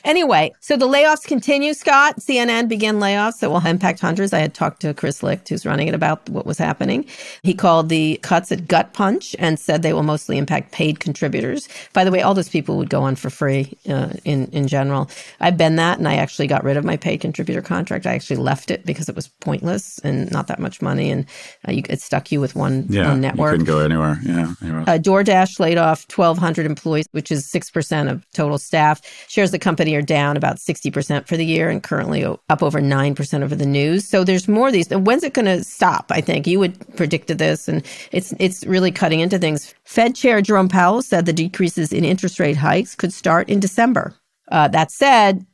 Anyway, 0.05 0.53
so 0.61 0.77
the 0.77 0.87
layoffs 0.87 1.25
continue, 1.25 1.73
Scott. 1.73 2.17
CNN 2.17 2.69
began 2.69 2.97
layoffs 2.97 3.39
that 3.41 3.51
will 3.51 3.65
impact 3.65 4.01
hundreds. 4.01 4.35
I 4.35 4.41
had 4.41 4.53
talked 4.53 4.83
to 4.83 4.93
Chris 4.93 5.23
Licht, 5.23 5.49
who's 5.49 5.65
running 5.65 5.89
it, 5.89 5.95
about 5.95 6.29
what 6.29 6.45
was 6.45 6.59
happening. 6.59 7.07
He 7.43 7.55
called 7.55 7.89
the 7.89 8.19
cuts 8.23 8.51
a 8.51 8.57
gut 8.57 8.93
punch 8.93 9.35
and 9.39 9.59
said 9.59 9.83
they 9.83 9.95
will 9.95 10.03
mostly 10.03 10.37
impact 10.37 10.73
paid 10.73 11.01
contributors. 11.01 11.69
By 11.95 12.05
the 12.05 12.11
way, 12.11 12.21
all 12.21 12.35
those 12.35 12.51
people 12.51 12.77
would 12.77 12.91
go 12.91 13.03
on 13.03 13.17
for 13.17 13.31
free 13.31 13.77
uh, 13.89 14.11
in, 14.25 14.49
in 14.49 14.69
general. 14.69 15.09
I've 15.41 15.57
been 15.57 15.77
that, 15.77 15.99
and 15.99 16.07
I 16.07 16.17
actually 16.17 16.49
got 16.49 16.65
rid 16.65 16.77
of 16.77 16.85
my 16.85 16.99
paid 16.99 17.23
contributor 17.23 17.63
contract. 17.63 18.07
I 18.07 18.15
actually 18.15 18.37
left 18.37 18.71
it 18.71 18.85
because 18.85 19.09
it 19.09 19.17
was 19.17 19.29
pointless 19.29 19.99
and 20.01 20.31
not 20.31 20.49
that 20.49 20.59
much 20.59 20.83
money, 20.83 21.11
and 21.11 21.25
uh, 21.67 21.73
you, 21.73 21.83
it 21.89 22.03
stuck 22.03 22.31
you 22.31 22.41
with 22.41 22.55
one, 22.55 22.87
yeah, 22.91 23.09
one 23.09 23.23
network. 23.23 23.53
You 23.53 23.65
couldn't 23.65 23.75
go 23.75 23.79
anywhere. 23.79 24.19
Yeah. 24.23 24.55
Uh, 24.63 24.99
DoorDash 24.99 25.62
laid 25.63 25.79
off 25.79 26.05
1,200 26.15 26.67
employees, 26.67 27.07
which 27.13 27.31
is 27.31 27.51
6% 27.51 28.11
of 28.11 28.27
total 28.33 28.59
staff. 28.59 29.01
Shares 29.29 29.49
of 29.49 29.53
the 29.53 29.59
company 29.59 29.95
are 29.95 30.03
down 30.03 30.37
about 30.37 30.57
60% 30.57 31.27
for 31.27 31.37
the 31.39 31.47
year 31.47 31.71
and 31.71 31.83
currently 31.83 32.25
up 32.25 32.63
over 32.63 32.81
9% 32.81 33.43
over 33.43 33.55
the 33.55 33.65
news. 33.65 34.07
So 34.07 34.25
there's 34.25 34.49
more 34.49 34.67
of 34.67 34.75
these. 34.75 34.91
When's 34.91 35.23
it 35.23 35.33
going 35.33 35.47
to 35.47 35.65
stop? 35.65 36.07
I 36.11 36.21
think 36.21 36.47
you 36.47 36.59
would 36.59 36.75
predicted 36.97 37.39
this, 37.39 37.69
and 37.69 37.83
it's 38.11 38.35
it's 38.39 38.65
really 38.65 38.91
cutting 38.91 39.21
into 39.21 39.39
things. 39.39 39.75
Fed 39.85 40.15
Chair 40.15 40.43
Jerome 40.43 40.69
Powell 40.69 41.03
said 41.03 41.27
the 41.27 41.33
decreases 41.33 41.93
in 41.93 42.05
interest 42.05 42.39
rate 42.41 42.57
hikes 42.57 42.95
could 42.95 43.13
start 43.13 43.49
in 43.49 43.61
December. 43.61 44.15
Uh, 44.51 44.69
that 44.69 44.91
said, 44.91 45.47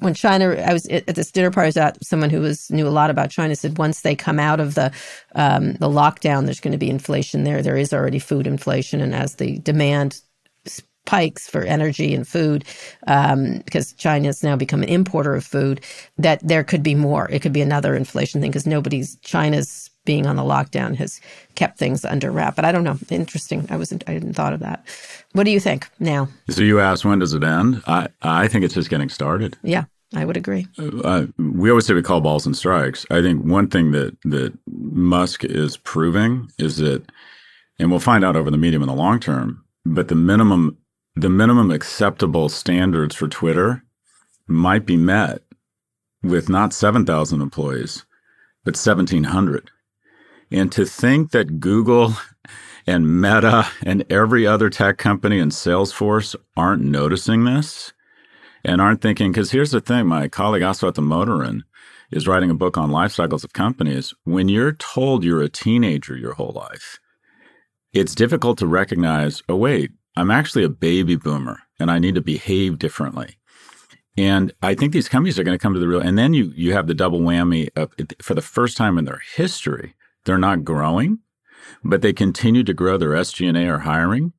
when 0.00 0.14
China, 0.14 0.54
I 0.54 0.72
was 0.72 0.86
at 0.86 1.14
this 1.14 1.30
dinner 1.30 1.50
party. 1.50 1.66
I 1.66 1.68
was 1.68 1.76
at 1.76 2.04
someone 2.04 2.30
who 2.30 2.40
was 2.40 2.70
knew 2.70 2.88
a 2.88 2.90
lot 2.90 3.10
about 3.10 3.30
China. 3.30 3.54
Said 3.54 3.78
once 3.78 4.00
they 4.00 4.16
come 4.16 4.38
out 4.38 4.60
of 4.60 4.74
the 4.74 4.92
um, 5.34 5.74
the 5.74 5.88
lockdown, 5.88 6.44
there's 6.44 6.60
going 6.60 6.72
to 6.72 6.78
be 6.78 6.90
inflation 6.90 7.44
there. 7.44 7.62
There 7.62 7.76
is 7.76 7.92
already 7.92 8.18
food 8.18 8.46
inflation, 8.46 9.00
and 9.00 9.14
as 9.14 9.36
the 9.36 9.58
demand 9.58 10.20
spikes 10.66 11.48
for 11.48 11.62
energy 11.62 12.14
and 12.14 12.26
food, 12.26 12.64
um, 13.06 13.58
because 13.64 13.92
China 13.92 14.28
has 14.28 14.42
now 14.42 14.56
become 14.56 14.82
an 14.82 14.88
importer 14.88 15.34
of 15.34 15.44
food, 15.44 15.82
that 16.16 16.40
there 16.46 16.64
could 16.64 16.82
be 16.82 16.94
more. 16.94 17.28
It 17.30 17.42
could 17.42 17.52
be 17.52 17.62
another 17.62 17.94
inflation 17.94 18.40
thing 18.40 18.50
because 18.50 18.66
nobody's 18.66 19.16
China's 19.16 19.90
being 20.04 20.26
on 20.26 20.36
the 20.36 20.42
lockdown 20.42 20.96
has 20.96 21.20
kept 21.54 21.78
things 21.78 22.04
under 22.04 22.30
wrap. 22.30 22.56
But 22.56 22.64
I 22.64 22.72
don't 22.72 22.84
know. 22.84 22.98
Interesting. 23.10 23.66
I 23.70 23.76
wasn't. 23.76 24.04
I 24.06 24.12
hadn't 24.12 24.34
thought 24.34 24.52
of 24.52 24.60
that. 24.60 24.84
What 25.32 25.44
do 25.44 25.50
you 25.50 25.60
think 25.60 25.88
now? 25.98 26.28
So 26.50 26.62
you 26.62 26.80
asked 26.80 27.04
when 27.04 27.18
does 27.18 27.34
it 27.34 27.44
end? 27.44 27.82
I 27.86 28.08
I 28.22 28.48
think 28.48 28.64
it's 28.64 28.74
just 28.74 28.90
getting 28.90 29.08
started. 29.08 29.56
Yeah. 29.62 29.84
I 30.16 30.24
would 30.24 30.36
agree. 30.36 30.68
Uh, 30.78 31.26
we 31.38 31.70
always 31.70 31.86
say 31.86 31.94
we 31.94 32.02
call 32.02 32.20
balls 32.20 32.46
and 32.46 32.56
strikes. 32.56 33.04
I 33.10 33.20
think 33.20 33.44
one 33.44 33.68
thing 33.68 33.90
that 33.92 34.16
that 34.24 34.56
Musk 34.70 35.42
is 35.44 35.76
proving 35.78 36.50
is 36.56 36.76
that, 36.76 37.10
and 37.80 37.90
we'll 37.90 37.98
find 37.98 38.24
out 38.24 38.36
over 38.36 38.50
the 38.50 38.56
medium 38.56 38.82
and 38.82 38.88
the 38.88 38.94
long 38.94 39.18
term. 39.18 39.64
But 39.84 40.08
the 40.08 40.14
minimum 40.14 40.78
the 41.16 41.28
minimum 41.28 41.70
acceptable 41.70 42.48
standards 42.48 43.14
for 43.14 43.28
Twitter 43.28 43.82
might 44.46 44.86
be 44.86 44.96
met 44.96 45.42
with 46.22 46.48
not 46.48 46.72
seven 46.72 47.04
thousand 47.04 47.40
employees, 47.40 48.04
but 48.64 48.76
seventeen 48.76 49.24
hundred. 49.24 49.70
And 50.54 50.70
to 50.70 50.86
think 50.86 51.32
that 51.32 51.58
Google 51.58 52.14
and 52.86 53.20
Meta 53.20 53.66
and 53.82 54.04
every 54.08 54.46
other 54.46 54.70
tech 54.70 54.98
company 54.98 55.40
and 55.40 55.50
Salesforce 55.50 56.36
aren't 56.56 56.80
noticing 56.80 57.44
this 57.44 57.92
and 58.64 58.80
aren't 58.80 59.00
thinking, 59.00 59.32
because 59.32 59.50
here's 59.50 59.72
the 59.72 59.80
thing 59.80 60.06
my 60.06 60.28
colleague 60.28 60.62
Aswath 60.62 60.94
Damodaran 60.94 61.62
is 62.12 62.28
writing 62.28 62.50
a 62.50 62.54
book 62.54 62.78
on 62.78 62.92
life 62.92 63.10
cycles 63.10 63.42
of 63.42 63.52
companies. 63.52 64.14
When 64.22 64.48
you're 64.48 64.70
told 64.70 65.24
you're 65.24 65.42
a 65.42 65.48
teenager 65.48 66.16
your 66.16 66.34
whole 66.34 66.52
life, 66.54 67.00
it's 67.92 68.14
difficult 68.14 68.56
to 68.58 68.68
recognize, 68.68 69.42
oh, 69.48 69.56
wait, 69.56 69.90
I'm 70.14 70.30
actually 70.30 70.62
a 70.62 70.68
baby 70.68 71.16
boomer 71.16 71.62
and 71.80 71.90
I 71.90 71.98
need 71.98 72.14
to 72.14 72.20
behave 72.20 72.78
differently. 72.78 73.38
And 74.16 74.52
I 74.62 74.76
think 74.76 74.92
these 74.92 75.08
companies 75.08 75.36
are 75.36 75.42
going 75.42 75.58
to 75.58 75.62
come 75.62 75.74
to 75.74 75.80
the 75.80 75.88
real, 75.88 76.00
and 76.00 76.16
then 76.16 76.32
you 76.32 76.52
you 76.54 76.74
have 76.74 76.86
the 76.86 76.94
double 76.94 77.18
whammy 77.18 77.70
of 77.74 77.92
for 78.22 78.34
the 78.34 78.40
first 78.40 78.76
time 78.76 78.98
in 78.98 79.04
their 79.04 79.20
history, 79.34 79.96
they're 80.24 80.38
not 80.38 80.64
growing, 80.64 81.18
but 81.82 82.02
they 82.02 82.12
continue 82.12 82.64
to 82.64 82.74
grow 82.74 82.96
their 82.96 83.10
SG&A 83.10 83.68
or 83.68 83.80
hiring. 83.80 84.32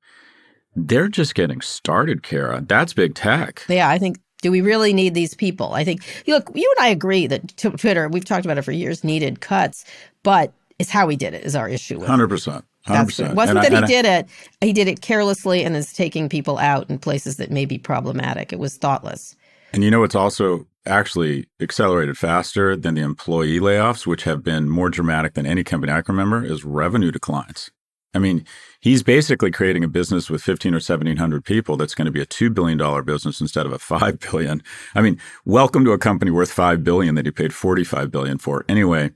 They're 0.75 1.07
just 1.07 1.35
getting 1.35 1.61
started, 1.61 2.21
Kara. 2.23 2.61
That's 2.61 2.93
big 2.93 3.15
tech. 3.15 3.63
Yeah, 3.69 3.89
I 3.89 3.97
think 3.97 4.19
do 4.41 4.51
we 4.51 4.61
really 4.61 4.93
need 4.93 5.13
these 5.13 5.33
people? 5.33 5.73
I 5.73 5.83
think 5.83 6.03
look, 6.27 6.51
you 6.53 6.71
and 6.77 6.85
I 6.85 6.89
agree 6.89 7.27
that 7.27 7.55
Twitter, 7.57 8.07
we've 8.09 8.25
talked 8.25 8.45
about 8.45 8.57
it 8.57 8.63
for 8.63 8.71
years, 8.73 9.03
needed 9.03 9.41
cuts, 9.41 9.85
but 10.23 10.53
it's 10.77 10.89
how 10.89 11.07
he 11.07 11.15
did 11.15 11.33
it 11.33 11.45
is 11.45 11.55
our 11.55 11.69
issue. 11.69 12.03
Hundred 12.03 12.27
percent. 12.27 12.65
That's 12.85 13.19
it 13.19 13.33
wasn't 13.33 13.59
and 13.59 13.65
that 13.65 13.83
I, 13.83 13.87
he 13.87 13.87
did 13.87 14.05
it; 14.05 14.27
he 14.61 14.73
did 14.73 14.87
it 14.87 15.01
carelessly 15.01 15.63
and 15.63 15.75
is 15.75 15.93
taking 15.93 16.29
people 16.29 16.59
out 16.59 16.89
in 16.89 16.99
places 16.99 17.37
that 17.37 17.49
may 17.49 17.65
be 17.65 17.79
problematic. 17.79 18.53
It 18.53 18.59
was 18.59 18.77
thoughtless. 18.77 19.35
And 19.73 19.83
you 19.83 19.89
know, 19.89 20.03
it's 20.03 20.15
also 20.15 20.67
actually 20.85 21.47
accelerated 21.59 22.17
faster 22.17 22.75
than 22.75 22.95
the 22.95 23.01
employee 23.01 23.59
layoffs, 23.59 24.05
which 24.05 24.23
have 24.23 24.43
been 24.43 24.69
more 24.69 24.89
dramatic 24.89 25.33
than 25.33 25.45
any 25.45 25.63
company 25.63 25.91
I 25.91 26.01
can 26.01 26.15
remember, 26.15 26.43
is 26.45 26.63
revenue 26.63 27.11
declines. 27.11 27.71
I 28.13 28.19
mean, 28.19 28.45
he's 28.79 29.03
basically 29.03 29.51
creating 29.51 29.83
a 29.83 29.89
business 29.89 30.29
with 30.29 30.41
15 30.41 30.73
or 30.73 30.77
1700 30.77 31.43
people 31.43 31.75
that's 31.75 31.93
going 31.93 32.05
to 32.05 32.11
be 32.11 32.21
a 32.21 32.25
$2 32.25 32.53
billion 32.53 33.03
business 33.03 33.41
instead 33.41 33.65
of 33.65 33.73
a 33.73 33.79
5 33.79 34.19
billion. 34.19 34.63
I 34.95 35.01
mean, 35.01 35.19
welcome 35.43 35.83
to 35.85 35.91
a 35.91 35.97
company 35.97 36.31
worth 36.31 36.51
5 36.51 36.83
billion 36.83 37.15
that 37.15 37.25
he 37.25 37.31
paid 37.31 37.53
45 37.53 38.09
billion 38.11 38.37
for. 38.37 38.63
Anyway, 38.69 39.11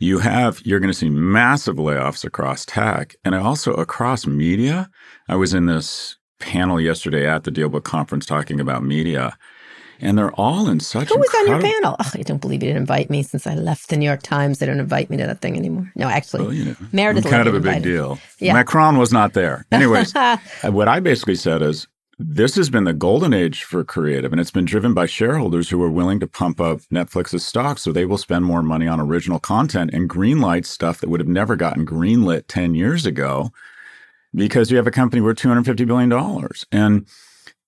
you 0.00 0.18
have, 0.18 0.60
you're 0.64 0.80
going 0.80 0.92
to 0.92 0.98
see 0.98 1.08
massive 1.08 1.76
layoffs 1.76 2.24
across 2.24 2.66
tech 2.66 3.14
and 3.24 3.34
also 3.36 3.72
across 3.74 4.26
media. 4.26 4.90
I 5.28 5.36
was 5.36 5.54
in 5.54 5.66
this 5.66 6.16
panel 6.40 6.80
yesterday 6.80 7.28
at 7.28 7.44
the 7.44 7.52
DealBook 7.52 7.84
conference 7.84 8.26
talking 8.26 8.58
about 8.58 8.82
media 8.82 9.36
and 10.00 10.18
they're 10.18 10.32
all 10.32 10.68
in 10.68 10.80
such. 10.80 11.10
A 11.10 11.14
Who 11.14 11.20
was 11.20 11.34
on 11.34 11.48
your 11.48 11.60
panel? 11.60 11.96
Oh, 11.98 12.10
I 12.14 12.22
don't 12.22 12.40
believe 12.40 12.62
you 12.62 12.68
didn't 12.68 12.82
invite 12.82 13.10
me 13.10 13.22
since 13.22 13.46
I 13.46 13.54
left 13.54 13.88
the 13.88 13.96
New 13.96 14.06
York 14.06 14.22
Times. 14.22 14.58
They 14.58 14.66
don't 14.66 14.80
invite 14.80 15.10
me 15.10 15.16
to 15.18 15.26
that 15.26 15.40
thing 15.40 15.56
anymore. 15.56 15.90
No, 15.94 16.08
actually, 16.08 16.42
well, 16.42 16.52
you 16.52 16.64
know, 16.66 16.76
Meredith. 16.92 17.28
kind 17.28 17.48
of 17.48 17.54
a 17.54 17.60
big 17.60 17.82
deal. 17.82 18.18
Yeah. 18.38 18.52
Macron 18.52 18.98
was 18.98 19.12
not 19.12 19.32
there. 19.32 19.66
Anyways, 19.72 20.14
uh, 20.14 20.38
what 20.64 20.88
I 20.88 21.00
basically 21.00 21.36
said 21.36 21.62
is 21.62 21.86
this 22.18 22.54
has 22.56 22.70
been 22.70 22.84
the 22.84 22.92
golden 22.92 23.34
age 23.34 23.64
for 23.64 23.82
creative, 23.82 24.32
and 24.32 24.40
it's 24.40 24.50
been 24.50 24.64
driven 24.64 24.94
by 24.94 25.06
shareholders 25.06 25.70
who 25.70 25.82
are 25.82 25.90
willing 25.90 26.20
to 26.20 26.26
pump 26.26 26.60
up 26.60 26.80
Netflix's 26.92 27.44
stock 27.44 27.78
so 27.78 27.90
they 27.90 28.04
will 28.04 28.18
spend 28.18 28.44
more 28.44 28.62
money 28.62 28.86
on 28.86 29.00
original 29.00 29.40
content 29.40 29.90
and 29.92 30.08
greenlight 30.08 30.64
stuff 30.64 31.00
that 31.00 31.10
would 31.10 31.20
have 31.20 31.28
never 31.28 31.56
gotten 31.56 31.84
greenlit 31.84 32.44
10 32.46 32.74
years 32.74 33.04
ago 33.04 33.50
because 34.34 34.70
you 34.70 34.76
have 34.76 34.86
a 34.86 34.92
company 34.92 35.20
worth 35.22 35.38
$250 35.38 35.86
billion. 35.86 36.12
And 36.70 37.06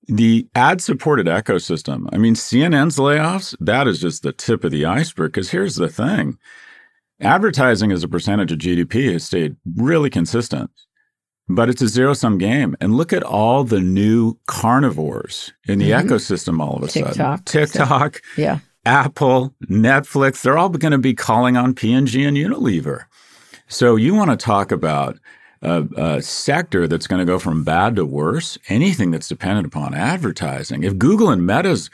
the 0.07 0.47
ad 0.55 0.81
supported 0.81 1.27
ecosystem, 1.27 2.07
I 2.13 2.19
mean, 2.19 2.35
CNN's 2.35 2.97
layoffs, 2.97 3.57
that 3.61 3.89
is 3.89 4.01
just 4.01 4.23
the 4.23 4.33
tip 4.33 4.65
of 4.65 4.71
the 4.71 4.85
iceberg. 4.85 5.33
Because 5.33 5.51
here's 5.51 5.77
the 5.77 5.89
thing 5.89 6.39
advertising 7.21 7.93
as 7.93 8.05
a 8.05 8.09
percentage 8.09 8.53
of 8.53 8.59
GDP 8.59 9.13
has 9.13 9.25
stayed 9.25 9.57
really 9.77 10.11
consistent, 10.11 10.71
but 11.49 11.69
it's 11.69 11.83
a 11.83 11.89
zero 11.89 12.15
sum 12.15 12.39
game. 12.39 12.77
And 12.81 12.97
look 12.97 13.13
at 13.13 13.23
all 13.23 13.65
the 13.65 13.81
new 13.81 14.39
carnivores 14.47 15.53
in 15.67 15.79
the 15.79 15.91
mm-hmm. 15.91 16.09
ecosystem 16.09 16.61
all 16.61 16.77
of 16.77 16.85
a 16.85 16.89
TikTok, 16.89 17.15
sudden 17.15 17.45
TikTok, 17.45 18.23
yeah. 18.37 18.61
Apple, 18.85 19.55
Netflix, 19.65 20.43
they're 20.43 20.59
all 20.59 20.69
going 20.69 20.93
to 20.93 20.99
be 20.99 21.15
calling 21.15 21.57
on 21.57 21.75
P&G 21.75 22.25
and 22.25 22.37
Unilever. 22.37 23.07
So 23.67 23.97
you 23.97 24.15
want 24.15 24.31
to 24.31 24.37
talk 24.37 24.71
about 24.71 25.19
a, 25.67 25.83
a 25.97 26.23
sector 26.23 26.87
that's 26.87 27.07
going 27.07 27.19
to 27.19 27.25
go 27.25 27.39
from 27.39 27.65
bad 27.65 27.97
to 27.97 28.07
worse, 28.07 28.57
anything 28.69 29.11
that's 29.11 29.29
dependent 29.29 29.67
upon 29.67 29.95
advertising. 29.95 30.85
If 30.85 30.97
Google 30.97 31.29
and 31.31 31.45
Meta's 31.45 31.91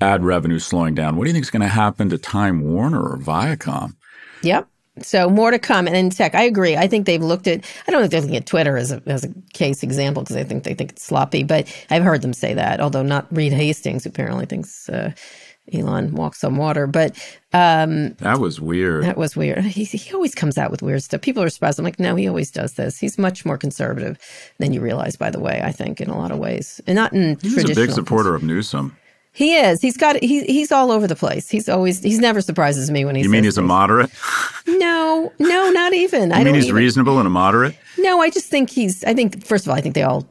ad 0.00 0.24
revenue 0.24 0.60
slowing 0.60 0.94
down, 0.94 1.16
what 1.16 1.24
do 1.24 1.30
you 1.30 1.34
think 1.34 1.44
is 1.44 1.50
going 1.50 1.62
to 1.62 1.68
happen 1.68 2.08
to 2.10 2.18
Time 2.18 2.60
Warner 2.62 3.02
or 3.02 3.18
Viacom? 3.18 3.96
Yep. 4.42 4.68
So 5.02 5.28
more 5.28 5.50
to 5.50 5.58
come. 5.58 5.86
And 5.86 5.96
in 5.96 6.08
tech, 6.08 6.34
I 6.34 6.42
agree. 6.44 6.76
I 6.76 6.86
think 6.86 7.04
they've 7.04 7.22
looked 7.22 7.46
at. 7.46 7.64
I 7.86 7.90
don't 7.90 8.00
know 8.00 8.04
if 8.06 8.10
they're 8.10 8.20
looking 8.20 8.36
at 8.36 8.46
Twitter 8.46 8.78
as 8.78 8.92
a 8.92 9.02
as 9.04 9.24
a 9.24 9.28
case 9.52 9.82
example 9.82 10.22
because 10.22 10.36
I 10.36 10.44
think 10.44 10.64
they 10.64 10.72
think 10.72 10.92
it's 10.92 11.04
sloppy. 11.04 11.42
But 11.42 11.70
I've 11.90 12.02
heard 12.02 12.22
them 12.22 12.32
say 12.32 12.54
that. 12.54 12.80
Although 12.80 13.02
not 13.02 13.26
Reed 13.30 13.52
Hastings, 13.52 14.04
who 14.04 14.10
apparently 14.10 14.46
thinks 14.46 14.88
uh, 14.88 15.12
Elon 15.72 16.14
walks 16.14 16.44
on 16.44 16.56
water. 16.56 16.86
But 16.86 17.16
um, 17.52 18.14
that 18.14 18.38
was 18.38 18.60
weird. 18.60 19.04
That 19.04 19.16
was 19.16 19.36
weird. 19.36 19.64
He, 19.64 19.84
he 19.84 20.14
always 20.14 20.34
comes 20.34 20.58
out 20.58 20.70
with 20.70 20.82
weird 20.82 21.02
stuff. 21.02 21.20
People 21.20 21.42
are 21.42 21.48
surprised. 21.48 21.78
I'm 21.78 21.84
like, 21.84 21.98
no, 21.98 22.14
he 22.14 22.28
always 22.28 22.50
does 22.50 22.74
this. 22.74 22.98
He's 22.98 23.18
much 23.18 23.44
more 23.44 23.58
conservative 23.58 24.18
than 24.58 24.72
you 24.72 24.80
realize, 24.80 25.16
by 25.16 25.30
the 25.30 25.40
way, 25.40 25.60
I 25.62 25.72
think, 25.72 26.00
in 26.00 26.08
a 26.08 26.16
lot 26.16 26.30
of 26.30 26.38
ways. 26.38 26.80
And 26.86 26.96
not 26.96 27.12
in 27.12 27.38
He's 27.40 27.70
a 27.70 27.74
big 27.74 27.90
supporter 27.90 28.34
of 28.34 28.42
Newsom. 28.42 28.96
He 29.36 29.54
is. 29.54 29.82
He's 29.82 29.98
got. 29.98 30.16
He, 30.22 30.44
he's 30.44 30.72
all 30.72 30.90
over 30.90 31.06
the 31.06 31.14
place. 31.14 31.50
He's 31.50 31.68
always. 31.68 32.02
He's 32.02 32.18
never 32.18 32.40
surprises 32.40 32.90
me 32.90 33.04
when 33.04 33.16
he. 33.16 33.22
You 33.22 33.28
mean 33.28 33.44
he's 33.44 33.56
things. 33.56 33.64
a 33.64 33.68
moderate? 33.68 34.10
No, 34.66 35.30
no, 35.38 35.70
not 35.70 35.92
even. 35.92 36.32
I 36.32 36.42
mean 36.42 36.54
he's 36.54 36.64
even, 36.64 36.76
reasonable 36.76 37.18
and 37.18 37.26
a 37.26 37.30
moderate. 37.30 37.76
No, 37.98 38.22
I 38.22 38.30
just 38.30 38.46
think 38.46 38.70
he's. 38.70 39.04
I 39.04 39.12
think 39.12 39.44
first 39.44 39.66
of 39.66 39.70
all, 39.70 39.76
I 39.76 39.82
think 39.82 39.94
they 39.94 40.04
all 40.04 40.26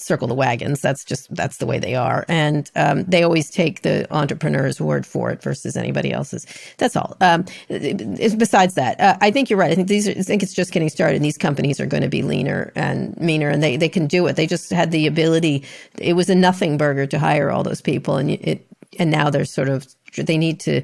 circle 0.00 0.28
the 0.28 0.34
wagons. 0.34 0.80
That's 0.80 1.04
just 1.04 1.34
that's 1.34 1.58
the 1.58 1.66
way 1.66 1.78
they 1.78 1.94
are, 1.94 2.24
and 2.28 2.70
um, 2.76 3.04
they 3.04 3.22
always 3.22 3.50
take 3.50 3.82
the 3.82 4.06
entrepreneur's 4.12 4.80
word 4.80 5.06
for 5.06 5.30
it 5.30 5.42
versus 5.42 5.76
anybody 5.76 6.12
else's. 6.12 6.46
That's 6.78 6.96
all. 6.96 7.16
Um, 7.20 7.44
besides 7.68 8.74
that, 8.74 9.00
uh, 9.00 9.16
I 9.20 9.30
think 9.30 9.50
you're 9.50 9.58
right. 9.58 9.70
I 9.70 9.74
think 9.74 9.88
these. 9.88 10.08
Are, 10.08 10.12
I 10.12 10.22
think 10.22 10.42
it's 10.42 10.54
just 10.54 10.72
getting 10.72 10.88
started. 10.88 11.16
And 11.16 11.24
these 11.24 11.38
companies 11.38 11.80
are 11.80 11.86
going 11.86 12.02
to 12.02 12.08
be 12.08 12.22
leaner 12.22 12.72
and 12.74 13.16
meaner, 13.18 13.48
and 13.48 13.62
they 13.62 13.76
they 13.76 13.88
can 13.88 14.06
do 14.06 14.26
it. 14.26 14.36
They 14.36 14.46
just 14.46 14.70
had 14.70 14.90
the 14.90 15.06
ability. 15.06 15.64
It 15.98 16.14
was 16.14 16.28
a 16.30 16.34
nothing 16.34 16.76
burger 16.76 17.06
to 17.06 17.18
hire 17.18 17.50
all 17.50 17.62
those 17.62 17.80
people, 17.80 18.16
and 18.16 18.30
it 18.30 18.66
and 18.98 19.10
now 19.10 19.30
they're 19.30 19.44
sort 19.44 19.68
of 19.68 19.86
they 20.16 20.38
need 20.38 20.60
to 20.60 20.82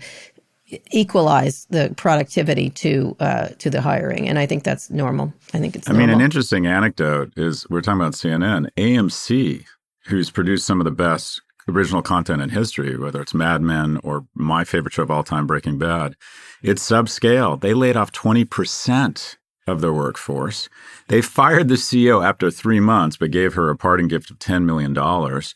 equalize 0.91 1.67
the 1.71 1.93
productivity 1.97 2.71
to 2.71 3.17
uh, 3.21 3.49
to 3.59 3.71
the 3.71 3.81
hiring, 3.81 4.29
and 4.29 4.39
I 4.39 4.47
think 4.47 4.65
that's 4.65 4.91
normal. 4.91 5.33
I 5.55 5.59
think 5.59 5.77
it's. 5.77 5.89
I 5.89 5.93
normal. 5.93 6.09
mean, 6.09 6.17
an 6.17 6.25
interesting 6.25 6.67
anecdote 6.67 7.33
is 7.37 7.69
we're 7.71 7.81
talking 7.81 8.01
about 8.01 8.15
CNN, 8.15 8.69
AMC, 8.77 9.65
who's 10.07 10.31
produced 10.31 10.67
some 10.67 10.81
of 10.81 10.85
the 10.85 10.91
best 10.91 11.41
original 11.69 12.03
content 12.03 12.43
in 12.43 12.51
history, 12.51 12.97
whether 12.97 13.21
it's 13.21 13.35
Mad 13.35 13.63
Men 13.63 13.99
or 14.03 14.27
my 14.35 14.65
favorite 14.65 14.95
show 14.95 15.03
of 15.03 15.11
all 15.11 15.25
time, 15.25 15.47
Breaking 15.47 15.79
Bad. 15.79 16.17
It's 16.63 16.89
subscale. 16.89 17.61
They 17.61 17.75
laid 17.75 17.97
off 17.97 18.13
twenty 18.13 18.45
percent 18.45 19.39
of 19.67 19.81
their 19.81 19.93
workforce. 19.93 20.69
They 21.09 21.21
fired 21.21 21.69
the 21.69 21.75
CEO 21.75 22.25
after 22.25 22.51
three 22.51 22.81
months, 22.81 23.17
but 23.17 23.31
gave 23.33 23.55
her 23.55 23.69
a 23.71 23.77
parting 23.77 24.09
gift 24.09 24.31
of 24.31 24.39
ten 24.39 24.67
million 24.67 24.93
dollars. 24.93 25.55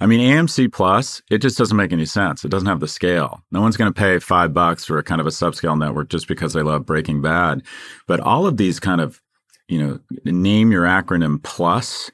I 0.00 0.06
mean, 0.06 0.20
AMC 0.20 0.72
Plus, 0.72 1.22
it 1.30 1.38
just 1.38 1.56
doesn't 1.56 1.76
make 1.76 1.92
any 1.92 2.04
sense. 2.04 2.44
It 2.44 2.50
doesn't 2.50 2.68
have 2.68 2.80
the 2.80 2.88
scale. 2.88 3.42
No 3.52 3.60
one's 3.60 3.76
going 3.76 3.92
to 3.92 3.98
pay 3.98 4.18
five 4.18 4.52
bucks 4.52 4.84
for 4.84 4.98
a 4.98 5.04
kind 5.04 5.20
of 5.20 5.26
a 5.26 5.30
subscale 5.30 5.78
network 5.78 6.08
just 6.08 6.26
because 6.26 6.52
they 6.52 6.62
love 6.62 6.84
Breaking 6.84 7.22
Bad. 7.22 7.62
But 8.06 8.20
all 8.20 8.46
of 8.46 8.56
these 8.56 8.80
kind 8.80 9.00
of, 9.00 9.20
you 9.68 9.78
know, 9.78 10.00
name 10.24 10.72
your 10.72 10.84
acronym 10.84 11.42
plus, 11.42 12.10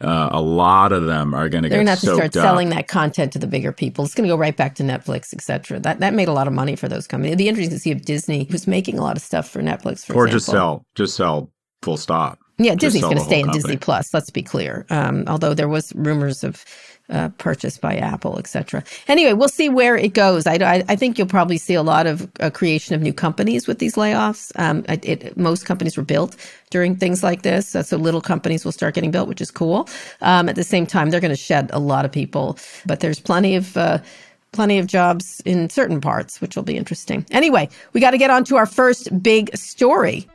uh, 0.00 0.28
a 0.32 0.40
lot 0.40 0.92
of 0.92 1.06
them 1.06 1.34
are 1.34 1.48
going 1.48 1.62
to 1.62 1.68
get. 1.68 1.76
They're 1.76 1.84
going 1.84 1.86
to 1.86 1.90
have 1.92 2.00
to 2.00 2.14
start 2.14 2.36
up. 2.36 2.42
selling 2.42 2.68
that 2.70 2.88
content 2.88 3.32
to 3.32 3.38
the 3.38 3.46
bigger 3.46 3.72
people. 3.72 4.04
It's 4.04 4.14
going 4.14 4.28
to 4.28 4.32
go 4.32 4.38
right 4.38 4.56
back 4.56 4.74
to 4.76 4.82
Netflix, 4.82 5.32
et 5.32 5.40
cetera. 5.40 5.78
That 5.78 6.00
that 6.00 6.12
made 6.12 6.28
a 6.28 6.32
lot 6.32 6.46
of 6.46 6.52
money 6.52 6.76
for 6.76 6.88
those 6.88 7.06
companies. 7.06 7.36
Be 7.36 7.48
interesting 7.48 7.74
to 7.74 7.80
see 7.80 7.90
if 7.90 8.02
Disney, 8.02 8.44
who's 8.50 8.66
making 8.66 8.98
a 8.98 9.02
lot 9.02 9.16
of 9.16 9.22
stuff 9.22 9.48
for 9.48 9.62
Netflix, 9.62 10.04
for 10.04 10.14
or 10.14 10.26
example. 10.26 10.30
just 10.30 10.46
sell, 10.46 10.86
just 10.94 11.16
sell 11.16 11.50
full 11.82 11.96
stop. 11.96 12.38
Yeah, 12.58 12.74
Disney's 12.74 13.02
going 13.02 13.16
to 13.16 13.24
stay 13.24 13.40
in 13.40 13.50
Disney. 13.50 13.76
Plus. 13.76 14.14
Let's 14.14 14.30
be 14.30 14.42
clear. 14.42 14.86
Um, 14.90 15.24
although 15.26 15.54
there 15.54 15.68
was 15.68 15.92
rumors 15.94 16.44
of 16.44 16.64
uh, 17.10 17.28
purchase 17.38 17.76
by 17.78 17.96
Apple, 17.96 18.38
et 18.38 18.46
cetera. 18.46 18.82
Anyway, 19.08 19.32
we'll 19.32 19.48
see 19.48 19.68
where 19.68 19.96
it 19.96 20.14
goes. 20.14 20.46
I, 20.46 20.54
I, 20.54 20.84
I 20.88 20.96
think 20.96 21.18
you'll 21.18 21.26
probably 21.26 21.58
see 21.58 21.74
a 21.74 21.82
lot 21.82 22.06
of 22.06 22.30
uh, 22.40 22.50
creation 22.50 22.94
of 22.94 23.02
new 23.02 23.12
companies 23.12 23.66
with 23.66 23.78
these 23.78 23.94
layoffs. 23.94 24.52
Um, 24.56 24.84
it, 24.88 25.04
it, 25.04 25.36
most 25.36 25.66
companies 25.66 25.96
were 25.96 26.04
built 26.04 26.36
during 26.70 26.96
things 26.96 27.22
like 27.22 27.42
this, 27.42 27.68
so 27.68 27.96
little 27.96 28.20
companies 28.20 28.64
will 28.64 28.72
start 28.72 28.94
getting 28.94 29.10
built, 29.10 29.28
which 29.28 29.40
is 29.40 29.50
cool. 29.50 29.88
Um, 30.22 30.48
at 30.48 30.56
the 30.56 30.64
same 30.64 30.86
time, 30.86 31.10
they're 31.10 31.20
going 31.20 31.30
to 31.30 31.36
shed 31.36 31.70
a 31.72 31.78
lot 31.78 32.04
of 32.04 32.12
people, 32.12 32.58
but 32.86 33.00
there's 33.00 33.20
plenty 33.20 33.56
of. 33.56 33.76
Uh, 33.76 33.98
plenty 34.52 34.78
of 34.78 34.86
jobs 34.86 35.42
in 35.44 35.68
certain 35.68 36.00
parts, 36.00 36.40
which 36.40 36.54
will 36.54 36.62
be 36.62 36.76
interesting. 36.76 37.26
Anyway, 37.32 37.68
we 37.92 38.00
got 38.00 38.12
to 38.12 38.18
get 38.18 38.30
on 38.30 38.44
to 38.44 38.54
our 38.54 38.66
first 38.66 39.20
big 39.20 39.50
story. 39.56 40.28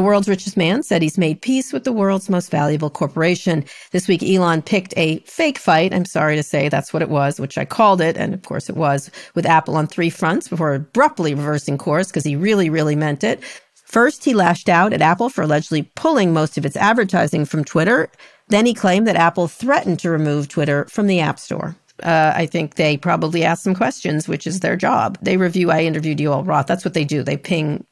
The 0.00 0.06
world's 0.06 0.30
richest 0.30 0.56
man 0.56 0.82
said 0.82 1.02
he's 1.02 1.18
made 1.18 1.42
peace 1.42 1.74
with 1.74 1.84
the 1.84 1.92
world's 1.92 2.30
most 2.30 2.50
valuable 2.50 2.88
corporation. 2.88 3.66
This 3.90 4.08
week, 4.08 4.22
Elon 4.22 4.62
picked 4.62 4.94
a 4.96 5.18
fake 5.26 5.58
fight. 5.58 5.92
I'm 5.92 6.06
sorry 6.06 6.36
to 6.36 6.42
say 6.42 6.70
that's 6.70 6.94
what 6.94 7.02
it 7.02 7.10
was, 7.10 7.38
which 7.38 7.58
I 7.58 7.66
called 7.66 8.00
it. 8.00 8.16
And 8.16 8.32
of 8.32 8.42
course 8.42 8.70
it 8.70 8.78
was 8.78 9.10
with 9.34 9.44
Apple 9.44 9.76
on 9.76 9.86
three 9.86 10.08
fronts 10.08 10.48
before 10.48 10.72
abruptly 10.72 11.34
reversing 11.34 11.76
course 11.76 12.06
because 12.06 12.24
he 12.24 12.34
really, 12.34 12.70
really 12.70 12.96
meant 12.96 13.22
it. 13.22 13.44
First, 13.74 14.24
he 14.24 14.32
lashed 14.32 14.70
out 14.70 14.94
at 14.94 15.02
Apple 15.02 15.28
for 15.28 15.42
allegedly 15.42 15.82
pulling 15.96 16.32
most 16.32 16.56
of 16.56 16.64
its 16.64 16.76
advertising 16.76 17.44
from 17.44 17.62
Twitter. 17.62 18.08
Then 18.48 18.64
he 18.64 18.72
claimed 18.72 19.06
that 19.06 19.16
Apple 19.16 19.48
threatened 19.48 19.98
to 19.98 20.08
remove 20.08 20.48
Twitter 20.48 20.86
from 20.86 21.08
the 21.08 21.20
App 21.20 21.38
Store. 21.38 21.76
Uh, 22.02 22.32
I 22.34 22.46
think 22.46 22.76
they 22.76 22.96
probably 22.96 23.44
asked 23.44 23.64
some 23.64 23.74
questions, 23.74 24.26
which 24.26 24.46
is 24.46 24.60
their 24.60 24.76
job. 24.76 25.18
They 25.20 25.36
review. 25.36 25.70
I 25.70 25.82
interviewed 25.82 26.16
Yoel 26.16 26.46
Roth. 26.46 26.66
That's 26.66 26.86
what 26.86 26.94
they 26.94 27.04
do. 27.04 27.22
They 27.22 27.36
ping 27.36 27.84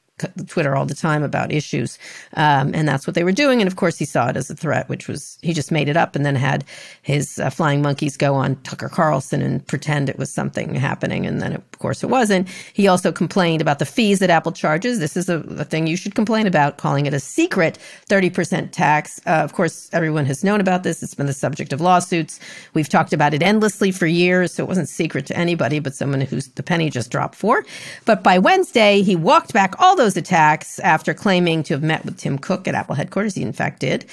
Twitter 0.47 0.77
all 0.77 0.87
the 0.87 0.95
time 0.95 1.23
about 1.23 1.53
issues. 1.53 1.99
Um, 2.35 2.75
and 2.75 2.89
that's 2.89 3.07
what 3.07 3.15
they 3.15 3.25
were 3.25 3.33
doing. 3.33 3.61
And 3.61 3.69
of 3.69 3.77
course, 3.77 3.99
he 3.99 4.05
saw 4.05 4.29
it 4.29 4.37
as 4.37 4.51
a 4.51 4.55
threat, 4.55 4.89
which 4.89 5.09
was, 5.09 5.39
he 5.43 5.53
just 5.53 5.73
made 5.73 5.89
it 5.89 5.97
up 5.97 6.17
and 6.17 6.25
then 6.25 6.35
had 6.35 6.65
his 7.03 7.39
uh, 7.39 7.51
flying 7.51 7.83
monkeys 7.83 8.17
go 8.17 8.35
on 8.35 8.57
Tucker 8.63 8.89
Carlson 8.89 9.43
and 9.43 9.67
pretend 9.67 10.09
it 10.09 10.19
was 10.19 10.31
something 10.31 10.75
happening. 10.75 11.27
And 11.27 11.41
then, 11.41 11.53
of 11.53 11.79
course, 11.79 12.03
it 12.03 12.09
wasn't. 12.09 12.49
He 12.73 12.89
also 12.89 13.13
complained 13.13 13.61
about 13.61 13.79
the 13.79 13.87
fees 13.87 14.19
that 14.19 14.31
Apple 14.31 14.53
charges. 14.53 14.99
This 14.99 15.17
is 15.17 15.29
a, 15.29 15.39
a 15.59 15.65
thing 15.65 15.87
you 15.87 15.97
should 15.97 16.15
complain 16.15 16.47
about, 16.47 16.79
calling 16.79 17.07
it 17.07 17.15
a 17.15 17.21
secret 17.21 17.79
30% 18.09 18.73
tax. 18.73 19.21
Uh, 19.27 19.31
of 19.31 19.53
course, 19.53 19.89
everyone 19.93 20.27
has 20.27 20.45
known 20.45 20.61
about 20.61 20.83
this. 20.83 21.03
It's 21.03 21.15
been 21.15 21.27
the 21.27 21.33
subject 21.33 21.73
of 21.73 21.81
lawsuits. 21.81 22.41
We've 22.75 22.89
talked 22.89 23.13
about 23.13 23.35
it 23.35 23.43
endlessly 23.43 23.91
for 23.91 24.07
years. 24.07 24.55
So 24.55 24.65
it 24.65 24.67
wasn't 24.69 24.89
secret 24.89 25.27
to 25.27 25.37
anybody, 25.37 25.79
but 25.79 25.95
someone 25.95 26.21
who's 26.21 26.49
the 26.49 26.63
penny 26.63 26.91
just 26.91 27.11
dropped 27.11 27.35
for. 27.35 27.65
But 28.05 28.23
by 28.23 28.39
Wednesday, 28.39 29.03
he 29.03 29.17
walked 29.17 29.53
back 29.53 29.75
all 29.79 29.97
those 29.97 30.08
attacks 30.17 30.79
after 30.81 31.15
claiming 31.15 31.63
to 31.65 31.75
have 31.75 31.83
met 31.83 32.05
with 32.05 32.17
Tim 32.17 32.39
Cook 32.39 32.67
at 32.69 32.75
Apple 32.75 32.95
headquarters. 32.95 33.35
He, 33.35 33.43
in 33.43 33.53
fact, 33.53 33.81
did. 33.81 34.07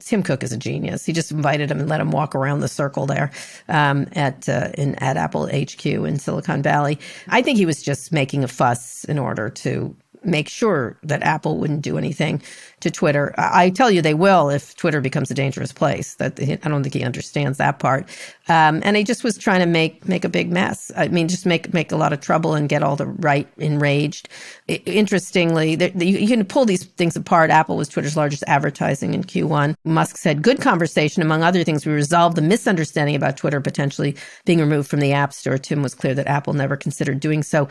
Tim 0.00 0.22
Cook 0.22 0.42
is 0.42 0.52
a 0.52 0.56
genius. 0.56 1.04
He 1.04 1.12
just 1.12 1.30
invited 1.30 1.70
him 1.70 1.80
and 1.80 1.88
let 1.88 2.00
him 2.00 2.10
walk 2.10 2.34
around 2.34 2.60
the 2.60 2.68
circle 2.68 3.06
there 3.06 3.30
um, 3.68 4.06
at 4.12 4.48
uh, 4.48 4.70
in 4.74 4.94
at 4.96 5.16
Apple 5.16 5.46
HQ 5.46 5.84
in 5.84 6.18
Silicon 6.18 6.62
Valley. 6.62 6.98
I 7.28 7.42
think 7.42 7.58
he 7.58 7.66
was 7.66 7.82
just 7.82 8.12
making 8.12 8.44
a 8.44 8.48
fuss 8.48 9.04
in 9.04 9.18
order 9.18 9.50
to 9.50 9.96
make 10.26 10.48
sure 10.48 10.96
that 11.02 11.22
Apple 11.22 11.58
wouldn't 11.58 11.82
do 11.82 11.98
anything 11.98 12.42
to 12.80 12.90
Twitter. 12.90 13.34
I 13.38 13.70
tell 13.70 13.90
you, 13.90 14.02
they 14.02 14.14
will 14.14 14.50
if 14.50 14.76
Twitter 14.76 15.00
becomes 15.00 15.30
a 15.30 15.34
dangerous 15.34 15.72
place. 15.72 16.14
That 16.16 16.38
I 16.40 16.68
don't 16.68 16.82
think 16.82 16.94
he 16.94 17.02
understands 17.02 17.58
that 17.58 17.78
part. 17.78 18.08
Um, 18.48 18.82
and 18.84 18.96
he 18.96 19.04
just 19.04 19.24
was 19.24 19.38
trying 19.38 19.60
to 19.60 19.66
make 19.66 20.06
make 20.06 20.24
a 20.24 20.28
big 20.28 20.52
mess. 20.52 20.92
I 20.96 21.08
mean, 21.08 21.28
just 21.28 21.46
make 21.46 21.72
make 21.72 21.92
a 21.92 21.96
lot 21.96 22.12
of 22.12 22.20
trouble 22.20 22.54
and 22.54 22.68
get 22.68 22.82
all 22.82 22.96
the 22.96 23.06
right 23.06 23.48
enraged. 23.56 24.28
I, 24.68 24.82
interestingly, 24.84 25.76
there, 25.76 25.90
you, 25.94 26.18
you 26.18 26.28
can 26.28 26.44
pull 26.44 26.66
these 26.66 26.84
things 26.84 27.16
apart. 27.16 27.50
Apple 27.50 27.76
was 27.76 27.88
Twitter's 27.88 28.16
largest 28.16 28.44
advertising 28.46 29.14
in 29.14 29.24
Q1. 29.24 29.76
Musk 29.84 30.18
said, 30.18 30.42
"Good 30.42 30.60
conversation. 30.60 31.22
Among 31.22 31.42
other 31.42 31.64
things, 31.64 31.86
we 31.86 31.92
resolved 31.92 32.36
the 32.36 32.42
misunderstanding 32.42 33.16
about 33.16 33.36
Twitter 33.36 33.60
potentially 33.60 34.14
being 34.44 34.60
removed 34.60 34.88
from 34.88 35.00
the 35.00 35.12
App 35.12 35.32
Store." 35.32 35.56
Tim 35.56 35.82
was 35.82 35.94
clear 35.94 36.14
that 36.14 36.26
Apple 36.26 36.52
never 36.52 36.76
considered 36.76 37.20
doing 37.20 37.42
so 37.42 37.68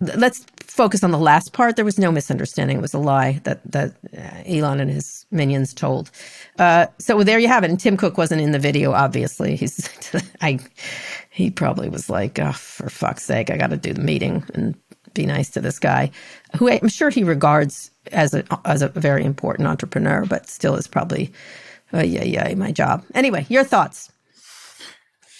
let's 0.00 0.44
focus 0.60 1.02
on 1.02 1.10
the 1.10 1.18
last 1.18 1.52
part. 1.52 1.76
There 1.76 1.84
was 1.84 1.98
no 1.98 2.12
misunderstanding. 2.12 2.78
It 2.78 2.82
was 2.82 2.94
a 2.94 2.98
lie 2.98 3.40
that 3.44 3.60
that 3.72 3.94
uh, 4.16 4.42
Elon 4.46 4.80
and 4.80 4.90
his 4.90 5.26
minions 5.30 5.74
told. 5.74 6.10
Uh, 6.58 6.86
so 6.98 7.22
there 7.24 7.38
you 7.38 7.48
have 7.48 7.64
it. 7.64 7.70
And 7.70 7.80
Tim 7.80 7.96
Cook 7.96 8.16
wasn't 8.16 8.40
in 8.40 8.52
the 8.52 8.58
video, 8.58 8.92
obviously. 8.92 9.56
He's 9.56 9.88
I 10.40 10.60
he 11.30 11.50
probably 11.50 11.88
was 11.88 12.08
like, 12.08 12.38
oh, 12.38 12.52
for 12.52 12.88
fuck's 12.88 13.24
sake, 13.24 13.50
I 13.50 13.56
got 13.56 13.70
to 13.70 13.76
do 13.76 13.92
the 13.92 14.00
meeting 14.00 14.44
and 14.54 14.76
be 15.14 15.26
nice 15.26 15.50
to 15.50 15.60
this 15.60 15.78
guy, 15.78 16.10
who 16.56 16.70
I'm 16.70 16.88
sure 16.88 17.10
he 17.10 17.24
regards 17.24 17.90
as 18.12 18.34
a 18.34 18.44
as 18.64 18.82
a 18.82 18.88
very 18.88 19.24
important 19.24 19.68
entrepreneur, 19.68 20.24
but 20.26 20.48
still 20.48 20.76
is 20.76 20.86
probably, 20.86 21.32
uh, 21.92 22.04
yeah, 22.04 22.24
yeah, 22.24 22.54
my 22.54 22.70
job. 22.70 23.04
Anyway, 23.14 23.46
your 23.48 23.64
thoughts. 23.64 24.12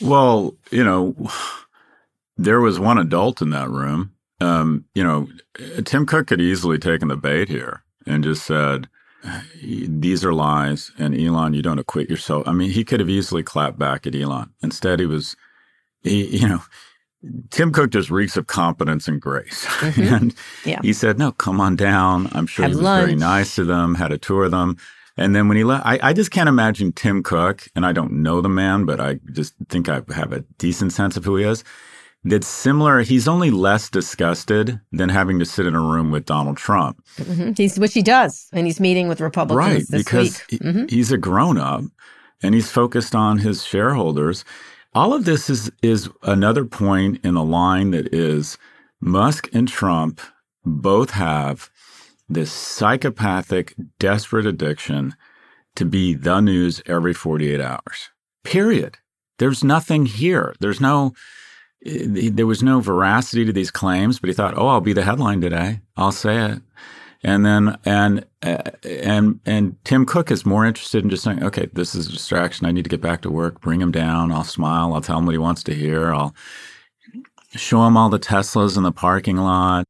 Well, 0.00 0.56
you 0.70 0.82
know, 0.82 1.14
there 2.36 2.60
was 2.60 2.80
one 2.80 2.98
adult 2.98 3.40
in 3.40 3.50
that 3.50 3.70
room 3.70 4.12
um, 4.40 4.84
you 4.94 5.02
know, 5.02 5.28
Tim 5.84 6.06
Cook 6.06 6.28
could 6.28 6.40
easily 6.40 6.78
taken 6.78 7.08
the 7.08 7.16
bait 7.16 7.48
here 7.48 7.82
and 8.06 8.22
just 8.24 8.44
said, 8.44 8.88
these 9.62 10.24
are 10.24 10.32
lies. 10.32 10.92
And 10.98 11.18
Elon, 11.18 11.54
you 11.54 11.62
don't 11.62 11.78
acquit 11.78 12.08
yourself. 12.08 12.46
I 12.46 12.52
mean, 12.52 12.70
he 12.70 12.84
could 12.84 13.00
have 13.00 13.10
easily 13.10 13.42
clapped 13.42 13.78
back 13.78 14.06
at 14.06 14.14
Elon. 14.14 14.50
Instead, 14.62 15.00
he 15.00 15.06
was, 15.06 15.36
he, 16.02 16.24
you 16.38 16.48
know, 16.48 16.62
Tim 17.50 17.72
Cook 17.72 17.90
just 17.90 18.10
reeks 18.10 18.36
of 18.36 18.46
competence 18.46 19.08
and 19.08 19.20
grace. 19.20 19.66
Mm-hmm. 19.78 20.14
and 20.14 20.34
yeah. 20.64 20.80
he 20.82 20.92
said, 20.92 21.18
no, 21.18 21.32
come 21.32 21.60
on 21.60 21.76
down. 21.76 22.28
I'm 22.32 22.46
sure 22.46 22.64
Have 22.64 22.72
he 22.72 22.76
was 22.76 22.84
lunch. 22.84 23.04
very 23.06 23.16
nice 23.16 23.54
to 23.56 23.64
them, 23.64 23.94
had 23.94 24.12
a 24.12 24.18
tour 24.18 24.44
of 24.44 24.50
them. 24.50 24.76
And 25.16 25.34
then 25.34 25.48
when 25.48 25.56
he 25.56 25.64
left, 25.64 25.84
I, 25.86 25.98
I 26.02 26.12
just 26.12 26.30
can't 26.30 26.48
imagine 26.48 26.92
Tim 26.92 27.22
Cook, 27.24 27.68
and 27.74 27.84
I 27.84 27.92
don't 27.92 28.12
know 28.22 28.40
the 28.40 28.48
man, 28.48 28.84
but 28.84 29.00
I 29.00 29.18
just 29.32 29.54
think 29.68 29.88
I 29.88 30.02
have 30.14 30.32
a 30.32 30.40
decent 30.58 30.92
sense 30.92 31.16
of 31.16 31.24
who 31.24 31.36
he 31.36 31.44
is 31.44 31.64
that's 32.24 32.46
similar. 32.46 33.00
He's 33.02 33.28
only 33.28 33.50
less 33.50 33.88
disgusted 33.88 34.80
than 34.92 35.08
having 35.08 35.38
to 35.38 35.44
sit 35.44 35.66
in 35.66 35.74
a 35.74 35.80
room 35.80 36.10
with 36.10 36.24
Donald 36.24 36.56
Trump. 36.56 37.02
Mm-hmm. 37.16 37.52
He's 37.56 37.78
which 37.78 37.94
he 37.94 38.02
does, 38.02 38.48
and 38.52 38.66
he's 38.66 38.80
meeting 38.80 39.08
with 39.08 39.20
Republicans 39.20 39.66
right 39.66 39.86
this 39.88 40.04
because 40.04 40.42
week. 40.50 40.60
Mm-hmm. 40.60 40.86
he's 40.88 41.12
a 41.12 41.18
grown 41.18 41.58
up 41.58 41.84
and 42.42 42.54
he's 42.54 42.70
focused 42.70 43.14
on 43.14 43.38
his 43.38 43.64
shareholders. 43.64 44.44
All 44.94 45.12
of 45.12 45.24
this 45.24 45.48
is 45.50 45.70
is 45.82 46.08
another 46.22 46.64
point 46.64 47.24
in 47.24 47.36
a 47.36 47.44
line 47.44 47.92
that 47.92 48.12
is 48.12 48.58
Musk 49.00 49.48
and 49.52 49.68
Trump 49.68 50.20
both 50.64 51.10
have 51.10 51.70
this 52.28 52.52
psychopathic, 52.52 53.74
desperate 53.98 54.46
addiction 54.46 55.14
to 55.76 55.84
be 55.84 56.14
the 56.14 56.40
news 56.40 56.82
every 56.86 57.14
48 57.14 57.60
hours 57.60 58.10
Period. 58.44 58.98
There's 59.38 59.62
nothing 59.62 60.06
here. 60.06 60.54
There's 60.58 60.80
no 60.80 61.12
there 61.82 62.46
was 62.46 62.62
no 62.62 62.80
veracity 62.80 63.44
to 63.44 63.52
these 63.52 63.70
claims, 63.70 64.18
but 64.18 64.28
he 64.28 64.34
thought, 64.34 64.54
"Oh, 64.56 64.68
I'll 64.68 64.80
be 64.80 64.92
the 64.92 65.04
headline 65.04 65.40
today. 65.40 65.80
I'll 65.96 66.12
say 66.12 66.52
it." 66.52 66.62
And 67.22 67.44
then 67.44 67.78
and 67.84 68.24
uh, 68.42 68.70
and 68.84 69.40
and 69.46 69.76
Tim 69.84 70.06
Cook 70.06 70.30
is 70.30 70.46
more 70.46 70.64
interested 70.64 71.04
in 71.04 71.10
just 71.10 71.24
saying, 71.24 71.42
"Okay, 71.42 71.68
this 71.72 71.94
is 71.94 72.08
a 72.08 72.12
distraction. 72.12 72.66
I 72.66 72.72
need 72.72 72.84
to 72.84 72.90
get 72.90 73.00
back 73.00 73.22
to 73.22 73.30
work. 73.30 73.60
Bring 73.60 73.80
him 73.80 73.92
down. 73.92 74.32
I'll 74.32 74.44
smile. 74.44 74.94
I'll 74.94 75.00
tell 75.00 75.18
him 75.18 75.26
what 75.26 75.32
he 75.32 75.38
wants 75.38 75.62
to 75.64 75.74
hear. 75.74 76.12
I'll 76.12 76.34
show 77.54 77.86
him 77.86 77.96
all 77.96 78.08
the 78.08 78.18
Teslas 78.18 78.76
in 78.76 78.82
the 78.82 78.92
parking 78.92 79.36
lot. 79.36 79.84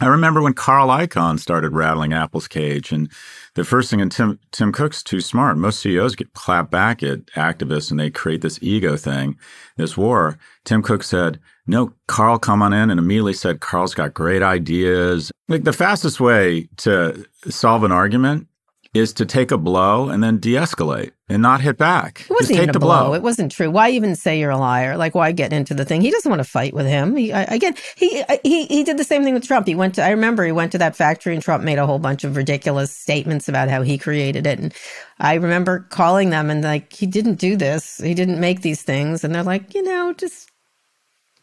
I 0.00 0.06
remember 0.06 0.42
when 0.42 0.54
Carl 0.54 0.88
Icahn 0.88 1.38
started 1.38 1.72
rattling 1.72 2.12
Apple's 2.12 2.48
cage, 2.48 2.92
and 2.92 3.10
the 3.54 3.64
first 3.64 3.90
thing, 3.90 4.00
and 4.00 4.10
Tim 4.10 4.38
Tim 4.50 4.72
Cook's 4.72 5.02
too 5.02 5.20
smart. 5.20 5.58
Most 5.58 5.80
CEOs 5.80 6.16
get 6.16 6.32
clapped 6.32 6.70
back 6.70 7.02
at 7.02 7.26
activists, 7.36 7.90
and 7.90 8.00
they 8.00 8.10
create 8.10 8.40
this 8.40 8.58
ego 8.62 8.96
thing, 8.96 9.36
this 9.76 9.96
war. 9.96 10.38
Tim 10.64 10.82
Cook 10.82 11.02
said, 11.02 11.38
"No, 11.66 11.92
Carl, 12.06 12.38
come 12.38 12.62
on 12.62 12.72
in," 12.72 12.90
and 12.90 12.98
immediately 12.98 13.34
said, 13.34 13.60
"Carl's 13.60 13.94
got 13.94 14.14
great 14.14 14.42
ideas." 14.42 15.30
Like 15.48 15.64
the 15.64 15.72
fastest 15.72 16.20
way 16.20 16.68
to 16.78 17.26
solve 17.48 17.84
an 17.84 17.92
argument 17.92 18.46
is 18.94 19.12
to 19.14 19.26
take 19.26 19.50
a 19.50 19.58
blow 19.58 20.08
and 20.10 20.22
then 20.22 20.38
de-escalate 20.38 21.12
and 21.28 21.40
not 21.42 21.62
hit 21.62 21.78
back. 21.78 22.22
It 22.22 22.30
wasn't 22.30 22.40
Just 22.40 22.50
take 22.50 22.62
even 22.64 22.72
the 22.72 22.78
a 22.78 22.80
blow. 22.80 23.04
blow. 23.06 23.14
It 23.14 23.22
wasn't 23.22 23.52
true. 23.52 23.70
Why 23.70 23.90
even 23.90 24.16
say 24.16 24.38
you're 24.38 24.50
a 24.50 24.58
liar? 24.58 24.96
Like, 24.98 25.14
why 25.14 25.32
get 25.32 25.52
into 25.52 25.74
the 25.74 25.84
thing? 25.84 26.02
He 26.02 26.10
doesn't 26.10 26.28
want 26.30 26.40
to 26.40 26.48
fight 26.48 26.74
with 26.74 26.86
him. 26.86 27.16
He, 27.16 27.32
I, 27.32 27.42
again, 27.44 27.74
he, 27.96 28.22
he 28.44 28.66
he 28.66 28.84
did 28.84 28.98
the 28.98 29.04
same 29.04 29.24
thing 29.24 29.34
with 29.34 29.46
Trump. 29.46 29.66
He 29.66 29.74
went 29.74 29.94
to. 29.96 30.02
I 30.04 30.10
remember 30.10 30.44
he 30.44 30.52
went 30.52 30.72
to 30.72 30.78
that 30.78 30.96
factory 30.96 31.34
and 31.34 31.42
Trump 31.42 31.64
made 31.64 31.78
a 31.78 31.86
whole 31.86 31.98
bunch 32.00 32.24
of 32.24 32.36
ridiculous 32.36 32.94
statements 32.94 33.48
about 33.48 33.70
how 33.70 33.82
he 33.82 33.98
created 33.98 34.46
it. 34.46 34.58
And 34.58 34.74
I 35.20 35.34
remember 35.34 35.80
calling 35.90 36.30
them 36.30 36.50
and 36.50 36.62
like, 36.62 36.92
he 36.92 37.06
didn't 37.06 37.36
do 37.36 37.56
this. 37.56 37.98
He 37.98 38.14
didn't 38.14 38.40
make 38.40 38.62
these 38.62 38.82
things. 38.82 39.24
And 39.24 39.34
they're 39.34 39.42
like, 39.42 39.74
you 39.74 39.82
know, 39.82 40.12
just 40.14 40.50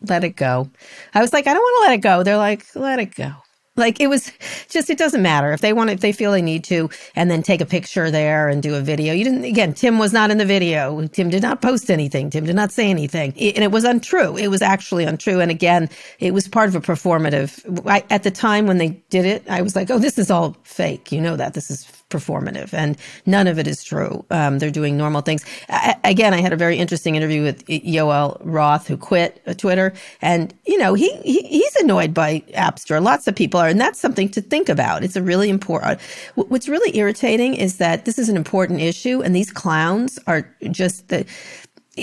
let 0.02 0.24
it 0.24 0.36
go. 0.36 0.70
I 1.14 1.22
was 1.22 1.34
like, 1.34 1.48
I 1.48 1.54
don't 1.54 1.62
want 1.64 1.86
to 1.86 1.90
let 1.90 1.96
it 2.00 2.02
go. 2.02 2.24
They're 2.24 2.38
like, 2.38 2.66
let 2.76 3.00
it 3.00 3.16
go. 3.16 3.34
Like 3.80 4.00
it 4.00 4.08
was 4.08 4.32
just, 4.70 4.90
it 4.90 4.98
doesn't 4.98 5.22
matter 5.22 5.52
if 5.54 5.62
they 5.62 5.74
want, 5.74 5.90
if 5.90 6.02
they 6.02 6.12
feel 6.12 6.32
they 6.32 6.42
need 6.42 6.64
to, 6.66 6.90
and 7.16 7.32
then 7.32 7.42
take 7.44 7.62
a 7.62 7.66
picture 7.66 8.12
there 8.12 8.50
and 8.50 8.62
do 8.62 8.76
a 8.76 8.82
video. 8.82 9.14
You 9.14 9.24
didn't, 9.24 9.46
again, 9.46 9.74
Tim 9.74 9.98
was 10.00 10.14
not 10.14 10.32
in 10.32 10.38
the 10.38 10.46
video. 10.46 11.08
Tim 11.08 11.30
did 11.30 11.42
not 11.42 11.62
post 11.62 11.90
anything. 11.90 12.30
Tim 12.30 12.46
did 12.46 12.56
not 12.56 12.72
say 12.72 12.90
anything. 12.90 13.34
It- 13.36 13.56
and 13.56 13.64
it 13.64 13.72
was 13.72 13.84
untrue. 13.86 14.38
It 14.38 14.50
was 14.50 14.62
actually 14.62 15.06
untrue. 15.06 15.40
And 15.42 15.52
again, 15.52 15.90
it 16.20 16.34
was 16.34 16.48
part 16.48 16.70
of 16.70 16.76
a 16.76 16.82
performative. 16.82 17.88
I, 17.88 18.04
at 18.10 18.24
the 18.24 18.32
time 18.32 18.68
when 18.68 18.78
they 18.78 18.90
did 19.10 19.26
it, 19.26 19.44
I 19.50 19.62
was 19.62 19.76
like, 19.76 19.90
oh, 19.90 20.00
this 20.00 20.18
is 20.20 20.30
all 20.32 20.56
fake. 20.64 21.12
You 21.12 21.22
know 21.22 21.36
that 21.36 21.54
this 21.56 21.72
is 21.72 21.86
performative 22.10 22.74
and 22.74 22.98
none 23.26 23.48
of 23.48 23.60
it 23.60 23.68
is 23.68 23.84
true. 23.84 24.26
Um, 24.30 24.60
they're 24.60 24.72
doing 24.72 24.98
normal 24.98 25.22
things. 25.22 25.46
I, 25.70 25.96
again, 26.04 26.34
I 26.34 26.42
had 26.42 26.54
a 26.54 26.58
very 26.58 26.78
interesting 26.78 27.16
interview 27.16 27.44
with 27.44 27.66
Yoel 27.68 28.40
Roth, 28.44 28.88
who 28.88 28.98
quit 28.98 29.42
uh, 29.48 29.54
Twitter. 29.54 29.94
And, 30.22 30.54
you 30.66 30.78
know, 30.78 30.94
he, 30.94 31.12
he 31.22 31.42
he's 31.44 31.76
annoyed 31.78 32.14
by 32.14 32.44
App 32.54 32.80
Store. 32.80 33.00
Lots 33.00 33.28
of 33.28 33.36
people 33.36 33.60
are. 33.60 33.68
And 33.68 33.80
that's 33.80 34.00
something 34.00 34.30
to 34.30 34.42
think 34.42 34.70
about. 34.70 35.04
It's 35.04 35.16
a 35.16 35.22
really 35.22 35.50
important, 35.50 36.00
what's 36.36 36.68
really 36.68 36.98
irritating 36.98 37.56
is 37.56 37.78
that 37.78 38.06
this 38.06 38.18
is 38.20 38.30
an 38.30 38.38
important 38.38 38.82
issue 38.82 39.22
and 39.22 39.36
these 39.36 39.52
clowns 39.52 40.20
are 40.28 40.50
just 40.72 41.10
the, 41.10 41.26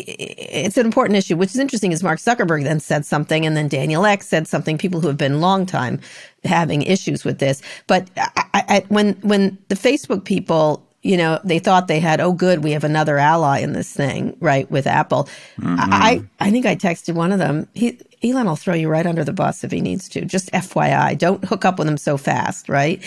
it's 0.07 0.77
an 0.77 0.87
important 0.87 1.17
issue. 1.17 1.37
Which 1.37 1.51
is 1.51 1.59
interesting 1.59 1.93
is 1.93 2.03
Mark 2.03 2.19
Zuckerberg 2.19 2.65
then 2.65 2.81
said 2.81 3.07
something, 3.07 3.47
and 3.47 3.57
then 3.57 3.69
Daniel 3.69 4.05
Ek 4.07 4.23
said 4.23 4.49
something. 4.49 4.79
People 4.79 5.01
who 5.01 5.09
have 5.09 5.17
been 5.17 5.41
long 5.41 5.67
time 5.67 6.01
having 6.45 6.83
issues 6.83 7.25
with 7.25 7.39
this, 7.39 7.63
but 7.87 8.09
I, 8.17 8.43
I, 8.55 8.85
when 8.89 9.15
when 9.23 9.59
the 9.69 9.77
Facebook 9.77 10.25
people. 10.25 10.83
You 11.03 11.17
know, 11.17 11.39
they 11.45 11.61
thought 11.61 11.87
they 11.87 12.01
had, 12.01 12.21
oh, 12.21 12.33
good, 12.33 12.65
we 12.65 12.73
have 12.73 12.83
another 12.83 13.17
ally 13.17 13.61
in 13.61 13.75
this 13.75 13.93
thing, 13.93 14.37
right, 14.41 14.69
with 14.73 14.89
Apple. 14.89 15.29
Mm-hmm. 15.61 15.77
I, 15.79 16.25
I 16.41 16.51
think 16.51 16.67
I 16.67 16.75
texted 16.75 17.15
one 17.15 17.31
of 17.31 17.39
them. 17.39 17.69
He, 17.75 18.01
Elon 18.25 18.47
will 18.47 18.57
throw 18.57 18.75
you 18.75 18.89
right 18.89 19.07
under 19.07 19.23
the 19.23 19.33
bus 19.33 19.63
if 19.63 19.71
he 19.71 19.81
needs 19.81 20.09
to. 20.09 20.25
Just 20.25 20.51
FYI, 20.51 21.17
don't 21.17 21.45
hook 21.45 21.65
up 21.65 21.79
with 21.79 21.87
him 21.87 21.97
so 21.97 22.17
fast, 22.17 22.69
right? 22.69 23.01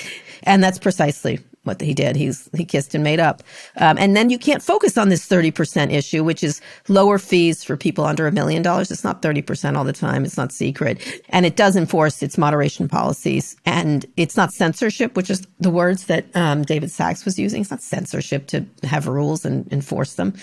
And 0.44 0.64
that's 0.64 0.80
precisely 0.80 1.40
what 1.70 1.82
he 1.82 1.94
did. 1.94 2.16
He's 2.16 2.50
he 2.58 2.66
kissed 2.66 2.96
and 2.96 3.04
made 3.04 3.22
up. 3.30 3.38
Um, 3.78 3.98
and 3.98 4.16
then 4.16 4.30
you 4.30 4.40
can't 4.48 4.64
focus 4.64 4.98
on 4.98 5.10
this 5.10 5.26
thirty 5.26 5.52
percent 5.52 5.92
issue, 5.92 6.24
which 6.24 6.44
is 6.44 6.62
lower 6.88 7.18
fees 7.20 7.64
for 7.64 7.78
people 7.78 8.04
under 8.12 8.26
a 8.28 8.32
million 8.32 8.62
dollars. 8.64 8.92
It's 8.92 9.04
not 9.04 9.22
thirty 9.22 9.44
percent 9.50 9.78
all 9.78 9.86
the 9.86 10.00
time. 10.08 10.26
It's 10.26 10.38
not 10.38 10.52
secret, 10.52 10.96
and 11.30 11.46
it 11.46 11.56
does 11.56 11.76
enforce 11.76 12.24
its 12.26 12.38
moderation 12.38 12.88
policies. 12.88 13.56
And 13.66 14.06
it's 14.18 14.38
not 14.38 14.52
censorship, 14.52 15.16
which 15.16 15.30
is 15.30 15.40
the 15.60 15.70
words 15.82 16.06
that 16.06 16.26
um, 16.36 16.64
David 16.64 16.92
Sacks 16.92 17.26
was 17.26 17.38
using. 17.40 17.62
It's 17.62 17.72
not 17.72 17.82
censorship 17.82 18.48
to 18.48 18.66
have 18.84 19.08
rules 19.08 19.46
and 19.46 19.72
enforce 19.72 20.14
them. 20.16 20.34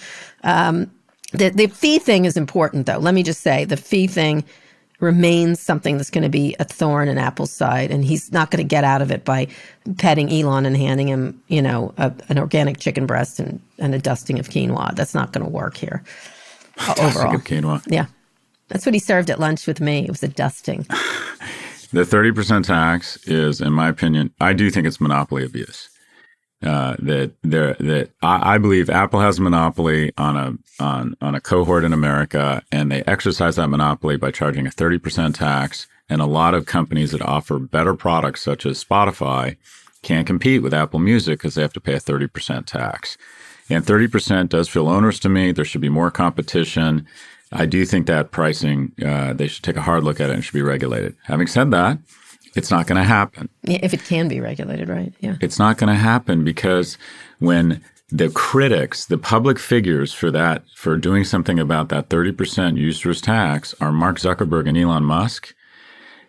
Um, 0.45 0.91
the 1.33 1.51
the 1.51 1.67
fee 1.67 1.99
thing 1.99 2.25
is 2.25 2.37
important, 2.37 2.87
though. 2.87 2.99
Let 2.99 3.15
me 3.15 3.23
just 3.23 3.43
say 3.43 3.65
the 3.65 3.77
fee 3.77 4.07
thing 4.07 4.45
remains 5.01 5.61
something 5.61 5.97
that's 5.97 6.11
going 6.11 6.23
to 6.23 6.29
be 6.31 6.57
a 6.59 6.65
thorn 6.65 7.09
in 7.09 7.19
Apple's 7.19 7.53
side, 7.53 7.91
and 7.91 8.05
he's 8.05 8.33
not 8.33 8.51
going 8.51 8.59
to 8.59 8.69
get 8.69 8.85
out 8.85 9.03
of 9.03 9.11
it 9.11 9.25
by 9.25 9.47
petting 9.99 10.31
Elon 10.33 10.67
and 10.67 10.77
handing 10.77 11.09
him, 11.09 11.41
you 11.49 11.61
know, 11.63 11.93
a, 11.99 12.13
an 12.29 12.39
organic 12.39 12.79
chicken 12.79 13.07
breast 13.07 13.39
and, 13.39 13.61
and 13.79 13.95
a 13.95 13.99
dusting 13.99 14.39
of 14.39 14.49
quinoa. 14.49 14.95
That's 14.95 15.15
not 15.15 15.33
going 15.33 15.45
to 15.45 15.51
work 15.51 15.77
here. 15.77 16.03
Overall, 16.99 17.35
Of 17.35 17.45
quinoa. 17.45 17.83
yeah, 17.87 18.07
that's 18.69 18.85
what 18.87 18.95
he 18.95 18.99
served 18.99 19.31
at 19.31 19.41
lunch 19.41 19.67
with 19.67 19.81
me. 19.81 20.05
It 20.05 20.11
was 20.11 20.23
a 20.23 20.29
dusting. 20.29 20.87
The 21.93 22.03
30% 22.03 22.65
tax 22.67 23.17
is, 23.29 23.61
in 23.61 23.73
my 23.73 23.89
opinion, 23.89 24.35
I 24.41 24.53
do 24.55 24.71
think 24.71 24.89
it's 24.89 25.01
monopoly 25.01 25.45
abuse. 25.45 25.89
Uh, 26.62 26.97
that 26.99 27.33
there, 27.42 27.75
that 27.75 28.11
I, 28.23 28.55
I 28.55 28.59
believe 28.59 28.88
Apple 28.88 29.21
has 29.21 29.38
a 29.38 29.42
monopoly 29.42 30.12
on 30.16 30.37
a 30.37 30.83
on 30.83 31.14
on 31.21 31.35
a 31.35 31.40
cohort 31.40 31.85
in 31.85 31.92
America, 31.92 32.62
and 32.73 32.90
they 32.90 33.03
exercise 33.03 33.57
that 33.57 33.69
monopoly 33.69 34.16
by 34.16 34.31
charging 34.31 34.66
a 34.66 34.71
30% 34.71 35.35
tax. 35.35 35.87
And 36.09 36.23
a 36.23 36.27
lot 36.27 36.55
of 36.55 36.66
companies 36.66 37.11
that 37.12 37.21
offer 37.21 37.59
better 37.59 37.95
products, 37.95 38.40
such 38.40 38.64
as 38.64 38.83
Spotify, 38.83 39.57
can't 40.03 40.27
compete 40.27 40.62
with 40.62 40.73
Apple 40.73 41.01
Music 41.01 41.38
because 41.38 41.57
they 41.57 41.62
have 41.62 41.73
to 41.73 41.81
pay 41.81 41.95
a 41.95 42.01
30% 42.01 42.64
tax. 42.64 43.19
And 43.69 43.85
30% 43.85 44.49
does 44.49 44.69
feel 44.69 44.88
onerous 44.88 45.19
to 45.21 45.29
me. 45.29 45.51
There 45.51 45.64
should 45.64 45.81
be 45.81 45.88
more 45.88 46.12
competition. 46.12 47.07
I 47.53 47.66
do 47.66 47.85
think 47.85 48.07
that 48.07 48.31
pricing, 48.31 48.92
uh, 49.05 49.33
they 49.33 49.49
should 49.49 49.64
take 49.64 49.77
a 49.77 49.83
hard 49.83 50.05
look 50.05 50.21
at 50.21 50.31
it 50.31 50.35
and 50.35 50.45
should 50.45 50.55
be 50.55 50.62
regulated. 50.62 51.16
Having 51.25 51.47
said 51.49 51.71
that, 51.73 51.99
it's 52.57 52.71
not 52.71 52.87
going 52.87 52.97
to 52.97 53.05
happen. 53.05 53.49
If 53.64 53.95
it 53.95 54.05
can 54.05 54.29
be 54.29 54.40
regulated, 54.40 54.88
right? 54.88 55.12
Yeah. 55.21 55.37
It's 55.40 55.59
not 55.59 55.79
going 55.79 55.88
to 55.88 56.01
happen 56.01 56.45
because 56.45 56.99
when 57.38 57.83
the 58.09 58.29
critics, 58.31 59.07
the 59.07 59.19
public 59.19 59.59
figures 59.59 60.12
for 60.12 60.31
that, 60.31 60.62
for 60.75 60.97
doing 60.97 61.25
something 61.25 61.59
about 61.59 61.88
that 61.88 62.09
30% 62.09 62.77
users 62.77 63.21
tax 63.21 63.75
are 63.81 63.92
Mark 63.92 64.19
Zuckerberg 64.19 64.69
and 64.69 64.79
Elon 64.79 65.05
Musk, 65.05 65.55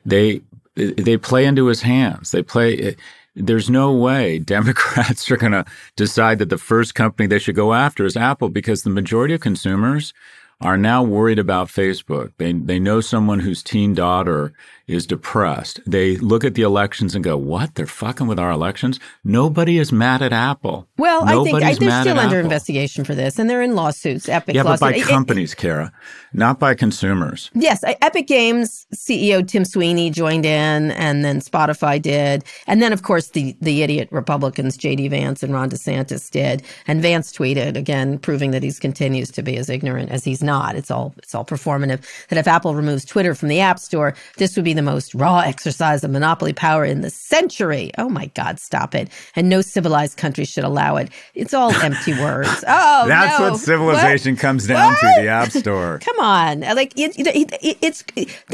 they 0.06 0.42
they 0.76 1.18
play 1.18 1.46
into 1.46 1.66
his 1.68 1.82
hands. 1.82 2.32
They 2.32 2.44
play. 2.44 2.78
Eh, 2.78 2.94
there's 3.36 3.70
no 3.70 3.92
way 3.92 4.40
Democrats 4.56 5.30
are 5.30 5.38
going 5.38 5.52
to 5.52 5.66
decide 5.96 6.40
that 6.40 6.50
the 6.50 6.58
first 6.58 6.96
company 6.96 7.28
they 7.28 7.40
should 7.40 7.56
go 7.56 7.74
after 7.74 8.06
is 8.06 8.18
Apple 8.18 8.50
because 8.50 8.82
the 8.82 8.90
majority 8.90 9.34
of 9.34 9.42
consumers 9.42 10.14
are 10.62 10.78
now 10.78 11.04
worried 11.04 11.40
about 11.40 11.68
Facebook. 11.68 12.32
They 12.38 12.54
they 12.54 12.80
know 12.80 13.02
someone 13.02 13.40
whose 13.40 13.62
teen 13.62 13.94
daughter 13.94 14.54
is 14.88 15.06
depressed. 15.06 15.80
They 15.86 16.16
look 16.18 16.44
at 16.46 16.56
the 16.56 16.62
elections 16.62 17.14
and 17.14 17.24
go, 17.24 17.36
"What? 17.38 17.76
They're 17.76 17.86
fucking 17.86 18.28
with 18.28 18.40
our 18.40 18.52
elections." 18.52 19.00
Nobody 19.24 19.78
is 19.78 19.92
mad 19.92 20.22
at 20.22 20.32
Apple. 20.32 20.88
Well, 20.98 21.24
I 21.26 21.44
think 21.44 21.56
I, 21.64 21.74
they're 21.74 22.02
still 22.02 22.18
under 22.18 22.38
Apple. 22.38 22.46
investigation 22.46 23.04
for 23.04 23.14
this, 23.14 23.38
and 23.38 23.50
they're 23.50 23.62
in 23.62 23.76
lawsuits. 23.76 24.30
Epic 24.30 24.56
Yeah, 24.56 24.64
but 24.64 24.80
by 24.80 24.94
It- 24.94 25.02
it- 25.02 25.08
companies, 25.08 25.54
Kara, 25.54 25.92
not 26.34 26.58
by 26.60 26.74
consumers. 26.74 27.52
Yes, 27.54 27.84
Epic 27.84 28.28
Games 28.28 28.88
CEO 28.96 29.42
Tim 29.42 29.66
Sweeney 29.66 30.10
joined 30.10 30.46
in, 30.46 30.92
and 30.92 31.26
then 31.26 31.42
Spotify 31.42 32.02
did, 32.02 32.46
and 32.66 32.82
then 32.82 32.94
of 32.94 33.04
course 33.04 33.28
the 33.30 33.56
the 33.62 33.82
idiot 33.84 34.08
Republicans 34.12 34.78
J.D. 34.78 35.10
Vance 35.10 35.44
and 35.44 35.54
Ron 35.54 35.70
DeSantis 35.70 36.32
did, 36.32 36.64
and 36.88 37.02
Vance 37.02 37.34
tweeted 37.34 37.76
again, 37.76 38.18
proving 38.20 38.52
that 38.52 38.64
he 38.64 38.72
continues 38.72 39.32
to 39.32 39.42
be 39.42 39.58
as 39.58 39.70
ignorant 39.70 40.12
as 40.12 40.24
he's 40.24 40.44
not. 40.44 40.76
It's 40.76 40.92
all 40.92 41.14
it's 41.18 41.36
all 41.36 41.44
performative. 41.46 42.00
That 42.30 42.38
if 42.38 42.48
Apple 42.48 42.76
removes 42.76 43.04
Twitter 43.04 43.34
from 43.36 43.50
the 43.50 43.60
App 43.60 43.80
Store, 43.80 44.14
this 44.38 44.56
would 44.56 44.64
be 44.66 44.77
the 44.78 44.82
most 44.82 45.14
raw 45.14 45.40
exercise 45.40 46.06
of 46.06 46.12
monopoly 46.12 46.54
power 46.54 46.86
in 46.86 47.02
the 47.02 47.10
century. 47.10 47.92
Oh 47.98 48.08
my 48.08 48.28
God, 48.28 48.60
stop 48.60 48.96
it! 48.96 49.10
And 49.36 49.50
no 49.50 49.60
civilized 49.62 50.16
country 50.18 50.46
should 50.46 50.64
allow 50.64 50.96
it. 50.96 51.10
It's 51.34 51.54
all 51.54 51.72
empty 51.84 52.14
words. 52.14 52.64
Oh, 52.66 53.08
That's 53.08 53.40
no. 53.40 53.50
what 53.52 53.60
civilization 53.60 54.38
comes 54.38 54.68
down 54.68 54.94
What? 54.94 55.00
to 55.02 55.22
the 55.22 55.28
App 55.28 55.52
Store. 55.52 56.00
Come 56.04 56.20
on. 56.20 56.62
Like 56.62 56.98
it, 56.98 57.20
it, 57.20 57.52
it, 57.62 57.78
it's 57.82 58.06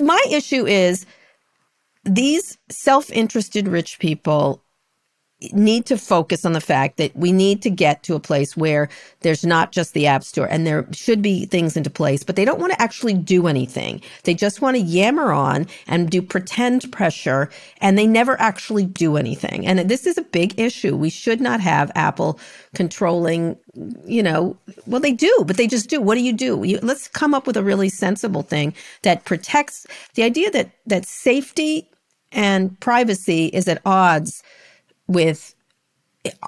my 0.02 0.24
issue 0.32 0.66
is 0.66 1.06
these 2.06 2.58
self-interested 2.70 3.68
rich 3.68 4.00
people 4.00 4.63
need 5.52 5.86
to 5.88 5.98
focus 5.98 6.46
on 6.46 6.54
the 6.54 6.62
fact 6.62 6.98
that 6.98 7.16
we 7.16 7.32
need 7.32 7.62
to 7.64 7.70
get 7.70 8.04
to 8.04 8.16
a 8.16 8.20
place 8.20 8.56
where 8.56 8.90
there's 9.22 9.46
not 9.46 9.72
just 9.72 9.94
the 9.94 10.08
App 10.08 10.24
Store 10.24 10.46
and 10.46 10.66
there 10.66 10.88
should 10.92 11.22
be 11.22 11.46
things 11.46 11.76
into 11.76 11.90
place, 11.90 12.24
but 12.24 12.36
they 12.36 12.46
don't 12.46 12.60
want 12.60 12.74
to 12.74 12.82
actually 12.82 13.14
do 13.14 13.48
anything. 13.48 14.02
They 14.24 14.34
just 14.34 14.62
want 14.62 14.78
to 14.78 14.84
yammer 14.84 15.32
on 15.32 15.68
and 15.88 16.10
do 16.10 16.22
pretend 16.22 16.92
pressure 16.92 17.50
and 17.82 17.98
they 17.98 18.08
never 18.08 18.40
actually 18.40 18.86
do 18.86 19.18
anything. 19.18 19.66
And 19.66 19.80
this 19.90 20.06
is 20.06 20.18
a 20.18 20.24
big 20.24 20.60
issue. 20.60 20.96
We 20.96 21.10
should 21.10 21.42
not 21.42 21.60
have 21.62 21.92
Apple 21.96 22.40
controlling, 22.76 23.58
you 24.06 24.24
know, 24.24 24.56
well, 24.86 25.02
they 25.02 25.14
do, 25.14 25.44
but 25.46 25.58
they 25.58 25.68
just 25.68 25.90
do. 25.90 26.02
What 26.02 26.16
do 26.16 26.22
you 26.22 26.34
do? 26.34 26.64
You, 26.64 26.80
let's 26.82 27.08
come 27.08 27.34
up 27.34 27.48
with 27.48 27.58
a 27.58 27.64
really 27.64 27.90
sensible 27.90 28.44
thing 28.44 28.74
that 29.02 29.26
protects 29.26 29.86
the 30.16 30.24
idea 30.24 30.52
that, 30.52 30.72
that 30.86 31.06
safety 31.06 31.90
and 32.32 32.80
privacy 32.80 33.48
is 33.48 33.68
at 33.68 33.82
odds 33.86 34.44
with 35.08 35.56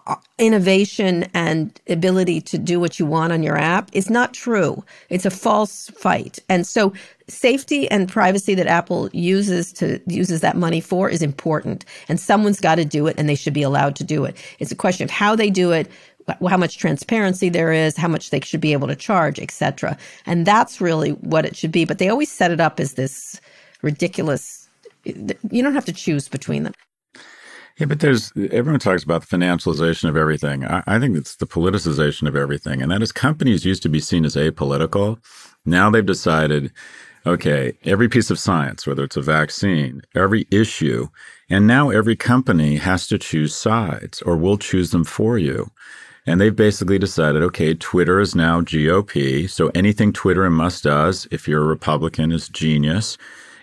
uh, 0.08 0.16
innovation 0.38 1.24
and 1.34 1.82
ability 1.90 2.40
to 2.40 2.58
do 2.58 2.80
what 2.80 2.98
you 2.98 3.06
want 3.06 3.34
on 3.34 3.44
your 3.44 3.58
app 3.58 3.90
is 3.94 4.10
not 4.10 4.34
true. 4.34 4.84
It's 5.10 5.26
a 5.26 5.30
false 5.32 5.90
fight. 5.90 6.40
And 6.48 6.66
so 6.66 6.94
safety 7.28 7.90
and 7.92 8.08
privacy 8.08 8.56
that 8.56 8.68
Apple 8.68 9.10
uses 9.12 9.74
to 9.74 10.00
uses 10.08 10.40
that 10.42 10.56
money 10.56 10.80
for 10.80 11.10
is 11.10 11.22
important. 11.22 11.84
And 12.08 12.20
someone's 12.20 12.62
got 12.62 12.76
to 12.76 12.86
do 12.86 13.08
it 13.08 13.16
and 13.18 13.28
they 13.28 13.36
should 13.36 13.54
be 13.54 13.64
allowed 13.64 13.98
to 13.98 14.06
do 14.06 14.24
it. 14.24 14.38
It's 14.60 14.72
a 14.72 14.76
question 14.76 15.04
of 15.04 15.12
how 15.12 15.36
they 15.36 15.50
do 15.50 15.72
it, 15.72 15.90
how 16.48 16.58
much 16.58 16.78
transparency 16.78 17.50
there 17.50 17.74
is, 17.74 17.98
how 17.98 18.08
much 18.08 18.30
they 18.30 18.40
should 18.40 18.62
be 18.62 18.72
able 18.72 18.88
to 18.88 18.96
charge, 18.96 19.40
etc. 19.40 19.98
And 20.26 20.46
that's 20.46 20.80
really 20.80 21.12
what 21.12 21.46
it 21.46 21.56
should 21.56 21.72
be. 21.72 21.84
But 21.84 21.98
they 21.98 22.08
always 22.08 22.32
set 22.32 22.52
it 22.52 22.62
up 22.62 22.80
as 22.80 22.94
this 22.94 23.42
ridiculous 23.82 24.70
you 25.04 25.62
don't 25.62 25.76
have 25.76 25.86
to 25.86 25.94
choose 25.94 26.28
between 26.28 26.64
them. 26.64 26.74
Yeah, 27.78 27.88
but 27.88 28.00
there's 28.00 28.32
everyone 28.52 28.80
talks 28.80 29.04
about 29.04 29.28
the 29.28 29.38
financialization 29.38 30.08
of 30.08 30.16
everything. 30.16 30.64
I, 30.64 30.82
I, 30.88 30.98
think 30.98 31.18
it's 31.18 31.36
the 31.36 31.46
politicization 31.46 32.26
of 32.26 32.36
everything, 32.36 32.82
and 32.82 32.90
that 32.90 33.02
is 33.02 33.12
companies 33.12 33.66
used 33.66 33.84
to 33.84 33.90
be 33.90 34.00
seen 34.00 34.24
as 34.24 34.36
apolitical. 34.36 35.20
Now 35.66 35.90
they've 35.90 36.06
decided, 36.06 36.72
okay, 37.26 37.78
every 37.84 38.08
piece 38.08 38.30
of 38.32 38.40
science, 38.40 38.88
whether 38.88 39.04
it's 39.04 39.18
a 39.18 39.22
vaccine, 39.22 40.04
every 40.16 40.48
issue, 40.52 41.10
and 41.50 41.68
now 41.68 41.90
every 41.90 42.16
company 42.16 42.78
has 42.78 43.08
to 43.08 43.18
choose 43.18 43.54
sides, 43.54 44.22
or 44.22 44.38
we'll 44.38 44.58
choose 44.58 44.92
them 44.92 45.04
for 45.04 45.38
you. 45.38 45.70
And 46.26 46.40
they've 46.40 46.56
basically 46.56 46.98
decided, 46.98 47.44
okay, 47.44 47.74
Twitter 47.74 48.22
is 48.22 48.36
now 48.36 48.62
GOP, 48.62 49.50
so 49.50 49.70
anything 49.76 50.14
Twitter 50.14 50.46
and 50.46 50.56
Musk 50.56 50.84
does, 50.84 51.28
if 51.30 51.46
you're 51.46 51.62
a 51.62 51.68
Republican, 51.68 52.32
is 52.32 52.48
genius 52.48 53.18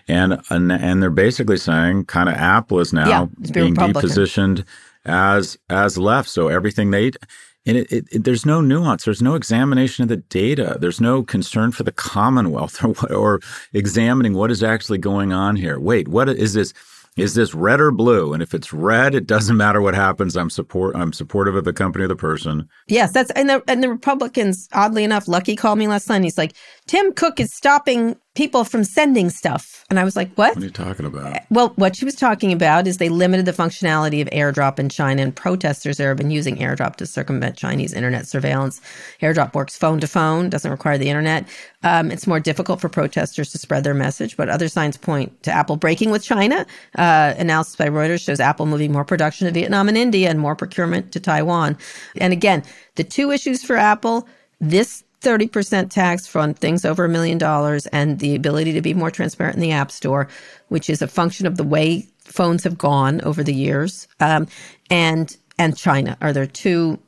and 0.07 0.41
and, 0.49 0.71
and 0.71 1.01
they're 1.01 1.09
basically 1.09 1.57
saying 1.57 2.05
kind 2.05 2.29
of 2.29 2.35
Apple 2.35 2.79
is 2.79 2.93
now 2.93 3.29
yeah, 3.39 3.51
being 3.51 3.75
depositioned 3.75 4.65
as 5.05 5.57
as 5.69 5.97
left. 5.97 6.29
So 6.29 6.47
everything 6.47 6.91
they 6.91 7.11
and 7.65 7.77
it, 7.77 7.91
it, 7.91 8.05
it, 8.11 8.23
there's 8.25 8.45
no 8.45 8.59
nuance. 8.59 9.05
There's 9.05 9.21
no 9.21 9.35
examination 9.35 10.03
of 10.03 10.09
the 10.09 10.17
data. 10.17 10.77
There's 10.79 10.99
no 10.99 11.23
concern 11.23 11.71
for 11.71 11.83
the 11.83 11.93
Commonwealth 11.93 12.83
or, 12.83 13.13
or 13.13 13.39
examining 13.71 14.33
what 14.33 14.51
is 14.51 14.63
actually 14.63 14.97
going 14.97 15.31
on 15.31 15.55
here. 15.55 15.79
Wait, 15.79 16.07
what 16.07 16.29
is 16.29 16.53
this? 16.53 16.73
is 17.15 17.35
this 17.35 17.53
red 17.53 17.79
or 17.79 17.91
blue? 17.91 18.33
And 18.33 18.41
if 18.41 18.53
it's 18.53 18.73
red, 18.73 19.13
it 19.13 19.27
doesn't 19.27 19.57
matter 19.57 19.81
what 19.81 19.93
happens. 19.93 20.35
I'm 20.35 20.49
support. 20.49 20.95
I'm 20.95 21.13
supportive 21.13 21.55
of 21.55 21.63
the 21.63 21.73
company 21.73 22.05
or 22.05 22.07
the 22.07 22.15
person. 22.15 22.67
Yes, 22.87 23.11
that's 23.11 23.31
and 23.31 23.49
the 23.49 23.63
and 23.67 23.83
the 23.83 23.89
Republicans. 23.89 24.67
Oddly 24.73 25.03
enough, 25.03 25.27
Lucky 25.27 25.55
called 25.55 25.77
me 25.77 25.87
last 25.87 26.09
night. 26.09 26.23
He's 26.23 26.37
like, 26.37 26.53
Tim 26.85 27.13
Cook 27.13 27.39
is 27.39 27.53
stopping 27.53 28.17
people 28.35 28.63
from 28.63 28.83
sending 28.83 29.29
stuff. 29.29 29.85
And 29.89 29.99
I 29.99 30.03
was 30.03 30.15
like, 30.15 30.33
what? 30.35 30.55
What 30.55 30.63
are 30.63 30.65
you 30.65 30.71
talking 30.71 31.05
about? 31.05 31.39
Well, 31.49 31.69
what 31.75 31.95
she 31.95 32.03
was 32.03 32.15
talking 32.15 32.51
about 32.51 32.87
is 32.87 32.97
they 32.97 33.09
limited 33.09 33.45
the 33.45 33.53
functionality 33.53 34.21
of 34.21 34.27
airdrop 34.29 34.79
in 34.79 34.89
China, 34.89 35.21
and 35.21 35.35
protesters 35.35 35.97
there 35.97 36.09
have 36.09 36.17
been 36.17 36.31
using 36.31 36.57
airdrop 36.57 36.95
to 36.97 37.05
circumvent 37.05 37.57
Chinese 37.57 37.93
internet 37.93 38.27
surveillance. 38.27 38.81
Airdrop 39.21 39.53
works 39.53 39.77
phone 39.77 39.99
to 39.99 40.07
phone, 40.07 40.49
doesn't 40.49 40.71
require 40.71 40.97
the 40.97 41.09
internet. 41.09 41.47
Um, 41.83 42.11
it's 42.11 42.27
more 42.27 42.39
difficult 42.39 42.81
for 42.81 42.89
protesters 42.89 43.51
to 43.51 43.57
spread 43.57 43.83
their 43.83 43.93
message, 43.93 44.35
but 44.35 44.49
other 44.49 44.67
signs 44.67 44.97
point 44.97 45.43
to 45.43 45.51
Apple 45.51 45.77
breaking 45.77 46.11
with 46.11 46.23
China. 46.23 46.65
Uh, 46.97 47.33
analysis 47.37 47.75
by 47.75 47.87
Reuters 47.87 48.21
shows 48.21 48.39
Apple 48.39 48.65
moving 48.65 48.91
more 48.91 49.05
production 49.05 49.47
to 49.47 49.53
Vietnam 49.53 49.87
and 49.87 49.97
India 49.97 50.29
and 50.29 50.39
more 50.39 50.55
procurement 50.55 51.11
to 51.11 51.19
Taiwan. 51.19 51.77
And 52.17 52.33
again, 52.33 52.63
the 52.95 53.03
two 53.03 53.31
issues 53.31 53.63
for 53.63 53.77
Apple 53.77 54.27
this 54.59 55.03
30% 55.23 55.89
tax 55.89 56.35
on 56.35 56.53
things 56.53 56.85
over 56.85 57.05
a 57.05 57.09
million 57.09 57.37
dollars 57.37 57.87
and 57.87 58.19
the 58.19 58.35
ability 58.35 58.73
to 58.73 58.81
be 58.81 58.93
more 58.93 59.11
transparent 59.11 59.55
in 59.55 59.61
the 59.61 59.71
App 59.71 59.91
Store, 59.91 60.27
which 60.67 60.89
is 60.89 61.01
a 61.01 61.07
function 61.07 61.47
of 61.47 61.57
the 61.57 61.63
way 61.63 62.07
phones 62.19 62.63
have 62.63 62.77
gone 62.77 63.21
over 63.21 63.43
the 63.43 63.53
years, 63.53 64.07
um, 64.19 64.47
and 64.89 65.37
and 65.57 65.77
China 65.77 66.17
are 66.21 66.33
there 66.33 66.45
two 66.47 66.99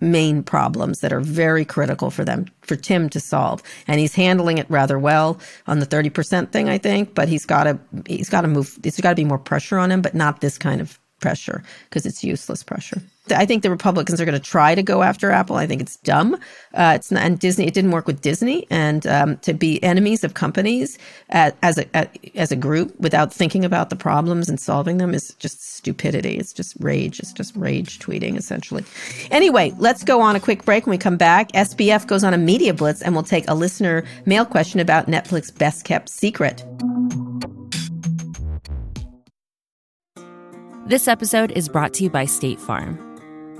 main 0.00 0.42
problems 0.42 1.00
that 1.00 1.12
are 1.12 1.20
very 1.20 1.64
critical 1.64 2.10
for 2.10 2.24
them 2.24 2.46
for 2.60 2.76
Tim 2.76 3.08
to 3.10 3.20
solve 3.20 3.62
and 3.86 3.98
he's 3.98 4.14
handling 4.14 4.58
it 4.58 4.66
rather 4.68 4.98
well 4.98 5.38
on 5.66 5.78
the 5.78 5.86
30% 5.86 6.52
thing 6.52 6.68
I 6.68 6.76
think 6.76 7.14
but 7.14 7.26
he's 7.28 7.46
got 7.46 7.64
to 7.64 7.78
he's 8.06 8.28
got 8.28 8.42
to 8.42 8.48
move 8.48 8.76
there's 8.82 9.00
got 9.00 9.10
to 9.10 9.16
be 9.16 9.24
more 9.24 9.38
pressure 9.38 9.78
on 9.78 9.90
him 9.90 10.02
but 10.02 10.14
not 10.14 10.42
this 10.42 10.58
kind 10.58 10.82
of 10.82 11.00
pressure 11.20 11.62
because 11.88 12.04
it's 12.04 12.22
useless 12.22 12.62
pressure. 12.62 13.00
I 13.30 13.46
think 13.46 13.62
the 13.62 13.70
Republicans 13.70 14.20
are 14.20 14.26
going 14.26 14.38
to 14.38 14.50
try 14.50 14.74
to 14.74 14.82
go 14.82 15.02
after 15.02 15.30
Apple. 15.30 15.56
I 15.56 15.66
think 15.66 15.80
it's 15.80 15.96
dumb. 15.96 16.34
Uh, 16.74 16.92
it's 16.96 17.10
not, 17.10 17.22
and 17.22 17.38
Disney. 17.38 17.66
It 17.66 17.72
didn't 17.72 17.92
work 17.92 18.06
with 18.06 18.20
Disney, 18.20 18.66
and 18.70 19.06
um, 19.06 19.38
to 19.38 19.54
be 19.54 19.82
enemies 19.82 20.24
of 20.24 20.34
companies 20.34 20.98
as, 21.30 21.54
as 21.62 21.78
a 21.78 22.08
as 22.34 22.52
a 22.52 22.56
group 22.56 22.98
without 23.00 23.32
thinking 23.32 23.64
about 23.64 23.88
the 23.88 23.96
problems 23.96 24.48
and 24.48 24.60
solving 24.60 24.98
them 24.98 25.14
is 25.14 25.34
just 25.34 25.74
stupidity. 25.74 26.36
It's 26.36 26.52
just 26.52 26.76
rage. 26.80 27.18
It's 27.18 27.32
just 27.32 27.56
rage 27.56 27.98
tweeting 27.98 28.36
essentially. 28.36 28.84
Anyway, 29.30 29.72
let's 29.78 30.04
go 30.04 30.20
on 30.20 30.36
a 30.36 30.40
quick 30.40 30.64
break. 30.64 30.84
When 30.84 30.90
we 30.90 30.98
come 30.98 31.16
back, 31.16 31.50
SBF 31.52 32.06
goes 32.06 32.24
on 32.24 32.34
a 32.34 32.38
media 32.38 32.74
blitz, 32.74 33.00
and 33.00 33.14
we'll 33.14 33.22
take 33.24 33.48
a 33.48 33.54
listener 33.54 34.04
mail 34.26 34.44
question 34.44 34.80
about 34.80 35.06
Netflix 35.06 35.56
best 35.56 35.84
kept 35.84 36.10
secret. 36.10 36.62
This 40.86 41.08
episode 41.08 41.52
is 41.52 41.70
brought 41.70 41.94
to 41.94 42.04
you 42.04 42.10
by 42.10 42.26
State 42.26 42.60
Farm. 42.60 43.13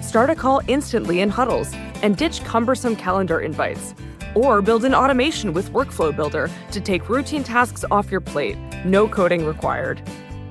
Start 0.00 0.30
a 0.30 0.34
call 0.34 0.60
instantly 0.66 1.20
in 1.20 1.28
huddles 1.28 1.72
and 2.02 2.16
ditch 2.16 2.42
cumbersome 2.44 2.96
calendar 2.96 3.40
invites. 3.40 3.94
Or 4.34 4.62
build 4.62 4.84
an 4.84 4.94
automation 4.94 5.52
with 5.52 5.72
Workflow 5.72 6.14
Builder 6.14 6.50
to 6.72 6.80
take 6.80 7.08
routine 7.08 7.44
tasks 7.44 7.84
off 7.90 8.10
your 8.10 8.20
plate. 8.20 8.56
No 8.84 9.08
coding 9.08 9.44
required. 9.44 10.02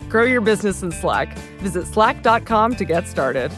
Grow 0.09 0.23
your 0.23 0.41
business 0.41 0.83
in 0.83 0.91
Slack. 0.91 1.37
Visit 1.59 1.85
slack.com 1.87 2.75
to 2.75 2.85
get 2.85 3.07
started. 3.07 3.51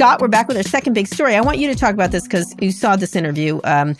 Scott, 0.00 0.22
we're 0.22 0.28
back 0.28 0.48
with 0.48 0.56
our 0.56 0.62
second 0.62 0.94
big 0.94 1.06
story. 1.06 1.36
I 1.36 1.42
want 1.42 1.58
you 1.58 1.68
to 1.68 1.74
talk 1.74 1.92
about 1.92 2.10
this 2.10 2.22
because 2.22 2.54
you 2.58 2.72
saw 2.72 2.96
this 2.96 3.14
interview. 3.14 3.60
Um, 3.64 3.96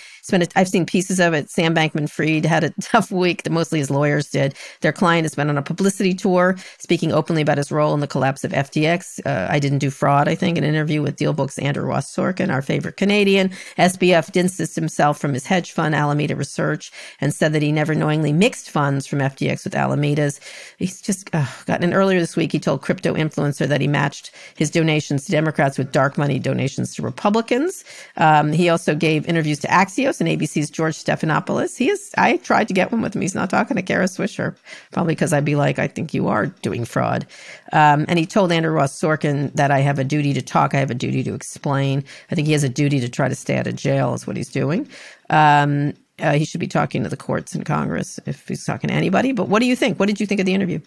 I've 0.56 0.68
seen 0.68 0.86
pieces 0.86 1.20
of 1.20 1.34
it. 1.34 1.50
Sam 1.50 1.74
Bankman-Fried 1.74 2.44
had 2.44 2.64
a 2.64 2.70
tough 2.80 3.10
week. 3.10 3.42
That 3.42 3.50
mostly 3.50 3.78
his 3.78 3.90
lawyers 3.90 4.30
did. 4.30 4.54
Their 4.80 4.92
client 4.92 5.24
has 5.24 5.34
been 5.34 5.48
on 5.48 5.58
a 5.58 5.62
publicity 5.62 6.14
tour, 6.14 6.56
speaking 6.78 7.12
openly 7.12 7.42
about 7.42 7.58
his 7.58 7.72
role 7.72 7.94
in 7.94 8.00
the 8.00 8.06
collapse 8.06 8.44
of 8.44 8.52
FTX. 8.52 9.24
Uh, 9.26 9.48
I 9.50 9.58
didn't 9.58 9.78
do 9.78 9.90
fraud. 9.90 10.28
I 10.28 10.34
think 10.34 10.58
an 10.58 10.64
interview 10.64 11.02
with 11.02 11.16
DealBook's 11.16 11.58
Andrew 11.58 11.84
Ross 11.84 12.14
Sorkin, 12.14 12.50
our 12.52 12.62
favorite 12.62 12.96
Canadian. 12.96 13.50
SBF 13.78 14.32
distanced 14.32 14.74
himself 14.74 15.18
from 15.18 15.34
his 15.34 15.46
hedge 15.46 15.72
fund, 15.72 15.94
Alameda 15.94 16.36
Research, 16.36 16.92
and 17.20 17.34
said 17.34 17.52
that 17.52 17.62
he 17.62 17.72
never 17.72 17.94
knowingly 17.94 18.32
mixed 18.32 18.70
funds 18.70 19.06
from 19.06 19.20
FTX 19.20 19.64
with 19.64 19.74
Alameda's. 19.74 20.40
He's 20.78 21.00
just 21.00 21.30
oh, 21.32 21.62
gotten. 21.66 21.92
Earlier 21.92 22.20
this 22.20 22.36
week, 22.36 22.52
he 22.52 22.58
told 22.58 22.82
crypto 22.82 23.14
influencer 23.14 23.66
that 23.66 23.80
he 23.80 23.88
matched 23.88 24.32
his 24.56 24.70
donations 24.70 25.24
to 25.24 25.32
Democrats 25.32 25.76
with 25.78 25.92
dark 25.92 26.16
money 26.16 26.38
donations 26.38 26.94
to 26.94 27.02
Republicans. 27.02 27.84
Um, 28.16 28.52
he 28.52 28.68
also 28.68 28.94
gave 28.94 29.26
interviews 29.26 29.58
to 29.60 29.68
Axios 29.68 30.19
and 30.20 30.28
ABC's 30.28 30.70
George 30.70 30.94
Stephanopoulos. 30.94 31.76
He 31.76 31.90
is, 31.90 32.12
I 32.16 32.36
tried 32.38 32.68
to 32.68 32.74
get 32.74 32.92
one 32.92 33.02
with 33.02 33.14
him. 33.14 33.22
He's 33.22 33.34
not 33.34 33.50
talking 33.50 33.76
to 33.76 33.82
Kara 33.82 34.06
Swisher, 34.06 34.56
probably 34.92 35.14
because 35.14 35.32
I'd 35.32 35.44
be 35.44 35.56
like, 35.56 35.78
I 35.78 35.88
think 35.88 36.12
you 36.14 36.28
are 36.28 36.46
doing 36.46 36.84
fraud. 36.84 37.26
Um, 37.72 38.04
and 38.08 38.18
he 38.18 38.26
told 38.26 38.52
Andrew 38.52 38.72
Ross 38.72 38.98
Sorkin 38.98 39.52
that 39.54 39.70
I 39.70 39.80
have 39.80 39.98
a 39.98 40.04
duty 40.04 40.32
to 40.34 40.42
talk. 40.42 40.74
I 40.74 40.78
have 40.78 40.90
a 40.90 40.94
duty 40.94 41.22
to 41.24 41.34
explain. 41.34 42.04
I 42.30 42.34
think 42.34 42.46
he 42.46 42.52
has 42.52 42.64
a 42.64 42.68
duty 42.68 43.00
to 43.00 43.08
try 43.08 43.28
to 43.28 43.34
stay 43.34 43.56
out 43.56 43.66
of 43.66 43.76
jail, 43.76 44.14
is 44.14 44.26
what 44.26 44.36
he's 44.36 44.50
doing. 44.50 44.88
Um, 45.30 45.94
uh, 46.18 46.32
he 46.32 46.44
should 46.44 46.60
be 46.60 46.68
talking 46.68 47.02
to 47.02 47.08
the 47.08 47.16
courts 47.16 47.54
and 47.54 47.64
Congress 47.64 48.20
if 48.26 48.46
he's 48.46 48.64
talking 48.64 48.88
to 48.88 48.94
anybody. 48.94 49.32
But 49.32 49.48
what 49.48 49.60
do 49.60 49.66
you 49.66 49.76
think? 49.76 49.98
What 49.98 50.06
did 50.06 50.20
you 50.20 50.26
think 50.26 50.40
of 50.40 50.46
the 50.46 50.54
interview? 50.54 50.80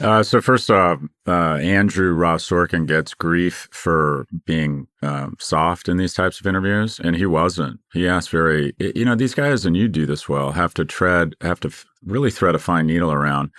Uh, 0.00 0.22
so 0.22 0.40
first 0.40 0.70
off, 0.70 1.00
uh, 1.26 1.54
Andrew 1.56 2.12
Ross 2.12 2.48
Sorkin 2.48 2.86
gets 2.86 3.14
grief 3.14 3.68
for 3.70 4.26
being 4.44 4.88
um, 5.02 5.36
soft 5.38 5.88
in 5.88 5.96
these 5.96 6.14
types 6.14 6.40
of 6.40 6.46
interviews, 6.46 6.98
and 6.98 7.14
he 7.14 7.26
wasn't. 7.26 7.78
He 7.92 8.08
asked 8.08 8.30
very, 8.30 8.74
you 8.78 9.04
know, 9.04 9.14
these 9.14 9.34
guys, 9.34 9.64
and 9.64 9.76
you 9.76 9.88
do 9.88 10.04
this 10.04 10.28
well, 10.28 10.52
have 10.52 10.74
to 10.74 10.84
tread, 10.84 11.34
have 11.40 11.60
to 11.60 11.68
f- 11.68 11.86
really 12.04 12.30
thread 12.30 12.54
a 12.54 12.58
fine 12.58 12.86
needle 12.86 13.12
around. 13.12 13.50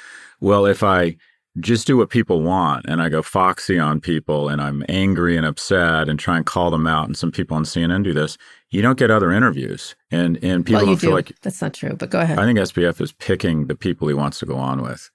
Well, 0.42 0.66
if 0.66 0.84
I 0.84 1.16
just 1.62 1.88
do 1.88 1.96
what 1.96 2.10
people 2.10 2.42
want 2.42 2.86
and 2.86 3.02
I 3.02 3.08
go 3.08 3.22
foxy 3.22 3.80
on 3.80 4.02
people 4.02 4.50
and 4.50 4.62
I'm 4.62 4.84
angry 4.90 5.38
and 5.38 5.46
upset 5.46 6.10
and 6.10 6.20
try 6.20 6.36
and 6.36 6.46
call 6.46 6.70
them 6.70 6.86
out, 6.86 7.06
and 7.06 7.16
some 7.16 7.32
people 7.32 7.56
on 7.56 7.64
CNN 7.64 8.04
do 8.04 8.14
this, 8.14 8.38
you 8.72 8.82
don't 8.82 9.00
get 9.00 9.10
other 9.10 9.32
interviews, 9.32 9.96
and 10.12 10.38
and 10.44 10.66
people 10.66 10.82
well, 10.82 10.88
don't 10.88 10.98
feel 10.98 11.12
like 11.12 11.32
that's 11.42 11.62
not 11.62 11.74
true. 11.74 11.96
But 11.96 12.10
go 12.10 12.20
ahead. 12.20 12.40
I 12.40 12.46
think 12.46 12.60
SBF 12.60 13.00
is 13.00 13.14
picking 13.14 13.68
the 13.68 13.76
people 13.76 14.10
he 14.10 14.14
wants 14.14 14.40
to 14.40 14.46
go 14.46 14.58
on 14.58 14.82
with. 14.82 15.10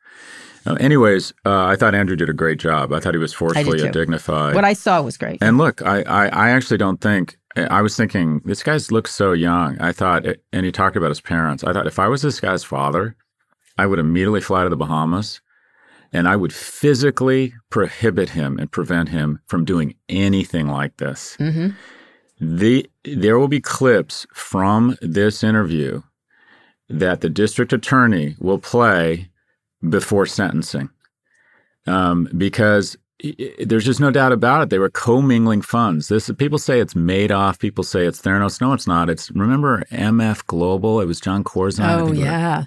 Uh, 0.67 0.75
anyways, 0.75 1.33
uh, 1.47 1.65
I 1.65 1.77
thought 1.77 1.95
Andrew 1.95 2.17
did 2.17 2.29
a 2.29 2.35
great 2.35 2.59
job. 2.59 2.93
I 2.93 3.01
thought 3.01 3.15
he 3.15 3.19
was 3.19 3.33
forcefully 3.33 3.83
and 3.83 3.93
dignified. 3.93 4.55
What 4.55 4.65
I 4.65 4.75
saw 4.75 5.01
was 5.01 5.17
great. 5.17 5.39
And 5.43 5.57
look, 5.59 5.81
I, 5.83 6.03
I, 6.03 6.27
I, 6.29 6.51
actually 6.51 6.77
don't 6.77 7.01
think, 7.01 7.39
I 7.57 7.81
was 7.81 7.97
thinking, 7.97 8.43
this 8.45 8.63
guy 8.63 8.79
looks 8.91 9.15
so 9.15 9.33
young. 9.33 9.81
I 9.81 9.93
thought, 9.93 10.27
and 10.53 10.67
he 10.67 10.73
talked 10.73 10.97
about 10.97 11.09
his 11.09 11.21
parents. 11.21 11.65
I 11.65 11.73
thought 11.73 11.87
if 11.87 11.99
I 11.99 12.09
was 12.09 12.21
this 12.23 12.41
guy's 12.41 12.63
father, 12.63 13.17
I 13.79 13.87
would 13.87 13.99
immediately 13.99 14.43
fly 14.43 14.65
to 14.65 14.69
the 14.69 14.77
Bahamas 14.77 15.41
and 16.13 16.29
I 16.29 16.37
would 16.37 16.53
physically 16.53 17.55
prohibit 17.71 18.31
him 18.31 18.59
and 18.59 18.71
prevent 18.71 19.11
him 19.11 19.41
from 19.47 19.65
doing 19.65 19.95
anything 20.09 20.67
like 20.69 20.97
this. 20.97 21.37
Mm-hmm. 21.39 21.69
The, 22.41 22.91
there 23.05 23.39
will 23.39 23.49
be 23.49 23.61
clips 23.61 24.27
from 24.35 24.97
this 25.01 25.45
interview 25.45 26.03
that 26.89 27.21
the 27.21 27.31
district 27.31 27.73
attorney 27.73 28.37
will 28.41 28.59
play 28.59 29.30
before 29.89 30.27
sentencing 30.27 30.91
um, 31.87 32.29
because 32.37 32.97
there's 33.59 33.85
just 33.85 34.01
no 34.01 34.11
doubt 34.11 34.33
about 34.33 34.63
it. 34.63 34.71
They 34.71 34.79
were 34.79 34.91
commingling 34.91 35.63
funds. 35.63 36.09
This 36.09 36.31
people 36.39 36.59
say 36.59 36.81
it's 36.81 36.95
Madoff. 36.95 37.59
People 37.59 37.85
say 37.85 38.07
it's 38.07 38.21
Theranos. 38.21 38.61
No, 38.61 38.73
it's 38.73 38.87
not. 38.87 39.11
It's 39.11 39.31
remember 39.33 39.85
MF 39.91 40.47
Global. 40.47 41.01
It 41.01 41.07
was 41.07 41.21
Jon 41.21 41.45
Corzine. 41.45 41.99
Oh 41.99 42.13
yeah. 42.13 42.65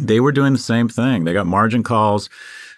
They 0.00 0.18
were 0.18 0.32
doing 0.32 0.52
the 0.52 0.58
same 0.58 0.88
thing. 0.88 1.22
They 1.22 1.32
got 1.32 1.46
margin 1.46 1.84
calls, 1.84 2.28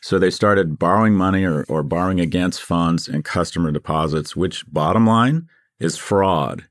so 0.03 0.19
they 0.19 0.31
started 0.31 0.79
borrowing 0.79 1.15
money 1.15 1.45
or, 1.45 1.65
or 1.67 1.83
borrowing 1.83 2.21
against 2.21 2.63
funds 2.63 3.09
and 3.09 3.25
customer 3.25 3.73
deposits. 3.73 4.37
Which 4.37 4.71
bottom 4.71 5.07
line 5.07 5.49
is 5.81 5.97
fraud. 5.97 6.67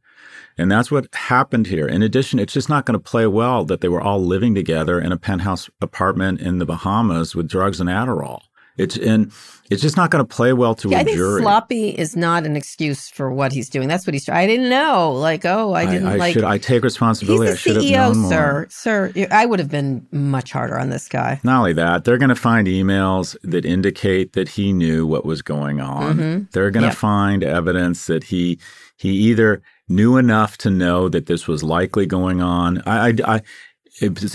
And 0.58 0.72
that's 0.72 0.90
what 0.90 1.14
happened 1.14 1.68
here. 1.68 1.88
In 1.88 2.02
addition, 2.02 2.40
it's 2.40 2.54
just 2.54 2.70
not 2.70 2.86
going 2.86 2.98
to 2.98 3.04
play 3.04 3.28
well 3.28 3.66
that 3.66 3.82
they 3.82 3.90
were 3.90 4.02
all 4.02 4.24
living 4.24 4.56
together 4.56 5.00
in 5.02 5.12
a 5.12 5.18
penthouse 5.18 5.70
apartment 5.82 6.40
in 6.40 6.60
the 6.60 6.66
Bahamas 6.66 7.36
with 7.36 7.48
drugs 7.48 7.80
and 7.82 7.90
Adderall. 7.90 8.40
It's 8.78 8.98
and 8.98 9.32
it's 9.72 9.82
just 9.82 9.96
not 9.96 10.12
going 10.12 10.22
to 10.26 10.28
play 10.36 10.52
well 10.52 10.76
to 10.76 10.90
yeah, 10.90 10.98
a 10.98 11.00
I 11.00 11.04
think 11.06 11.16
jury. 11.16 11.42
Sloppy 11.42 11.90
is 11.92 12.18
not 12.18 12.46
an 12.46 12.58
excuse 12.58 13.10
for 13.10 13.32
what 13.32 13.54
he's 13.54 13.70
doing. 13.70 13.88
That's 13.88 14.06
what 14.06 14.14
he's. 14.14 14.28
I 14.28 14.46
didn't 14.46 14.70
know. 14.70 15.14
Like, 15.14 15.46
oh, 15.46 15.74
I 15.74 15.86
didn't 15.86 16.08
I, 16.10 16.14
I 16.14 16.18
like. 16.18 16.34
Should, 16.34 16.44
I 16.44 16.58
take 16.58 16.84
responsibility. 16.84 17.52
He's 17.52 17.64
the 17.64 17.72
I 17.72 17.74
should 17.76 17.84
CEO, 17.84 17.96
have 17.96 18.16
known 18.18 18.30
sir. 18.30 18.52
more. 18.52 18.68
Sir, 18.70 19.14
I 19.32 19.46
would 19.46 19.60
have 19.60 19.70
been 19.72 20.06
much 20.12 20.52
harder 20.52 20.78
on 20.78 20.90
this 20.90 21.08
guy. 21.08 21.40
Not 21.46 21.60
only 21.60 21.72
that, 21.74 22.04
they're 22.04 22.18
going 22.18 22.28
to 22.30 22.36
find 22.36 22.68
emails 22.68 23.38
that 23.44 23.64
indicate 23.66 24.34
that 24.34 24.50
he 24.50 24.74
knew 24.74 25.08
what 25.08 25.26
was 25.26 25.42
going 25.42 25.80
on. 25.80 26.18
Mm-hmm. 26.18 26.44
They're 26.52 26.72
going 26.72 26.84
to 26.84 26.88
Yep. 26.90 26.98
find 26.98 27.44
evidence 27.46 28.08
that 28.08 28.26
he 28.26 28.60
he 28.98 29.10
either 29.10 29.62
knew 29.88 30.18
enough 30.18 30.58
to 30.60 30.70
know 30.70 31.10
that 31.10 31.26
this 31.28 31.48
was 31.48 31.64
likely 31.64 32.06
going 32.06 32.42
on. 32.42 32.82
A 32.86 33.42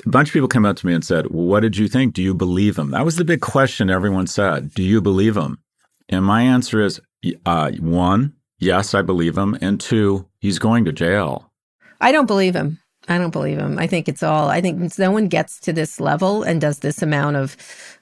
bunch 0.07 0.29
of 0.29 0.33
people 0.33 0.49
came 0.49 0.65
up 0.65 0.77
to 0.77 0.87
me 0.87 0.95
and 0.95 1.05
said, 1.05 1.27
well, 1.31 1.45
"What 1.45 1.61
did 1.61 1.77
you 1.77 1.89
think? 1.89 2.15
Do 2.15 2.23
you 2.23 2.35
believe 2.35 2.79
him?" 2.79 2.93
That 2.93 3.05
was 3.05 3.17
the 3.17 3.25
big 3.25 3.41
question 3.41 3.91
everyone 3.91 4.27
said. 4.27 4.73
Do 4.73 4.83
you 4.83 5.01
believe 5.01 5.37
him? 5.37 5.59
And 6.09 6.25
my 6.25 6.43
answer 6.43 6.81
is 6.81 7.01
uh, 7.45 7.73
one, 7.81 8.35
yes, 8.59 8.95
I 8.95 9.03
believe 9.03 9.37
him, 9.37 9.57
and 9.61 9.81
two, 9.81 10.27
he's 10.41 10.59
going 10.59 10.85
to 10.87 10.93
jail. 10.93 11.53
I 12.01 12.13
don't 12.13 12.27
believe 12.27 12.55
him. 12.55 12.79
I 13.09 13.19
don't 13.19 13.31
believe 13.31 13.59
him. 13.59 13.79
I 13.79 13.87
think 13.87 14.09
it's 14.09 14.23
all. 14.23 14.49
I 14.49 14.61
think 14.61 14.99
no 14.99 15.11
one 15.11 15.29
gets 15.29 15.59
to 15.61 15.73
this 15.73 16.01
level 16.01 16.43
and 16.43 16.61
does 16.61 16.79
this 16.81 17.03
amount 17.03 17.37
of 17.37 17.57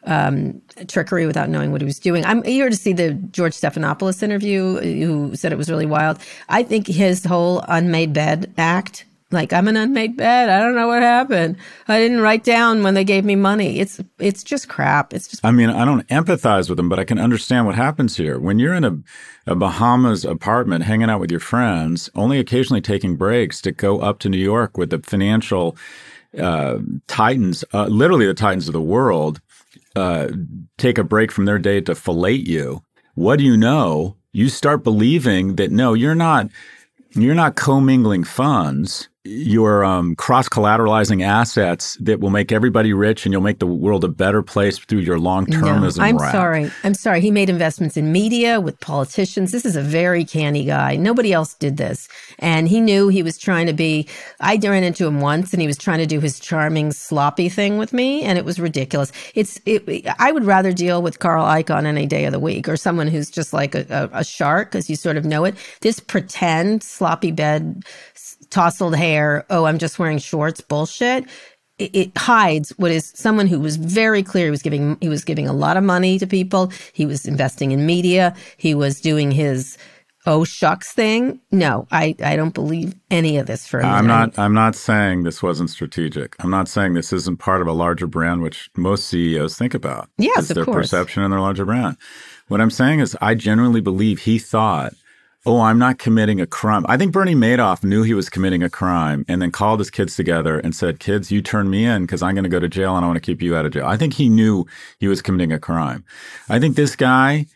um, 0.05 0.61
trickery 0.87 1.27
without 1.27 1.49
knowing 1.49 1.73
what 1.73 1.81
he 1.81 1.85
was 1.85 1.99
doing. 1.99 2.25
I'm 2.25 2.45
eager 2.47 2.71
to 2.71 2.77
see 2.77 2.93
the 2.93 3.15
George 3.15 3.55
Stephanopoulos 3.55 4.23
interview, 4.23 4.79
who 4.81 5.37
said 5.37 5.53
it 5.53 5.59
was 5.59 5.71
really 5.71 5.87
wild. 5.87 6.19
I 6.49 6.63
think 6.63 6.87
his 6.87 7.25
whole 7.25 7.65
unmade 7.69 8.13
bed 8.13 8.53
act. 8.57 9.05
Like 9.31 9.53
I'm 9.53 9.69
an 9.69 9.77
unmade 9.77 10.17
bed. 10.17 10.49
I 10.49 10.59
don't 10.59 10.75
know 10.75 10.89
what 10.89 11.03
happened. 11.03 11.59
I 11.87 11.99
didn't 11.99 12.23
write 12.23 12.45
down 12.45 12.83
when 12.83 12.95
they 12.95 13.05
gave 13.05 13.27
me 13.27 13.37
money. 13.37 13.79
It's 13.79 14.01
it's 14.19 14.43
just 14.43 14.71
crap. 14.71 15.13
It's 15.13 15.29
just 15.29 15.45
I 15.45 15.51
mean, 15.51 15.69
I 15.69 15.85
don't 15.85 16.09
empathize 16.09 16.71
with 16.71 16.79
him, 16.79 16.89
but 16.89 16.99
I 16.99 17.05
can 17.05 17.19
understand 17.19 17.67
what 17.67 17.75
happens 17.75 18.17
here. 18.17 18.39
When 18.39 18.59
you're 18.59 18.73
in 18.73 18.85
a, 18.85 18.99
a 19.47 19.55
Bahamas 19.55 20.25
apartment 20.25 20.85
hanging 20.85 21.11
out 21.11 21.21
with 21.21 21.31
your 21.31 21.41
friends, 21.41 22.09
only 22.15 22.39
occasionally 22.39 22.81
taking 22.81 23.17
breaks 23.17 23.61
to 23.63 23.71
go 23.71 24.01
up 24.01 24.19
to 24.21 24.31
New 24.31 24.39
York 24.39 24.79
with 24.79 24.89
the 24.89 24.99
financial 25.01 25.77
uh, 26.39 26.79
titans, 27.07 27.65
uh, 27.75 27.87
literally 27.87 28.25
the 28.25 28.33
titans 28.33 28.67
of 28.67 28.73
the 28.73 28.81
world, 28.81 29.43
uh, 29.99 30.29
take 30.79 30.99
a 30.99 31.05
break 31.05 31.33
from 31.33 31.45
their 31.45 31.59
day 31.59 31.81
to 31.83 31.95
fillet 31.95 32.33
you. 32.33 32.83
What 33.15 33.39
do 33.39 33.45
you 33.45 33.57
know? 33.57 34.17
You 34.33 34.49
start 34.49 34.85
believing 34.85 35.57
that 35.57 35.71
no, 35.71 35.95
you're 35.95 36.15
not. 36.15 36.51
You're 37.13 37.35
not 37.35 37.57
commingling 37.57 38.25
funds. 38.25 39.09
You're 39.29 39.85
um, 39.85 40.16
cross 40.16 40.49
collateralizing 40.49 41.22
assets 41.22 41.97
that 42.01 42.20
will 42.20 42.31
make 42.31 42.51
everybody 42.51 42.93
rich, 42.95 43.26
and 43.26 43.33
you'll 43.33 43.43
make 43.43 43.59
the 43.59 43.66
world 43.66 44.05
a 44.05 44.09
better 44.09 44.43
place 44.43 44.79
through 44.79 45.01
your 45.01 45.18
long 45.18 45.45
termism. 45.47 45.99
No, 45.99 46.05
I'm 46.05 46.18
sorry. 46.18 46.70
I'm 46.83 46.95
sorry. 46.95 47.20
He 47.20 47.31
made 47.31 47.51
investments 47.51 47.97
in 47.97 48.11
media 48.11 48.61
with 48.61 48.81
politicians. 48.81 49.53
This 49.53 49.66
is 49.66 49.76
a 49.76 49.83
very 49.83 50.24
canny 50.24 50.64
guy. 50.64 50.97
Nobody 50.97 51.33
else 51.33 51.55
did 51.55 51.76
this. 51.76 52.09
And 52.39 52.68
he 52.68 52.81
knew 52.81 53.09
he 53.09 53.22
was 53.22 53.37
trying 53.37 53.66
to 53.66 53.72
be. 53.72 54.09
I 54.41 54.57
ran 54.57 54.83
into 54.83 55.07
him 55.07 55.20
once 55.20 55.53
and 55.53 55.61
he 55.61 55.66
was 55.66 55.76
trying 55.76 55.99
to 55.99 56.07
do 56.07 56.20
his 56.20 56.41
charming, 56.41 56.93
sloppy 56.93 57.49
thing 57.49 57.79
with 57.79 57.93
me. 57.93 58.22
And 58.22 58.39
it 58.39 58.45
was 58.45 58.59
ridiculous. 58.59 59.12
It's, 59.35 59.61
it, 59.66 60.07
I 60.18 60.33
would 60.33 60.45
rather 60.45 60.72
deal 60.72 61.03
with 61.03 61.18
Carl 61.18 61.45
Icahn 61.45 61.85
any 61.85 62.07
day 62.07 62.24
of 62.24 62.33
the 62.33 62.39
week 62.39 62.68
or 62.68 62.76
someone 62.76 63.09
who's 63.09 63.31
just 63.31 63.53
like 63.53 63.74
a, 63.74 63.85
a, 63.91 64.20
a 64.20 64.24
shark 64.24 64.70
because 64.70 64.89
you 64.89 64.97
sort 64.97 65.16
of 65.16 65.24
know 65.24 65.45
it. 65.45 65.55
This 65.81 66.01
pretend 66.01 66.83
sloppy 66.83 67.33
bed, 67.33 67.83
tousled 68.51 68.95
hair, 68.97 69.45
oh, 69.51 69.65
I'm 69.65 69.79
just 69.79 69.99
wearing 69.99 70.19
shorts 70.19 70.61
bullshit 70.61 71.25
it, 71.79 71.95
it 71.95 72.19
hides 72.19 72.71
what 72.71 72.91
is 72.91 73.13
someone 73.15 73.47
who 73.47 73.61
was 73.61 73.77
very 73.77 74.23
clear. 74.23 74.47
He 74.47 74.51
was 74.51 74.63
giving 74.63 74.97
he 75.01 75.09
was 75.09 75.25
giving 75.25 75.49
a 75.49 75.53
lot 75.53 75.77
of 75.77 75.85
money 75.85 76.19
to 76.19 76.27
people. 76.27 76.73
He 76.93 77.07
was 77.07 77.27
investing 77.27 77.71
in 77.73 77.87
media. 77.87 78.35
He 78.57 78.75
was 78.75 79.01
doing 79.01 79.31
his 79.31 79.79
oh 80.27 80.45
shucks 80.45 80.93
thing. 80.93 81.41
No, 81.53 81.87
I 81.91 82.17
I 82.23 82.37
don't 82.37 82.55
believe 82.55 82.95
any 83.11 83.39
of 83.39 83.47
this 83.47 83.67
for 83.67 83.81
a 83.81 83.87
I'm 83.87 84.07
not. 84.07 84.39
I'm 84.39 84.55
not 84.55 84.75
saying 84.75 85.23
this 85.23 85.43
wasn't 85.43 85.71
strategic. 85.71 86.35
I'm 86.41 86.51
not 86.51 86.69
saying 86.69 86.95
this 86.95 87.13
isn't 87.13 87.39
part 87.39 87.61
of 87.63 87.69
a 87.69 87.73
larger 87.73 88.07
brand, 88.07 88.43
which 88.43 88.71
most 88.77 89.07
CEOs 89.07 89.57
think 89.57 89.75
about. 89.75 90.09
Yes, 90.19 90.39
It's 90.39 90.51
of 90.51 90.55
their 90.57 90.65
course. 90.65 90.91
perception 90.91 91.23
and 91.23 91.33
their 91.33 91.41
larger 91.41 91.65
brand. 91.65 91.97
What 92.49 92.61
I'm 92.61 92.71
saying 92.71 93.01
is, 93.01 93.17
I 93.21 93.35
genuinely 93.35 93.83
believe 93.83 94.21
he 94.21 94.39
thought, 94.39 94.95
"Oh, 95.47 95.61
I'm 95.61 95.78
not 95.78 95.99
committing 95.99 96.41
a 96.41 96.47
crime." 96.47 96.84
I 96.89 96.97
think 96.97 97.12
Bernie 97.12 97.34
Madoff 97.34 97.82
knew 97.84 98.03
he 98.03 98.14
was 98.14 98.28
committing 98.28 98.62
a 98.62 98.70
crime, 98.70 99.24
and 99.28 99.41
then 99.41 99.51
called 99.51 99.78
his 99.80 99.91
kids 99.91 100.16
together 100.16 100.59
and 100.59 100.74
said, 100.74 100.99
"Kids, 101.01 101.30
you 101.30 101.43
turn 101.43 101.70
me 101.70 101.84
in 101.84 102.03
because 102.03 102.22
I'm 102.22 102.34
going 102.34 102.45
to 102.45 102.51
go 102.51 102.61
to 102.61 102.68
jail 102.68 102.97
and 102.97 103.05
I 103.05 103.09
want 103.09 103.16
to 103.16 103.20
keep 103.26 103.41
you 103.43 103.57
out 103.57 103.66
of 103.66 103.72
jail." 103.72 103.86
I 103.86 103.97
think 103.97 104.14
he 104.14 104.28
knew 104.28 104.66
he 104.99 105.09
was 105.09 105.22
committing 105.22 105.53
a 105.53 105.59
crime. 105.59 106.05
I 106.49 106.59
think 106.59 106.76
this 106.76 106.97
guy 106.97 107.47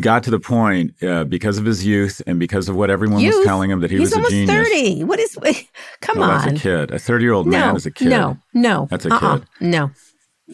got 0.00 0.22
to 0.24 0.30
the 0.30 0.40
point 0.40 0.92
uh, 1.02 1.24
because 1.24 1.56
of 1.56 1.64
his 1.64 1.86
youth 1.86 2.20
and 2.26 2.38
because 2.38 2.68
of 2.68 2.76
what 2.76 2.90
everyone 2.90 3.20
Youth? 3.20 3.36
was 3.36 3.46
telling 3.46 3.70
him 3.70 3.80
that 3.80 3.90
he 3.90 3.96
He's 3.96 4.08
was 4.10 4.12
a 4.12 4.16
almost 4.16 4.46
thirty. 4.46 5.04
What 5.04 5.18
is? 5.20 5.36
Come 6.02 6.18
Well, 6.18 6.30
on. 6.30 6.44
that's 6.44 6.58
a 6.58 6.62
kid. 6.62 6.90
A 6.90 6.98
thirty-year-old 6.98 7.46
no, 7.46 7.52
man 7.52 7.76
is 7.76 7.86
a 7.86 7.90
kid. 7.90 8.08
no, 8.08 8.36
no. 8.52 8.88
That's 8.90 9.06
a 9.06 9.14
Uh-uh. 9.14 9.38
kid. 9.38 9.46
No. 9.60 9.90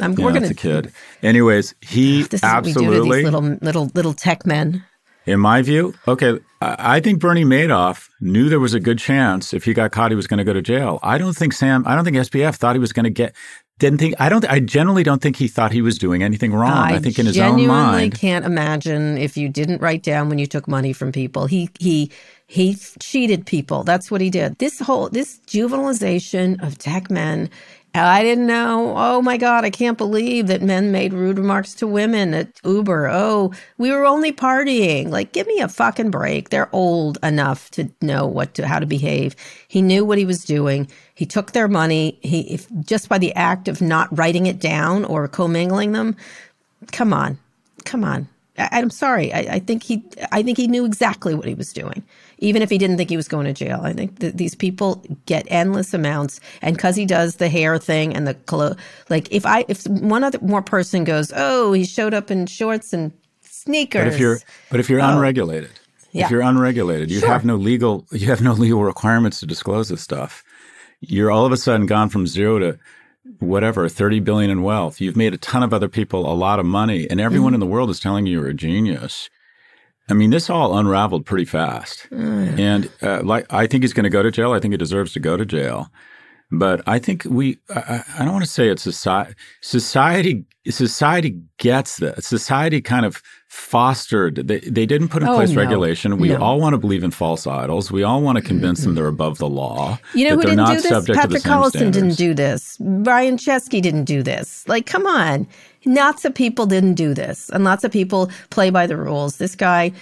I'm, 0.01 0.13
Yeah, 0.13 0.25
we're 0.25 0.33
that's 0.33 0.45
gonna. 0.45 0.53
a 0.53 0.83
kid. 0.83 0.93
Anyways, 1.23 1.75
he 1.81 2.23
This 2.23 2.41
is 2.41 2.43
what 2.43 2.65
we 2.65 2.73
do 2.73 2.81
to 2.81 2.87
absolutely, 2.87 3.17
these 3.19 3.25
little 3.31 3.59
little 3.61 3.91
little 3.95 4.15
tech 4.15 4.47
men. 4.47 4.85
In 5.27 5.41
my 5.41 5.63
view, 5.63 5.95
okay. 6.07 6.39
I 6.61 6.93
I 6.97 7.01
think 7.01 7.21
Bernie 7.21 7.45
Madoff 7.45 8.09
knew 8.21 8.49
there 8.49 8.61
was 8.61 8.75
a 8.75 8.81
good 8.81 8.99
chance 8.99 9.53
if 9.53 9.65
he 9.65 9.75
got 9.75 9.91
caught, 9.91 10.11
he 10.11 10.15
was 10.15 10.27
going 10.27 10.39
to 10.39 10.45
go 10.45 10.53
to 10.53 10.63
jail. 10.63 11.01
I 11.03 11.19
don't 11.19 11.35
think 11.35 11.53
Sam. 11.53 11.85
I 11.87 11.95
don't 11.95 12.05
think 12.05 12.17
SBF 12.17 12.55
thought 12.57 12.77
he 12.77 12.81
was 12.81 12.93
going 12.93 13.05
to 13.05 13.11
get. 13.11 13.35
Didn't 13.79 13.99
think. 13.99 14.15
I 14.21 14.29
don't. 14.29 14.49
I 14.49 14.61
generally 14.61 15.03
don't 15.03 15.21
think 15.21 15.37
he 15.37 15.49
thought 15.49 15.73
he 15.73 15.83
was 15.83 15.99
doing 15.99 16.23
anything 16.23 16.53
wrong. 16.53 16.71
I, 16.71 16.99
think 17.01 17.19
in 17.19 17.27
his 17.27 17.39
own 17.39 17.59
genuinely 17.59 17.69
mind. 17.69 18.15
can't 18.19 18.45
imagine 18.45 19.19
if 19.19 19.37
you 19.37 19.49
didn't 19.49 19.83
write 19.83 20.03
down 20.05 20.29
when 20.29 20.39
you 20.39 20.47
took 20.47 20.69
money 20.69 20.93
from 20.93 21.11
people. 21.11 21.47
He 21.47 21.69
he 21.81 22.13
he 22.47 22.77
cheated 23.01 23.45
people. 23.45 23.83
That's 23.83 24.11
what 24.11 24.21
he 24.21 24.31
did. 24.31 24.59
This 24.59 24.79
whole 24.79 25.09
this 25.09 25.41
juvenilization 25.47 26.63
of 26.65 26.79
tech 26.79 27.11
men. 27.11 27.51
I 27.95 28.23
didn't 28.23 28.47
know. 28.47 28.95
Oh 28.97 29.21
my 29.21 29.37
God, 29.37 29.67
I 29.67 29.71
can't 29.71 29.99
believe 29.99 30.47
that 30.47 30.63
men 30.63 30.93
made 30.93 31.13
rude 31.13 31.39
remarks 31.39 31.75
to 31.75 31.87
women 31.87 32.33
at 32.33 32.49
Uber. 32.65 33.09
Oh, 33.09 33.53
we 33.79 33.91
were 33.91 34.07
only 34.07 34.33
partying. 34.33 35.11
Like, 35.11 35.33
give 35.33 35.47
me 35.47 35.61
a 35.61 35.69
fucking 35.69 36.11
break. 36.11 36.49
They're 36.49 36.75
old 36.75 37.19
enough 37.23 37.71
to 37.73 37.91
know 38.01 38.27
what 38.27 38.55
to 38.55 38.67
how 38.67 38.79
to 38.79 38.87
behave. 38.87 39.37
He 39.69 39.83
knew 39.83 40.07
what 40.07 40.19
he 40.19 40.25
was 40.25 40.45
doing. 40.45 40.89
He 41.15 41.27
took 41.27 41.53
their 41.53 41.69
money. 41.69 42.19
He 42.23 42.55
if, 42.55 42.67
just 42.81 43.11
by 43.11 43.19
the 43.19 43.35
act 43.35 43.69
of 43.69 43.83
not 43.83 44.17
writing 44.17 44.47
it 44.47 44.59
down 44.59 45.05
or 45.05 45.29
commingling 45.29 45.93
them. 45.93 46.17
Come 46.93 47.13
on, 47.13 47.39
come 47.85 48.05
on. 48.05 48.27
I, 48.57 48.71
I'm 48.73 48.91
sorry. 48.91 49.35
I, 49.35 49.57
I 49.57 49.59
think 49.59 49.83
he. 49.83 50.03
I 50.33 50.43
think 50.43 50.57
he 50.57 50.67
knew 50.67 50.87
exactly 50.87 51.35
what 51.35 51.47
he 51.47 51.55
was 51.55 51.75
doing, 51.75 52.03
even 52.43 52.61
if 52.63 52.69
he 52.71 52.77
didn't 52.79 52.97
think 52.99 53.09
he 53.11 53.17
was 53.17 53.29
going 53.29 53.47
to 53.47 53.53
jail. 53.53 53.81
I 53.83 53.93
think 53.93 54.19
that 54.21 54.37
these 54.37 54.55
people 54.55 55.03
get 55.27 55.47
endless 55.49 55.95
amounts, 55.95 56.41
and 56.61 56.77
because 56.77 56.97
he 56.97 57.07
does 57.07 57.37
the 57.37 57.49
hair 57.49 57.79
thing 57.79 58.15
and 58.15 58.27
the 58.27 58.35
clothes, 58.35 58.77
like, 59.09 59.29
if 59.33 59.47
I 59.47 59.65
if 59.69 59.87
one 59.87 60.25
other 60.25 60.39
more 60.43 60.63
person 60.63 61.05
goes, 61.05 61.33
oh, 61.35 61.73
he 61.73 61.85
showed 61.85 62.15
up 62.15 62.31
in 62.31 62.47
shorts 62.47 62.93
and 62.93 63.13
sneakers. 63.43 64.05
But 64.05 64.13
if 64.13 64.19
you're 64.21 64.39
but 64.71 64.81
if 64.81 64.91
you're 64.91 65.01
unregulated, 65.01 65.71
Oh. 65.75 65.79
Yeah. 66.15 66.25
if 66.27 66.31
you're 66.31 66.43
unregulated, 66.43 67.11
you 67.11 67.21
Sure. 67.21 67.29
have 67.31 67.45
no 67.45 67.57
legal 67.57 68.05
you 68.13 68.27
have 68.29 68.43
no 68.43 68.53
legal 68.53 68.83
requirements 68.85 69.41
to 69.41 69.47
disclose 69.47 69.89
this 69.89 70.03
stuff. 70.03 70.43
You're 71.01 71.31
all 71.31 71.47
of 71.47 71.53
a 71.53 71.57
sudden 71.57 71.87
gone 71.87 72.11
from 72.11 72.27
zero 72.27 72.59
to 72.59 72.79
whatever, 73.39 73.89
30 73.89 74.21
billion 74.21 74.51
in 74.51 74.63
wealth. 74.63 75.01
You've 75.01 75.17
made 75.17 75.33
a 75.35 75.39
ton 75.39 75.63
of 75.63 75.73
other 75.73 75.89
people 75.89 76.31
a 76.31 76.35
lot 76.35 76.59
of 76.61 76.67
money 76.67 77.09
and 77.09 77.21
everyone 77.21 77.51
Mm-hmm. 77.53 77.55
in 77.55 77.61
the 77.61 77.67
world 77.75 77.89
is 77.91 77.99
telling 78.01 78.27
you 78.27 78.41
you're 78.41 78.49
a 78.49 78.55
genius. 78.55 79.31
I 80.11 80.15
mean, 80.15 80.31
this 80.31 80.51
all 80.51 80.77
unraveled 80.77 81.25
pretty 81.27 81.45
fast. 81.45 82.09
Mm. 82.11 82.59
And 82.59 82.91
uh, 83.03 83.23
like 83.23 83.47
I 83.53 83.67
think 83.67 83.83
he's 83.85 83.93
going 83.93 84.05
to 84.05 84.11
go 84.11 84.23
to 84.23 84.31
jail. 84.31 84.53
I 84.53 84.61
think 84.61 84.73
he 84.73 84.79
deserves 84.79 85.13
to 85.15 85.21
go 85.21 85.37
to 85.37 85.45
jail. 85.47 85.89
But 86.55 86.83
I 86.87 86.99
think 86.99 87.25
we, 87.25 87.59
I, 87.75 88.03
I 88.19 88.25
don't 88.25 88.33
want 88.35 88.45
to 88.45 88.51
say 88.51 88.69
it's 88.69 88.83
society. 88.83 89.35
Society, 89.63 90.45
society 90.69 91.41
gets 91.57 91.97
this. 91.97 92.27
Society 92.27 92.83
kind 92.83 93.07
of 93.07 93.23
fostered. 93.49 94.35
They, 94.37 94.59
they 94.61 94.85
didn't 94.85 95.09
put 95.09 95.23
in 95.23 95.29
Oh, 95.29 95.37
place 95.37 95.53
no. 95.53 95.63
regulation. 95.63 96.19
We 96.19 96.29
No. 96.29 96.37
all 96.43 96.61
want 96.61 96.75
to 96.75 96.79
believe 96.79 97.03
in 97.05 97.11
false 97.11 97.47
idols. 97.47 97.91
We 97.91 98.03
all 98.03 98.21
want 98.21 98.37
to 98.37 98.43
convince 98.45 98.83
them 98.83 98.95
they're 98.95 99.07
above 99.07 99.39
the 99.39 99.49
law. 99.49 99.99
You 100.15 100.29
know 100.29 100.37
that 100.37 100.43
who 100.43 100.43
didn't 100.43 100.57
not 100.57 100.77
do 100.77 100.83
this? 100.83 101.07
Patrick 101.17 101.43
Collison 101.43 101.91
didn't 101.91 102.17
do 102.17 102.35
this. 102.35 102.77
Brian 102.81 103.39
Chesky 103.39 103.81
didn't 103.81 104.05
do 104.05 104.23
this. 104.23 104.69
Like, 104.69 104.85
come 104.85 105.07
on. 105.07 105.47
Lots 105.85 106.25
of 106.25 106.35
people 106.35 106.67
didn't 106.67 106.95
do 106.95 107.15
this. 107.15 107.51
And 107.51 107.65
lots 107.65 107.85
of 107.85 107.93
people 107.93 108.31
play 108.51 108.71
by 108.71 108.87
the 108.87 108.97
rules. 108.97 109.37
This 109.37 109.57
guy 109.57 109.93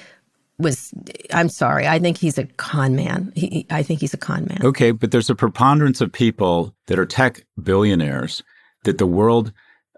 was, 0.58 0.92
I'm 1.32 1.48
sorry, 1.48 1.86
I 1.86 1.98
think 1.98 2.18
he's 2.18 2.38
a 2.38 2.44
con 2.44 2.94
man. 2.94 3.32
He, 3.34 3.66
I 3.70 3.82
think 3.82 4.00
he's 4.00 4.14
a 4.14 4.18
con 4.18 4.46
man. 4.46 4.60
Okay, 4.62 4.90
but 4.90 5.10
there's 5.10 5.30
a 5.30 5.34
preponderance 5.34 6.00
of 6.00 6.12
people 6.12 6.74
that 6.86 6.98
are 6.98 7.06
tech 7.06 7.46
billionaires 7.62 8.42
that 8.84 8.98
the 8.98 9.06
world 9.06 9.52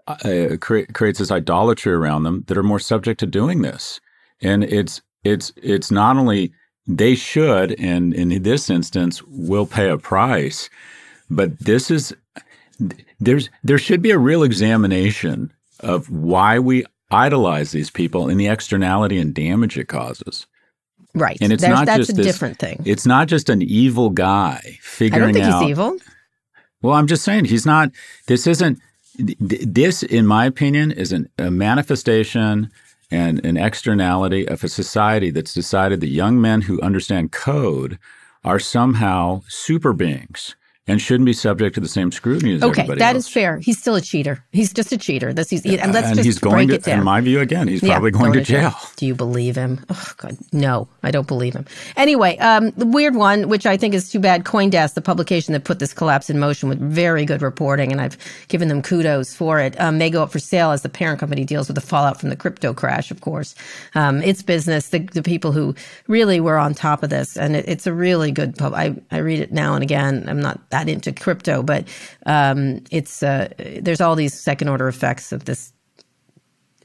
uh, 0.07 0.57
cre- 0.59 0.91
creates 0.93 1.19
this 1.19 1.31
idolatry 1.31 1.93
around 1.93 2.23
them 2.23 2.43
that 2.47 2.57
are 2.57 2.63
more 2.63 2.79
subject 2.79 3.19
to 3.21 3.25
doing 3.25 3.61
this. 3.61 3.99
And 4.41 4.63
it's 4.63 5.01
it's 5.23 5.53
it's 5.55 5.91
not 5.91 6.17
only 6.17 6.51
they 6.85 7.15
should, 7.15 7.79
and 7.79 8.13
in 8.13 8.43
this 8.43 8.69
instance, 8.69 9.23
will 9.23 9.65
pay 9.65 9.89
a 9.89 9.97
price, 9.97 10.69
but 11.29 11.57
this 11.59 11.89
is 11.89 12.13
there's 13.19 13.49
there 13.63 13.77
should 13.77 14.01
be 14.01 14.11
a 14.11 14.17
real 14.17 14.43
examination 14.43 15.53
of 15.83 16.09
why 16.09 16.59
we 16.59 16.85
idolize 17.11 17.71
these 17.71 17.89
people 17.91 18.27
and 18.29 18.39
the 18.39 18.47
externality 18.47 19.19
and 19.19 19.33
damage 19.35 19.77
it 19.77 19.87
causes. 19.87 20.47
Right. 21.13 21.37
And 21.41 21.53
it's 21.53 21.61
There's- 21.61 21.77
not 21.77 21.85
that's 21.85 21.97
just 22.07 22.11
a 22.11 22.13
this- 22.13 22.25
different 22.25 22.57
thing. 22.57 22.81
It's 22.85 23.05
not 23.05 23.27
just 23.27 23.49
an 23.49 23.61
evil 23.61 24.09
guy 24.09 24.79
figuring 24.81 25.21
out. 25.21 25.27
I 25.29 25.31
don't 25.31 25.33
think 25.33 25.45
out 25.53 25.61
he's 25.61 25.69
evil. 25.69 25.97
well, 26.81 26.95
I'm 26.95 27.07
just 27.07 27.23
saying 27.23 27.45
he's 27.45 27.65
not. 27.65 27.91
This 28.27 28.47
isn't. 28.47 28.79
This, 29.39 30.01
in 30.01 30.25
my 30.25 30.45
opinion, 30.45 30.91
is 30.91 31.11
an, 31.11 31.29
a 31.37 31.51
manifestation 31.51 32.71
and 33.11 33.45
an 33.45 33.57
externality 33.57 34.47
of 34.47 34.63
a 34.63 34.67
society 34.67 35.29
that's 35.29 35.53
decided 35.53 36.01
that 36.01 36.07
young 36.07 36.41
men 36.41 36.61
who 36.61 36.81
understand 36.81 37.31
code 37.31 37.99
are 38.43 38.57
somehow 38.57 39.43
super 39.47 39.93
beings 39.93 40.55
and 40.87 41.01
shouldn't 41.01 41.25
be 41.25 41.33
subject 41.33 41.75
to 41.75 41.81
the 41.81 41.87
same 41.87 42.11
scrutiny 42.11 42.55
as 42.55 42.63
Okay, 42.63 42.81
everybody 42.81 42.99
that 42.99 43.15
else. 43.15 43.25
is 43.27 43.27
fair. 43.27 43.57
He's 43.59 43.79
still 43.79 43.95
a 43.95 44.01
cheater. 44.01 44.43
He's 44.51 44.73
just 44.73 44.91
a 44.91 44.97
cheater. 44.97 45.33
That's 45.33 45.49
he's, 45.49 45.65
and 45.65 45.93
let's 45.93 46.07
and 46.07 46.15
just 46.17 46.25
he's 46.25 46.39
going 46.39 46.67
break 46.67 46.69
to, 46.69 46.75
it 46.75 46.83
down. 46.83 46.99
in 46.99 47.05
my 47.05 47.21
view, 47.21 47.39
again, 47.39 47.67
he's 47.69 47.81
Yeah, 47.81 47.93
probably 47.93 48.11
going 48.11 48.33
to 48.33 48.39
going 48.39 48.45
jail. 48.45 48.75
Do 48.97 49.05
you 49.05 49.15
believe 49.15 49.55
him? 49.55 49.85
Oh 49.89 50.11
God, 50.17 50.37
no, 50.51 50.89
I 51.03 51.11
don't 51.11 51.27
believe 51.27 51.53
him. 51.55 51.65
Anyway, 51.97 52.37
um, 52.39 52.71
the 52.71 52.85
weird 52.85 53.15
one, 53.15 53.49
which 53.49 53.65
I 53.65 53.77
think 53.77 53.93
is 53.93 54.09
too 54.09 54.19
bad. 54.19 54.43
CoinDesk, 54.43 54.95
the 54.95 55.01
publication 55.01 55.53
that 55.53 55.63
put 55.63 55.79
this 55.79 55.93
collapse 55.93 56.29
in 56.29 56.39
motion 56.39 56.69
with 56.69 56.79
very 56.79 57.25
good 57.25 57.41
reporting, 57.41 57.91
and 57.91 58.01
I've 58.01 58.17
given 58.49 58.67
them 58.67 58.81
kudos 58.81 59.35
for 59.35 59.59
it, 59.59 59.79
um, 59.79 59.97
may 59.97 60.09
go 60.09 60.23
up 60.23 60.31
for 60.31 60.39
sale 60.39 60.71
as 60.71 60.81
the 60.81 60.89
parent 60.89 61.19
company 61.19 61.45
deals 61.45 61.67
with 61.69 61.75
the 61.75 61.81
fallout 61.81 62.19
from 62.19 62.29
the 62.29 62.35
crypto 62.35 62.73
crash. 62.73 63.11
Of 63.11 63.21
course, 63.21 63.55
um, 63.95 64.21
its 64.21 64.41
business, 64.43 64.89
the, 64.89 64.99
the 64.99 65.23
people 65.23 65.53
who 65.53 65.75
really 66.07 66.39
were 66.41 66.57
on 66.57 66.73
top 66.73 67.03
of 67.03 67.09
this, 67.09 67.37
and 67.37 67.55
it, 67.55 67.65
it's 67.67 67.87
a 67.87 67.93
really 67.93 68.31
good 68.31 68.57
pub. 68.57 68.73
I 68.73 68.95
I 69.11 69.19
read 69.19 69.39
it 69.39 69.53
now 69.53 69.75
and 69.75 69.83
again. 69.83 70.25
I'm 70.27 70.41
not 70.41 70.59
that 70.73 70.89
into 70.89 71.13
crypto, 71.13 71.63
but 71.63 71.87
um, 72.25 72.81
it's 72.91 73.23
uh, 73.23 73.47
there's 73.79 74.01
all 74.01 74.15
these 74.15 74.33
second 74.33 74.67
order 74.67 74.87
effects 74.87 75.31
of 75.31 75.45
this 75.45 75.71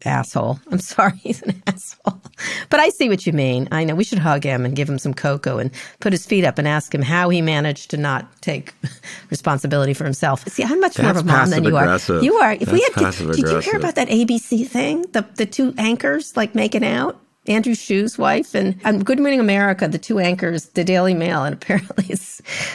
asshole. 0.05 0.61
I'm 0.71 0.79
sorry, 0.79 1.17
he's 1.17 1.43
an 1.43 1.63
asshole. 1.67 2.21
But 2.69 2.81
I 2.81 2.91
see 2.91 3.09
what 3.09 3.27
you 3.27 3.33
mean. 3.33 3.67
I 3.73 3.85
know 3.85 3.95
we 3.95 4.05
should 4.05 4.19
hug 4.19 4.45
him 4.45 4.65
and 4.65 4.77
give 4.77 4.89
him 4.89 4.99
some 4.99 5.15
cocoa 5.15 5.59
and 5.59 5.71
put 6.01 6.13
his 6.13 6.27
feet 6.27 6.45
up 6.45 6.59
and 6.59 6.69
ask 6.69 6.95
him 6.95 7.03
how 7.03 7.31
he 7.31 7.41
managed 7.41 7.91
to 7.91 7.97
not 7.97 8.31
take 8.43 8.75
responsibility 9.31 9.95
for 9.95 10.05
himself. 10.05 10.47
See, 10.49 10.63
I'm 10.63 10.81
much 10.81 10.99
more 10.99 11.11
of 11.11 11.17
a 11.17 11.25
mom 11.25 11.51
than 11.51 11.65
you 11.65 11.77
are. 11.77 11.99
You 12.21 12.35
are. 12.35 12.53
If 12.53 12.71
we 12.71 12.83
had 12.83 12.93
That's 12.95 13.19
to, 13.19 13.33
did 13.33 13.49
you 13.49 13.59
hear 13.59 13.77
about 13.77 13.95
that 13.95 14.09
ABC 14.09 14.67
thing? 14.69 15.03
The 15.13 15.27
the 15.37 15.47
two 15.47 15.75
anchors 15.79 16.37
like 16.37 16.55
making 16.55 16.85
out. 16.85 17.19
Andrew 17.49 17.75
Shue's 17.75 18.19
wife 18.19 18.55
and, 18.55 18.79
and 18.85 19.05
Good 19.05 19.19
Morning 19.19 19.41
America, 19.41 19.89
the 19.89 19.99
two 19.99 20.19
anchors, 20.19 20.67
the 20.71 20.85
Daily 20.85 21.15
Mail, 21.15 21.45
and 21.45 21.55
apparently 21.61 22.15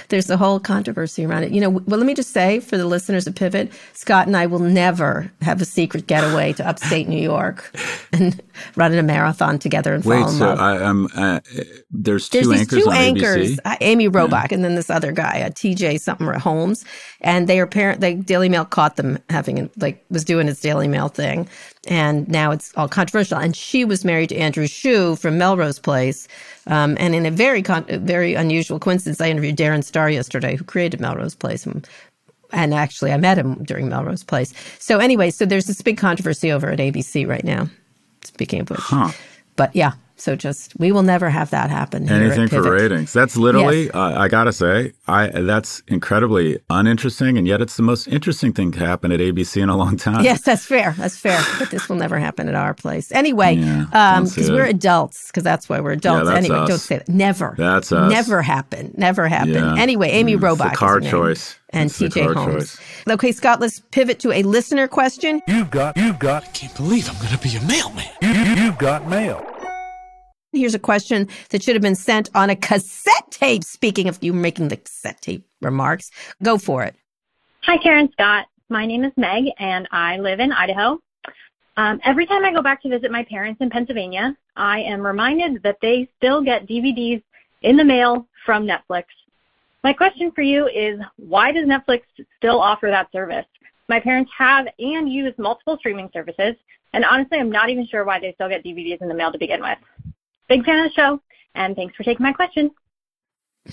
there's 0.10 0.30
a 0.30 0.38
whole 0.38 0.60
controversy 0.60 1.26
around 1.26 1.44
it. 1.44 1.52
You 1.52 1.62
know, 1.62 1.70
well, 1.70 2.00
let 2.00 2.06
me 2.06 2.14
just 2.14 2.32
say 2.32 2.60
for 2.60 2.78
the 2.78 2.86
listeners 2.86 3.28
of 3.28 3.36
Pivot, 3.36 3.72
Scott 3.94 4.28
and 4.28 4.36
I 4.36 4.46
will 4.46 4.60
never 4.60 5.32
have 5.42 5.62
a 5.62 5.66
secret 5.66 6.08
getaway 6.08 6.54
to 6.54 6.68
upstate 6.68 7.08
New 7.08 7.22
York 7.22 7.72
and 8.12 8.42
run 8.76 8.94
a 8.94 9.04
marathon 9.04 9.60
together 9.60 9.94
and 9.94 10.04
Wait, 10.04 10.28
so 10.30 10.46
love. 10.46 10.60
I, 10.60 10.78
I'm. 10.78 11.08
Uh, 11.16 11.40
there's 11.92 12.30
two 12.30 12.42
There's 12.42 12.62
anchors 12.62 12.84
two 12.84 12.92
anchors, 12.92 13.60
uh, 13.66 13.76
Amy 13.82 14.10
Robach, 14.10 14.52
and 14.52 14.64
then 14.64 14.76
this 14.76 14.90
other 14.90 15.12
guy, 15.12 15.38
a 15.38 15.52
TJ 15.52 16.00
something 16.00 16.28
or 16.28 16.38
Holmes, 16.40 16.86
and 17.22 17.48
they 17.48 17.60
are 17.60 17.68
parent. 17.68 18.02
The 18.02 18.16
Daily 18.16 18.50
Mail 18.50 18.66
caught 18.66 18.96
them 18.96 19.20
having 19.30 19.70
like 19.78 20.04
was 20.10 20.24
doing 20.24 20.48
its 20.48 20.62
Daily 20.62 20.88
Mail 20.88 21.08
thing, 21.08 21.48
and 21.88 22.28
now 22.28 22.52
it's 22.52 22.74
all 22.76 22.88
controversial. 22.88 23.38
And 23.38 23.56
she 23.56 23.86
was 23.86 24.06
married 24.06 24.30
to 24.30 24.38
Andrew 24.38 24.68
Shue 24.68 25.16
from 25.16 25.38
Melrose 25.38 25.80
Place, 25.80 26.28
um, 26.68 26.98
and 27.00 27.16
in 27.16 27.26
a 27.26 27.32
very 27.32 27.62
con- 27.62 27.86
very 27.86 28.34
unusual 28.34 28.80
coincidence, 28.80 29.22
I 29.22 29.30
interviewed 29.30 29.58
Darren 29.58 29.84
Star 29.84 30.10
yesterday, 30.10 30.56
who 30.56 30.64
created 30.64 31.00
Melrose 31.00 31.36
Place. 31.36 31.66
And, 31.66 31.88
and 32.52 32.74
actually, 32.74 33.12
I 33.12 33.18
met 33.18 33.38
him 33.38 33.64
during 33.64 33.90
Melrose 33.90 34.24
Place. 34.24 34.54
So 34.80 35.00
anyway, 35.00 35.32
so 35.32 35.46
there's 35.46 35.66
this 35.66 35.82
big 35.82 35.98
controversy 35.98 36.52
over 36.52 36.70
at 36.70 36.80
ABC 36.80 37.28
right 37.28 37.44
now. 37.44 37.68
Speaking 38.24 38.62
of 38.62 38.70
which, 38.70 39.14
but 39.56 39.76
yeah, 39.76 39.94
so 40.24 40.36
just 40.36 40.74
we 40.80 40.92
will 40.94 41.04
never 41.04 41.30
have 41.30 41.50
that 41.52 41.70
happen. 41.70 42.08
here 42.08 42.16
at 42.18 42.22
Anything 42.24 42.48
for 42.48 42.62
ratings. 42.72 43.12
That's 43.14 43.36
literally, 43.36 43.86
Yes. 43.86 43.96
uh, 43.96 44.14
I 44.24 44.28
gotta 44.30 44.54
say, 44.54 44.94
I 45.08 45.28
that's 45.28 45.84
incredibly 45.88 46.60
uninteresting, 46.70 47.38
and 47.38 47.46
yet 47.48 47.62
it's 47.62 47.76
the 47.76 47.84
most 47.84 48.08
interesting 48.08 48.54
thing 48.54 48.72
to 48.74 48.80
happen 48.80 49.12
at 49.12 49.20
ABC 49.20 49.62
in 49.62 49.70
a 49.70 49.76
long 49.78 49.98
time. 49.98 50.24
Yes, 50.24 50.42
that's 50.42 50.66
fair. 50.66 50.96
That's 50.98 51.18
fair. 51.18 51.40
But 51.60 51.70
this 51.72 51.90
will 51.90 51.98
never 51.98 52.18
happen 52.20 52.48
at 52.48 52.56
our 52.56 52.74
place. 52.74 53.12
Anyway, 53.12 53.56
Yeah, 53.56 53.86
um, 53.94 54.24
because 54.26 54.50
we're 54.50 54.66
adults, 54.66 55.28
because 55.28 55.44
that's 55.44 55.68
why 55.70 55.80
we're 55.82 55.92
adults. 55.92 56.28
that's 56.28 56.38
anyway, 56.38 56.60
us. 56.60 56.70
don't 56.70 56.78
say 56.80 56.98
that. 57.00 57.10
Never. 57.10 57.56
That's 57.58 57.92
us. 57.92 58.10
Never 58.12 58.42
happen. 58.42 58.94
Never 58.98 59.28
happen. 59.28 59.54
Yeah. 59.54 59.76
Anyway, 59.78 60.10
Amy 60.10 60.34
Mm, 60.34 60.36
it's 60.36 60.58
the 60.60 60.64
Robach. 60.66 60.72
is 60.74 60.78
car 60.78 61.00
name. 61.02 61.12
choice. 61.12 61.56
And 61.70 61.90
It's 61.90 61.98
TJ 62.00 62.24
car 62.26 62.34
Holmes. 62.36 62.54
choice. 62.78 62.80
Okay, 63.10 63.32
Scott, 63.32 63.60
let's 63.60 63.80
pivot 63.92 64.20
to 64.20 64.32
a 64.32 64.44
listener 64.44 64.88
question. 64.88 65.42
You've 65.48 65.72
got, 65.72 65.98
you've 65.98 66.20
got, 66.20 66.54
Can't 66.54 66.76
believe 66.76 67.10
I'm 67.10 67.16
gonna 67.24 67.38
be 67.40 67.56
a 67.58 67.62
mailman. 67.64 68.06
you, 68.22 68.30
you, 68.30 68.54
you've 68.64 68.78
got 68.78 69.10
mail. 69.10 69.44
Here's 70.54 70.76
a 70.76 70.80
question 70.80 71.28
that 71.50 71.64
should 71.64 71.74
have 71.74 71.82
been 71.82 71.96
sent 71.96 72.30
on 72.36 72.52
a 72.52 72.56
cassette 72.56 73.32
tape. 73.32 73.64
Speaking 73.64 74.08
of 74.08 74.24
you 74.24 74.34
making 74.34 74.68
the 74.68 74.78
cassette 74.78 75.20
tape 75.20 75.44
remarks, 75.62 76.12
go 76.44 76.60
for 76.60 76.84
it. 76.84 76.96
Hi, 77.64 77.78
Karen 77.78 78.10
Scott. 78.12 78.46
My 78.70 78.86
name 78.86 79.04
is 79.04 79.12
Meg, 79.18 79.46
and 79.58 79.88
I 79.92 80.18
live 80.18 80.40
in 80.40 80.52
Idaho. 80.52 81.00
Um, 81.76 82.00
every 82.06 82.28
time 82.28 82.46
I 82.46 82.54
go 82.54 82.62
back 82.62 82.84
to 82.84 82.90
visit 82.90 83.12
my 83.12 83.24
parents 83.24 83.62
in 83.62 83.72
Pennsylvania, 83.72 84.38
I 84.56 84.82
am 84.82 85.02
reminded 85.02 85.64
that 85.64 85.78
they 85.82 86.08
still 86.18 86.44
get 86.44 86.68
DVDs 86.68 87.24
in 87.64 87.76
the 87.76 87.84
mail 87.84 88.28
from 88.46 88.68
Netflix. 88.68 89.06
My 89.84 89.92
question 89.92 90.32
for 90.34 90.44
you 90.44 90.68
is 90.68 91.00
why 91.16 91.52
does 91.52 91.66
Netflix 91.66 92.02
still 92.38 92.62
offer 92.62 92.88
that 92.92 93.12
service? 93.12 93.48
My 93.90 94.00
parents 94.00 94.32
have 94.38 94.68
and 94.78 95.12
use 95.12 95.34
multiple 95.40 95.78
streaming 95.80 96.12
services, 96.14 96.56
and 96.94 97.04
honestly, 97.04 97.40
I'm 97.40 97.52
not 97.52 97.72
even 97.72 97.88
sure 97.88 98.06
why 98.06 98.20
they 98.20 98.34
still 98.34 98.50
get 98.50 98.64
DVDs 98.64 99.02
in 99.02 99.08
the 99.08 99.16
mail 99.16 99.32
to 99.32 99.40
begin 99.40 99.60
with. 99.60 99.80
Big 100.48 100.66
fan 100.66 100.86
of 100.86 100.92
the 100.92 100.94
show, 100.94 101.22
and 101.56 101.76
thanks 101.76 101.96
for 101.96 102.04
taking 102.04 102.24
my 102.24 102.34
question. 102.34 102.72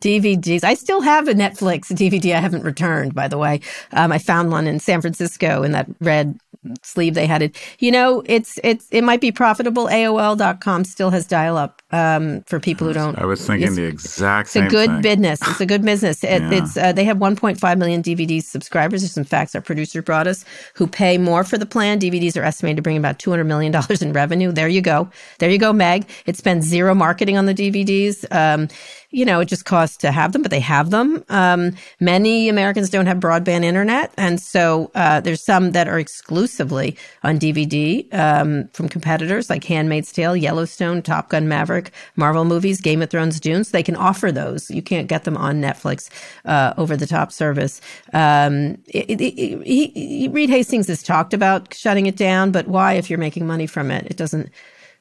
DVDs. 0.00 0.64
I 0.64 0.74
still 0.74 1.02
have 1.02 1.28
a 1.28 1.34
Netflix 1.34 1.92
DVD 1.92 2.34
I 2.34 2.40
haven't 2.40 2.64
returned, 2.64 3.14
by 3.14 3.28
the 3.28 3.38
way. 3.38 3.60
Um, 3.92 4.10
I 4.10 4.18
found 4.18 4.50
one 4.50 4.66
in 4.66 4.80
San 4.80 5.00
Francisco 5.00 5.62
in 5.62 5.70
that 5.72 5.86
red 6.00 6.38
sleeve 6.82 7.14
they 7.14 7.26
had 7.26 7.42
it. 7.42 7.56
You 7.78 7.90
know, 7.90 8.22
it's 8.26 8.58
it's 8.62 8.86
it 8.90 9.02
might 9.02 9.20
be 9.20 9.32
profitable. 9.32 9.86
AOL.com 9.86 10.84
still 10.84 11.10
has 11.10 11.26
dial 11.26 11.56
up 11.56 11.82
um, 11.90 12.42
for 12.42 12.60
people 12.60 12.86
who 12.86 12.92
don't. 12.92 13.18
I 13.18 13.24
was 13.24 13.46
thinking 13.46 13.74
the 13.74 13.84
exact 13.84 14.46
it's 14.46 14.52
same. 14.52 14.64
It's 14.64 14.74
a 14.74 14.76
good 14.76 14.90
thing. 14.90 15.02
business. 15.02 15.40
It's 15.48 15.60
a 15.60 15.66
good 15.66 15.84
business. 15.84 16.24
It, 16.30 16.42
Yeah. 16.42 16.50
It's 16.52 16.76
uh, 16.76 16.92
they 16.92 17.04
have 17.04 17.18
1.5 17.18 17.78
million 17.78 18.02
DVD 18.02 18.42
subscribers. 18.42 19.00
There's 19.00 19.12
some 19.12 19.24
facts 19.24 19.54
our 19.54 19.60
producer 19.60 20.00
brought 20.02 20.26
us 20.26 20.44
who 20.74 20.86
pay 20.86 21.18
more 21.18 21.44
for 21.44 21.58
the 21.58 21.66
plan. 21.66 21.98
DVDs 21.98 22.36
are 22.36 22.44
estimated 22.44 22.76
to 22.76 22.82
bring 22.82 22.96
about 22.96 23.18
200 23.18 23.44
million 23.44 23.72
dollars 23.78 24.02
in 24.02 24.12
revenue. 24.12 24.52
There 24.52 24.68
you 24.68 24.80
go. 24.80 25.10
There 25.38 25.50
you 25.50 25.58
go, 25.58 25.72
Meg. 25.72 26.08
It 26.26 26.36
spends 26.36 26.66
zero 26.66 26.94
marketing 26.94 27.36
on 27.36 27.46
the 27.46 27.54
DVDs. 27.54 28.24
Um, 28.30 28.68
you 29.10 29.24
know, 29.24 29.40
it 29.40 29.46
just 29.46 29.64
costs 29.64 29.96
to 29.98 30.12
have 30.12 30.32
them, 30.32 30.42
but 30.42 30.50
they 30.50 30.60
have 30.60 30.90
them. 30.90 31.24
Um, 31.28 31.74
many 31.98 32.48
Americans 32.48 32.90
don't 32.90 33.06
have 33.06 33.18
broadband 33.18 33.64
internet, 33.64 34.12
and 34.16 34.40
so 34.40 34.90
uh, 34.94 35.20
there's 35.20 35.42
some 35.42 35.72
that 35.72 35.88
are 35.88 35.98
exclusively 35.98 36.96
on 37.24 37.38
DVD 37.38 38.12
um, 38.14 38.68
from 38.68 38.88
competitors 38.88 39.50
like 39.50 39.64
Handmaid's 39.64 40.12
Tale, 40.12 40.36
Yellowstone, 40.36 41.02
Top 41.02 41.28
Gun 41.28 41.48
Maverick, 41.48 41.90
Marvel 42.14 42.44
movies, 42.44 42.80
Game 42.80 43.02
of 43.02 43.10
Thrones, 43.10 43.40
Dune. 43.40 43.64
So 43.64 43.72
they 43.72 43.82
can 43.82 43.96
offer 43.96 44.30
those. 44.30 44.70
You 44.70 44.82
can't 44.82 45.08
get 45.08 45.24
them 45.24 45.36
on 45.36 45.60
Netflix 45.60 46.08
uh, 46.44 46.74
over 46.76 46.96
the 46.96 47.06
top 47.06 47.32
service. 47.32 47.80
Um, 48.12 48.78
it, 48.86 49.10
it, 49.10 49.20
it, 49.20 49.66
he, 49.66 50.28
Reed 50.30 50.50
Hastings 50.50 50.86
has 50.86 51.02
talked 51.02 51.34
about 51.34 51.74
shutting 51.74 52.06
it 52.06 52.16
down, 52.16 52.52
but 52.52 52.68
why 52.68 52.94
if 52.94 53.10
you're 53.10 53.18
making 53.18 53.46
money 53.46 53.66
from 53.66 53.90
it? 53.90 54.06
It 54.06 54.16
doesn't 54.16 54.50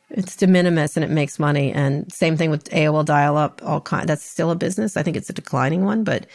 it's 0.09 0.35
de 0.35 0.47
minimis 0.47 0.97
and 0.97 1.03
it 1.03 1.09
makes 1.09 1.39
money. 1.39 1.71
And 1.71 2.11
same 2.11 2.37
thing 2.37 2.49
with 2.49 2.69
AOL 2.69 3.05
dial 3.05 3.37
up, 3.37 3.61
all 3.63 3.81
kind. 3.81 4.07
That's 4.07 4.23
still 4.23 4.51
a 4.51 4.55
business. 4.55 4.97
I 4.97 5.03
think 5.03 5.17
it's 5.17 5.29
a 5.29 5.33
declining 5.33 5.85
one, 5.85 6.03
but 6.03 6.25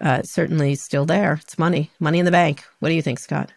uh, 0.00 0.22
certainly 0.22 0.74
still 0.74 1.06
there. 1.06 1.34
It's 1.42 1.58
money, 1.58 1.90
money 2.00 2.18
in 2.18 2.24
the 2.24 2.30
bank. 2.30 2.64
What 2.80 2.88
do 2.88 2.94
you 2.94 3.02
think, 3.02 3.18
Scott? 3.18 3.52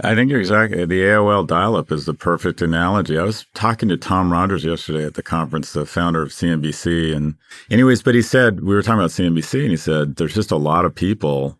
I 0.00 0.14
think 0.14 0.30
you're 0.30 0.40
exactly. 0.40 0.86
The 0.86 1.00
AOL 1.00 1.46
dial-up 1.46 1.92
is 1.92 2.06
the 2.06 2.14
perfect 2.14 2.62
analogy. 2.62 3.18
I 3.18 3.24
was 3.24 3.46
talking 3.54 3.90
to 3.90 3.96
Tom 3.98 4.32
Rogers 4.32 4.64
yesterday 4.64 5.04
at 5.04 5.14
the 5.14 5.22
conference, 5.22 5.74
the 5.74 5.84
founder 5.84 6.22
of 6.22 6.30
CNBC, 6.30 7.14
and 7.14 7.34
anyways, 7.70 8.02
but 8.02 8.14
he 8.14 8.22
said 8.22 8.60
we 8.60 8.74
were 8.74 8.82
talking 8.82 9.00
about 9.00 9.10
CNBC, 9.10 9.60
and 9.60 9.70
he 9.70 9.76
said 9.76 10.16
there's 10.16 10.34
just 10.34 10.50
a 10.50 10.56
lot 10.56 10.86
of 10.86 10.94
people 10.94 11.58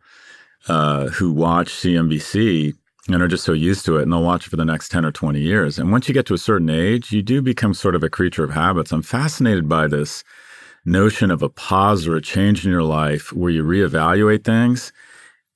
uh, 0.66 1.08
who 1.08 1.30
watch 1.30 1.68
CNBC 1.68 2.72
and 3.09 3.20
are 3.20 3.28
just 3.28 3.44
so 3.44 3.53
used 3.53 3.84
to 3.84 3.96
it 3.96 4.03
and 4.03 4.12
they'll 4.12 4.22
watch 4.22 4.46
it 4.46 4.50
for 4.50 4.57
the 4.57 4.64
next 4.64 4.90
10 4.90 5.05
or 5.05 5.12
20 5.12 5.40
years. 5.40 5.78
And 5.78 5.90
once 5.90 6.09
you 6.09 6.14
get 6.14 6.26
to 6.26 6.34
a 6.34 6.38
certain 6.38 6.70
age, 6.70 7.11
you 7.12 7.22
do 7.22 7.42
become 7.42 7.74
sort 7.74 7.94
of 7.94 8.03
a 8.03 8.11
creature 8.11 8.44
of 8.44 8.50
habits. 8.50 8.92
I'm 8.92 9.03
fascinated 9.03 9.68
by 9.68 9.88
this 9.88 10.22
notion 10.84 11.30
of 11.30 11.42
a 11.42 11.48
pause 11.48 12.07
or 12.07 12.16
a 12.16 12.22
change 12.22 12.64
in 12.64 12.70
your 12.70 12.82
life 12.82 13.32
where 13.32 13.50
you 13.50 13.64
reevaluate 13.64 14.44
things. 14.44 14.92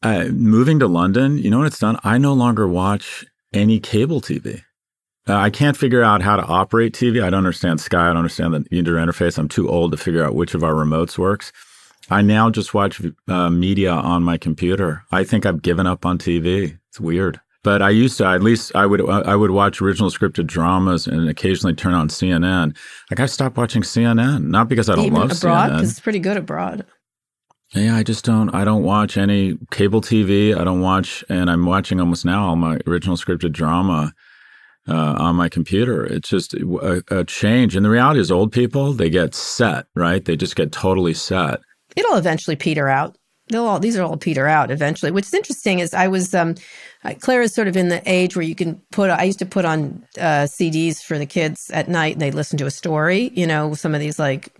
Uh, 0.03 0.27
moving 0.27 0.79
to 0.81 0.87
London, 0.87 1.39
you 1.39 1.51
know 1.51 1.59
what 1.59 1.67
it's 1.67 1.79
done? 1.79 1.99
I 2.05 2.19
no 2.19 2.33
longer 2.33 2.69
watch 2.69 3.25
any 3.53 3.81
cable 3.81 4.21
TV. 4.21 4.63
Uh, 5.29 5.35
I 5.35 5.51
can't 5.51 5.77
figure 5.77 6.03
out 6.03 6.23
how 6.23 6.37
to 6.37 6.45
operate 6.45 6.93
TV. 6.93 7.21
I 7.23 7.31
don't 7.31 7.39
understand 7.39 7.81
Sky. 7.81 8.05
I 8.05 8.09
don't 8.09 8.19
understand 8.19 8.55
the 8.55 8.65
user 8.71 8.95
interface. 8.95 9.39
I'm 9.39 9.49
too 9.49 9.69
old 9.69 9.91
to 9.91 9.97
figure 9.97 10.23
out 10.25 10.37
which 10.37 10.55
of 10.55 10.63
our 10.63 10.75
remotes 10.75 11.19
works. 11.19 11.53
I 12.09 12.23
now 12.23 12.51
just 12.51 12.73
watch 12.75 13.03
uh, 13.27 13.51
media 13.51 13.91
on 13.91 14.23
my 14.23 14.39
computer. 14.39 15.03
I 15.11 15.25
think 15.25 15.45
I've 15.45 15.63
given 15.63 15.89
up 15.89 16.07
on 16.07 16.19
TV. 16.19 16.79
It's 16.97 17.01
weird. 17.03 17.39
But 17.63 17.83
I 17.83 17.91
used 17.91 18.17
to 18.19 18.27
at 18.27 18.43
least 18.43 18.75
I 18.75 18.87
would 18.87 19.07
I 19.11 19.37
would 19.37 19.51
watch 19.51 19.83
original 19.83 20.09
scripted 20.11 20.47
dramas 20.47 21.07
and 21.07 21.29
occasionally 21.29 21.75
turn 21.75 21.93
on 21.93 22.09
CNN. 22.09 22.75
Like 23.11 23.21
I 23.21 23.27
stopped 23.27 23.59
watching 23.59 23.83
CNN, 23.83 24.45
not 24.45 24.69
because 24.69 24.89
I 24.89 24.95
don't 24.95 25.05
Even 25.05 25.19
love 25.19 25.33
abroad, 25.33 25.71
CNN. 25.71 25.75
because 25.77 25.91
it's 25.91 26.01
pretty 26.01 26.21
good 26.21 26.39
abroad. 26.39 26.87
Yeah, 27.75 27.97
I 27.97 28.03
just 28.03 28.25
don't. 28.25 28.49
I 28.55 28.65
don't 28.65 28.83
watch 28.83 29.19
any 29.19 29.59
cable 29.73 30.01
TV. 30.01 30.57
I 30.57 30.65
don't 30.65 30.81
watch, 30.81 31.23
and 31.29 31.51
I'm 31.51 31.67
watching 31.67 32.01
almost 32.01 32.25
now 32.25 32.47
all 32.47 32.57
my 32.57 32.79
original 32.87 33.17
scripted 33.17 33.53
drama 33.53 34.15
uh, 34.89 35.17
on 35.19 35.37
my 35.37 35.51
computer. 35.51 36.07
It's 36.07 36.31
just 36.31 36.55
a, 36.55 37.03
a 37.11 37.25
change. 37.25 37.77
And 37.77 37.85
the 37.85 37.91
reality 37.91 38.21
is, 38.21 38.31
old 38.31 38.53
people 38.53 38.95
they 38.95 39.11
get 39.11 39.35
set, 39.35 39.87
right? 39.95 40.25
They 40.25 40.37
just 40.37 40.57
get 40.57 40.73
totally 40.73 41.13
set. 41.13 41.61
It'll 41.95 42.17
eventually 42.17 42.57
peter 42.57 42.89
out. 42.89 43.19
They'll 43.49 43.67
all 43.67 43.79
these 43.79 43.97
are 43.97 44.03
all 44.03 44.17
peter 44.17 44.47
out 44.49 44.71
eventually. 44.71 45.13
What's 45.13 45.33
interesting 45.33 45.79
is 45.79 45.95
I 45.95 46.09
was 46.09 46.35
um, 46.35 46.57
Claire 47.21 47.43
is 47.43 47.55
sort 47.55 47.69
of 47.69 47.77
in 47.77 47.89
the 47.89 48.03
age 48.07 48.37
where 48.37 48.45
you 48.45 48.55
can 48.55 48.81
put. 48.91 49.11
I 49.11 49.23
used 49.25 49.39
to 49.39 49.47
put 49.47 49.65
on 49.65 50.05
uh, 50.19 50.47
CDs 50.47 51.03
for 51.03 51.19
the 51.19 51.27
kids 51.27 51.71
at 51.71 51.89
night, 51.89 52.15
and 52.15 52.21
they 52.21 52.31
listen 52.31 52.59
to 52.59 52.67
a 52.67 52.71
story. 52.71 53.31
You 53.35 53.47
know, 53.47 53.75
some 53.75 53.95
of 53.95 54.01
these 54.01 54.19
like 54.19 54.53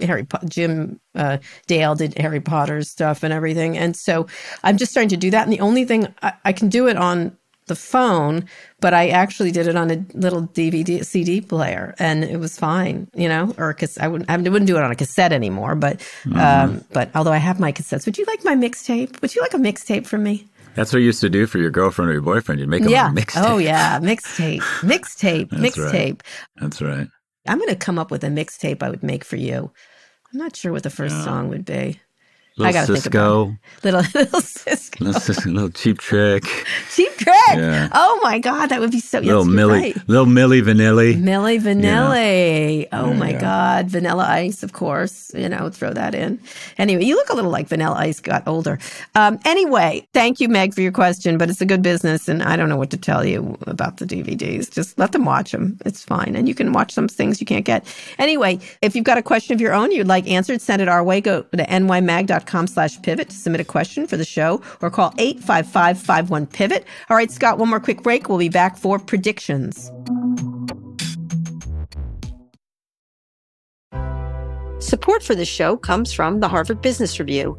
Harry 0.00 0.24
po- 0.24 0.46
Jim 0.46 1.00
uh, 1.14 1.38
Dale 1.66 1.94
did 1.94 2.18
Harry 2.18 2.40
Potter's 2.40 2.90
stuff 2.90 3.22
and 3.22 3.32
everything, 3.32 3.78
and 3.78 3.96
so 3.96 4.26
I'm 4.62 4.76
just 4.76 4.92
starting 4.92 5.08
to 5.10 5.16
do 5.16 5.30
that. 5.30 5.44
And 5.44 5.52
the 5.52 5.60
only 5.60 5.84
thing 5.84 6.12
I, 6.22 6.34
I 6.44 6.52
can 6.52 6.68
do 6.68 6.88
it 6.88 6.96
on 6.96 7.36
the 7.66 7.76
phone, 7.76 8.44
but 8.80 8.94
I 8.94 9.08
actually 9.08 9.50
did 9.50 9.66
it 9.66 9.76
on 9.76 9.90
a 9.90 10.04
little 10.14 10.42
DVD 10.48 11.04
CD 11.04 11.40
player, 11.40 11.94
and 11.98 12.24
it 12.24 12.38
was 12.38 12.58
fine, 12.58 13.08
you 13.14 13.28
know. 13.28 13.54
Or 13.58 13.72
because 13.72 13.98
I 13.98 14.08
wouldn't, 14.08 14.30
I 14.30 14.36
wouldn't 14.36 14.66
do 14.66 14.76
it 14.76 14.82
on 14.82 14.90
a 14.90 14.96
cassette 14.96 15.32
anymore. 15.32 15.74
But, 15.74 15.98
mm-hmm. 16.24 16.38
um, 16.38 16.84
but 16.92 17.10
although 17.14 17.32
I 17.32 17.38
have 17.38 17.60
my 17.60 17.72
cassettes, 17.72 18.06
would 18.06 18.18
you 18.18 18.24
like 18.26 18.44
my 18.44 18.54
mixtape? 18.54 19.20
Would 19.22 19.34
you 19.34 19.42
like 19.42 19.54
a 19.54 19.58
mixtape 19.58 20.06
from 20.06 20.22
me? 20.22 20.46
That's 20.74 20.92
what 20.92 20.98
you 21.00 21.06
used 21.06 21.22
to 21.22 21.30
do 21.30 21.46
for 21.46 21.58
your 21.58 21.70
girlfriend 21.70 22.10
or 22.10 22.12
your 22.12 22.22
boyfriend. 22.22 22.60
You'd 22.60 22.68
make 22.68 22.82
them 22.82 22.92
yeah. 22.92 23.10
a 23.10 23.14
mixtape. 23.14 23.48
Oh 23.48 23.58
yeah, 23.58 23.98
mixtape, 23.98 24.60
mixtape, 24.82 25.48
mixtape. 25.50 25.92
Right. 25.92 26.22
That's 26.56 26.82
right. 26.82 27.08
I'm 27.48 27.58
going 27.58 27.70
to 27.70 27.76
come 27.76 27.98
up 27.98 28.10
with 28.10 28.24
a 28.24 28.28
mixtape 28.28 28.82
I 28.82 28.90
would 28.90 29.02
make 29.02 29.24
for 29.24 29.36
you. 29.36 29.72
I'm 30.32 30.38
not 30.38 30.56
sure 30.56 30.72
what 30.72 30.82
the 30.82 30.90
first 30.90 31.14
yeah. 31.16 31.24
song 31.24 31.48
would 31.48 31.64
be. 31.64 32.00
Little 32.58 32.70
I 32.70 32.72
gotta 32.72 32.92
Sisqo. 32.92 33.02
think 33.02 33.14
about 33.14 33.48
it. 33.48 33.84
Little 33.84 34.00
little 34.14 34.40
Sisqo. 34.40 35.00
Little, 35.00 35.20
Sisqo, 35.20 35.52
little 35.52 35.68
cheap 35.68 35.98
trick. 35.98 36.44
cheap 36.90 37.14
trick. 37.16 37.34
Yeah. 37.54 37.90
Oh 37.92 38.18
my 38.22 38.38
god, 38.38 38.68
that 38.68 38.80
would 38.80 38.92
be 38.92 39.00
so. 39.00 39.18
Little 39.18 39.44
yes, 39.44 39.54
Millie, 39.54 39.78
right. 39.78 40.08
little 40.08 40.24
Milli 40.24 40.62
Vanilli. 40.62 41.20
Milli 41.20 41.60
Vanilli. 41.60 42.82
Yeah. 42.82 42.88
Oh 42.98 43.12
my 43.12 43.32
yeah. 43.32 43.40
god, 43.40 43.90
Vanilla 43.90 44.24
Ice, 44.24 44.62
of 44.62 44.72
course. 44.72 45.30
You 45.34 45.50
know, 45.50 45.68
throw 45.68 45.92
that 45.92 46.14
in. 46.14 46.40
Anyway, 46.78 47.04
you 47.04 47.16
look 47.16 47.28
a 47.28 47.34
little 47.34 47.50
like 47.50 47.68
Vanilla 47.68 47.96
Ice 47.96 48.20
got 48.20 48.48
older. 48.48 48.78
Um, 49.14 49.38
anyway, 49.44 50.08
thank 50.14 50.40
you, 50.40 50.48
Meg, 50.48 50.72
for 50.72 50.80
your 50.80 50.92
question. 50.92 51.36
But 51.36 51.50
it's 51.50 51.60
a 51.60 51.66
good 51.66 51.82
business, 51.82 52.26
and 52.26 52.42
I 52.42 52.56
don't 52.56 52.70
know 52.70 52.78
what 52.78 52.90
to 52.90 52.96
tell 52.96 53.22
you 53.22 53.58
about 53.66 53.98
the 53.98 54.06
DVDs. 54.06 54.70
Just 54.70 54.98
let 54.98 55.12
them 55.12 55.26
watch 55.26 55.52
them. 55.52 55.76
It's 55.84 56.02
fine, 56.02 56.34
and 56.34 56.48
you 56.48 56.54
can 56.54 56.72
watch 56.72 56.92
some 56.92 57.06
things 57.06 57.38
you 57.38 57.46
can't 57.46 57.66
get. 57.66 57.84
Anyway, 58.18 58.60
if 58.80 58.96
you've 58.96 59.04
got 59.04 59.18
a 59.18 59.22
question 59.22 59.52
of 59.52 59.60
your 59.60 59.74
own 59.74 59.92
you'd 59.92 60.08
like 60.08 60.26
answered, 60.26 60.62
send 60.62 60.80
it 60.80 60.88
our 60.88 61.04
way. 61.04 61.20
Go 61.20 61.42
to 61.42 61.70
nymag.com/pivot 62.46 63.28
to 63.28 63.36
submit 63.36 63.60
a 63.60 63.64
question 63.64 64.06
for 64.06 64.16
the 64.16 64.24
show, 64.24 64.60
or 64.80 64.90
call 64.90 65.10
855-51-pivot. 65.12 66.84
All 67.10 67.16
right, 67.16 67.30
Scott. 67.30 67.58
One 67.58 67.68
more 67.68 67.80
quick 67.80 68.02
break. 68.02 68.28
We'll 68.28 68.38
be 68.38 68.48
back 68.48 68.76
for 68.76 68.98
predictions. 68.98 69.90
Support 74.78 75.22
for 75.22 75.34
this 75.34 75.48
show 75.48 75.76
comes 75.76 76.12
from 76.12 76.40
the 76.40 76.48
Harvard 76.48 76.80
Business 76.80 77.18
Review. 77.18 77.58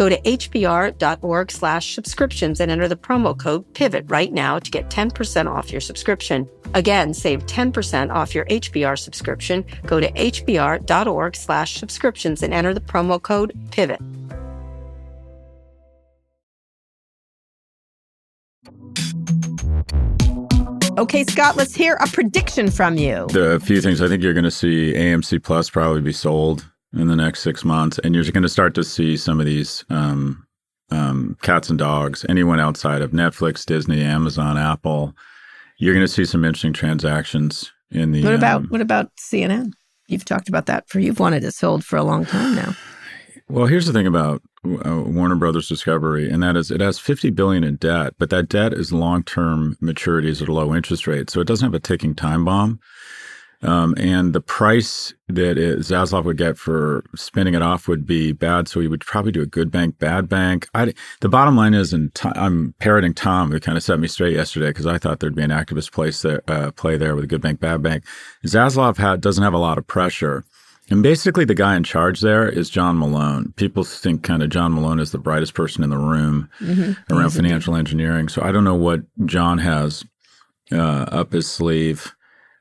Go 0.00 0.08
to 0.08 0.18
hbr.org 0.22 1.50
slash 1.50 1.94
subscriptions 1.94 2.58
and 2.58 2.70
enter 2.70 2.88
the 2.88 2.96
promo 2.96 3.38
code 3.38 3.70
PIVOT 3.74 4.10
right 4.10 4.32
now 4.32 4.58
to 4.58 4.70
get 4.70 4.88
10% 4.88 5.46
off 5.46 5.70
your 5.70 5.82
subscription. 5.82 6.48
Again, 6.72 7.12
save 7.12 7.44
10% 7.44 8.10
off 8.10 8.34
your 8.34 8.46
HBR 8.46 8.98
subscription. 8.98 9.62
Go 9.84 10.00
to 10.00 10.10
hbr.org 10.12 11.36
slash 11.36 11.74
subscriptions 11.74 12.42
and 12.42 12.54
enter 12.54 12.72
the 12.72 12.80
promo 12.80 13.20
code 13.20 13.52
PIVOT. 13.72 14.00
Okay, 20.96 21.24
Scott, 21.24 21.56
let's 21.56 21.74
hear 21.74 21.96
a 22.00 22.06
prediction 22.06 22.70
from 22.70 22.96
you. 22.96 23.26
The 23.32 23.60
few 23.62 23.82
things 23.82 24.00
I 24.00 24.08
think 24.08 24.22
you're 24.22 24.32
going 24.32 24.44
to 24.44 24.50
see 24.50 24.94
AMC 24.94 25.42
Plus 25.42 25.68
probably 25.68 26.00
be 26.00 26.12
sold 26.14 26.64
in 26.92 27.06
the 27.08 27.16
next 27.16 27.40
six 27.40 27.64
months, 27.64 27.98
and 28.00 28.14
you're 28.14 28.24
going 28.24 28.42
to 28.42 28.48
start 28.48 28.74
to 28.74 28.84
see 28.84 29.16
some 29.16 29.40
of 29.40 29.46
these 29.46 29.84
um, 29.90 30.46
um, 30.90 31.36
cats 31.42 31.70
and 31.70 31.78
dogs. 31.78 32.26
Anyone 32.28 32.60
outside 32.60 33.02
of 33.02 33.12
Netflix, 33.12 33.64
Disney, 33.64 34.02
Amazon, 34.02 34.58
Apple, 34.58 35.14
you're 35.78 35.94
going 35.94 36.06
to 36.06 36.12
see 36.12 36.24
some 36.24 36.44
interesting 36.44 36.72
transactions 36.72 37.72
in 37.90 38.12
the. 38.12 38.24
What 38.24 38.34
about 38.34 38.62
um, 38.62 38.66
what 38.68 38.80
about 38.80 39.10
CNN? 39.16 39.72
You've 40.08 40.24
talked 40.24 40.48
about 40.48 40.66
that 40.66 40.88
for 40.88 40.98
you've 40.98 41.20
wanted 41.20 41.44
it 41.44 41.52
sold 41.52 41.84
for 41.84 41.96
a 41.96 42.02
long 42.02 42.26
time 42.26 42.54
now. 42.56 42.74
Well, 43.48 43.66
here's 43.66 43.86
the 43.86 43.92
thing 43.92 44.06
about 44.06 44.42
uh, 44.64 45.02
Warner 45.06 45.36
Brothers 45.36 45.68
Discovery, 45.68 46.28
and 46.28 46.42
that 46.42 46.56
is 46.56 46.70
it 46.70 46.80
has 46.80 46.98
50 46.98 47.30
billion 47.30 47.64
in 47.64 47.76
debt, 47.76 48.14
but 48.18 48.30
that 48.30 48.48
debt 48.48 48.72
is 48.72 48.92
long-term 48.92 49.76
maturities 49.82 50.42
at 50.42 50.48
a 50.48 50.52
low 50.52 50.74
interest 50.74 51.06
rate, 51.06 51.30
so 51.30 51.40
it 51.40 51.46
doesn't 51.46 51.66
have 51.66 51.74
a 51.74 51.80
ticking 51.80 52.14
time 52.14 52.44
bomb. 52.44 52.80
Um, 53.62 53.94
and 53.98 54.32
the 54.32 54.40
price 54.40 55.12
that 55.28 55.58
it, 55.58 55.80
Zaslav 55.80 56.24
would 56.24 56.38
get 56.38 56.56
for 56.56 57.04
spinning 57.14 57.54
it 57.54 57.60
off 57.62 57.88
would 57.88 58.06
be 58.06 58.32
bad. 58.32 58.68
So 58.68 58.80
he 58.80 58.88
would 58.88 59.02
probably 59.02 59.32
do 59.32 59.42
a 59.42 59.46
good 59.46 59.70
bank, 59.70 59.98
bad 59.98 60.28
bank. 60.28 60.68
I, 60.74 60.94
the 61.20 61.28
bottom 61.28 61.56
line 61.56 61.74
is, 61.74 61.92
and 61.92 62.10
i 62.24 62.32
I'm 62.36 62.74
parroting 62.78 63.12
Tom, 63.12 63.50
who 63.50 63.60
kind 63.60 63.76
of 63.76 63.84
set 63.84 64.00
me 64.00 64.08
straight 64.08 64.34
yesterday 64.34 64.68
because 64.68 64.86
I 64.86 64.96
thought 64.98 65.20
there'd 65.20 65.34
be 65.34 65.42
an 65.42 65.50
activist 65.50 65.92
place 65.92 66.22
there, 66.22 66.42
uh, 66.48 66.70
play 66.70 66.96
there 66.96 67.14
with 67.14 67.24
a 67.24 67.28
good 67.28 67.42
bank, 67.42 67.60
bad 67.60 67.82
bank. 67.82 68.04
Zaslav 68.46 68.96
had, 68.96 69.20
doesn't 69.20 69.44
have 69.44 69.54
a 69.54 69.58
lot 69.58 69.78
of 69.78 69.86
pressure. 69.86 70.44
And 70.88 71.04
basically, 71.04 71.44
the 71.44 71.54
guy 71.54 71.76
in 71.76 71.84
charge 71.84 72.20
there 72.20 72.48
is 72.48 72.68
John 72.68 72.98
Malone. 72.98 73.52
People 73.56 73.84
think 73.84 74.24
kind 74.24 74.42
of 74.42 74.50
John 74.50 74.74
Malone 74.74 74.98
is 74.98 75.12
the 75.12 75.18
brightest 75.18 75.54
person 75.54 75.84
in 75.84 75.90
the 75.90 75.98
room 75.98 76.48
mm-hmm. 76.60 77.14
around 77.14 77.30
financial 77.30 77.76
engineering. 77.76 78.28
So 78.28 78.42
I 78.42 78.50
don't 78.50 78.64
know 78.64 78.74
what 78.74 79.02
John 79.24 79.58
has 79.58 80.04
uh, 80.72 81.06
up 81.10 81.32
his 81.32 81.48
sleeve. 81.48 82.12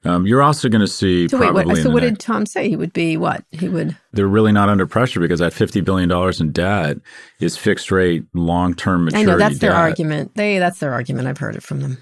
Um, 0.06 0.26
you're 0.26 0.42
also 0.42 0.70
going 0.70 0.82
to 0.82 0.88
see. 0.88 1.28
So 1.28 1.38
wait, 1.38 1.54
what, 1.54 1.66
so 1.78 1.90
what 1.90 2.04
next, 2.04 2.20
did 2.20 2.20
Tom 2.20 2.46
say? 2.46 2.70
He 2.70 2.78
would 2.78 2.94
be 2.94 3.18
what? 3.18 3.44
He 3.52 3.68
would. 3.68 3.98
They're 4.14 4.28
really 4.28 4.54
not 4.54 4.70
under 4.70 4.88
pressure 4.88 5.20
because 5.20 5.40
that 5.40 5.52
fifty 5.52 5.82
billion 5.82 6.08
dollars 6.08 6.40
in 6.40 6.52
debt 6.52 6.98
is 7.42 7.58
fixed 7.58 7.92
rate, 7.92 8.24
long 8.34 8.74
term 8.74 9.06
maturity. 9.06 9.30
I 9.30 9.34
know 9.34 9.38
that's 9.38 9.60
their 9.60 9.74
argument. 9.74 10.36
They 10.36 10.58
that's 10.58 10.80
their 10.80 10.94
argument. 10.94 11.28
I've 11.28 11.38
heard 11.38 11.56
it 11.56 11.64
from 11.64 11.82
them. 11.82 11.98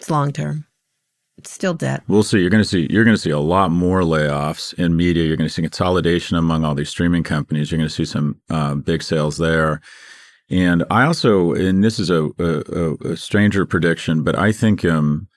It's 0.00 0.10
long 0.10 0.32
term. 0.32 0.66
It's 1.38 1.52
still 1.52 1.72
debt. 1.72 2.02
We'll 2.08 2.22
see. 2.22 2.40
You're 2.40 2.50
going 2.50 2.64
to 2.64 2.68
see. 2.68 2.88
You're 2.90 3.04
going 3.04 3.16
to 3.16 3.20
see 3.22 3.30
a 3.30 3.38
lot 3.38 3.70
more 3.70 4.00
layoffs 4.00 4.74
in 4.74 4.96
media. 4.96 5.24
You're 5.24 5.36
going 5.36 5.48
to 5.48 5.54
see 5.54 5.62
consolidation 5.62 6.36
among 6.36 6.64
all 6.64 6.74
these 6.74 6.90
streaming 6.90 7.22
companies. 7.22 7.70
You're 7.70 7.78
going 7.78 7.88
to 7.88 7.94
see 7.94 8.04
some 8.04 8.40
uh, 8.50 8.74
big 8.74 9.02
sales 9.02 9.38
there. 9.38 9.80
And 10.50 10.84
I 10.90 11.04
also, 11.04 11.52
and 11.52 11.84
this 11.84 12.00
is 12.00 12.10
a, 12.10 12.28
a, 12.38 13.12
a 13.12 13.16
stranger 13.16 13.64
prediction, 13.64 14.24
but 14.24 14.36
I 14.36 14.50
think 14.50 14.84
um, 14.84 15.28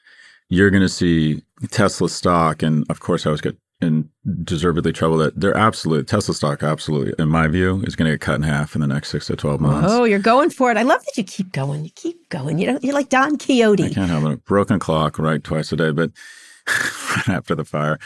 you're 0.50 0.72
going 0.72 0.82
to 0.82 0.90
see 0.90 1.44
Tesla 1.72 2.10
stock, 2.10 2.64
and 2.64 2.86
of 2.90 3.00
course, 3.00 3.26
I 3.26 3.32
was 3.32 3.42
get 3.42 3.58
in 3.82 4.10
deservedly 4.44 4.94
trouble 4.94 5.18
that 5.18 5.40
they're 5.40 5.58
absolute 5.58 6.08
Tesla 6.08 6.34
stock, 6.34 6.64
absolutely, 6.64 7.14
in 7.20 7.30
my 7.30 7.48
view, 7.48 7.84
is 7.86 7.96
going 7.96 8.10
to 8.10 8.14
get 8.14 8.22
cut 8.22 8.36
in 8.36 8.44
half 8.44 8.76
in 8.76 8.82
the 8.82 8.88
next 8.88 9.10
six 9.10 9.28
to 9.28 9.36
twelve 9.36 9.62
months. 9.62 9.90
Oh, 9.92 10.04
you're 10.04 10.20
going 10.20 10.50
for 10.50 10.72
it! 10.72 10.78
I 10.78 10.84
love 10.84 11.04
that 11.06 11.18
you 11.18 11.24
keep 11.24 11.52
going. 11.52 11.84
You 11.84 11.92
keep 11.96 12.30
going. 12.30 12.60
You 12.60 12.74
know, 12.74 12.80
you're 12.82 12.94
like 12.94 13.10
Don 13.10 13.38
Quixote. 13.38 13.84
I 13.86 13.90
can't 13.90 14.10
have 14.10 14.26
a 14.26 14.38
broken 14.38 14.80
clock 14.80 15.20
right 15.20 15.44
twice 15.44 15.72
a 15.72 15.76
day, 15.76 15.92
but 15.92 16.12
right 16.68 17.30
after 17.30 17.56
the 17.56 17.66
fire. 17.66 18.00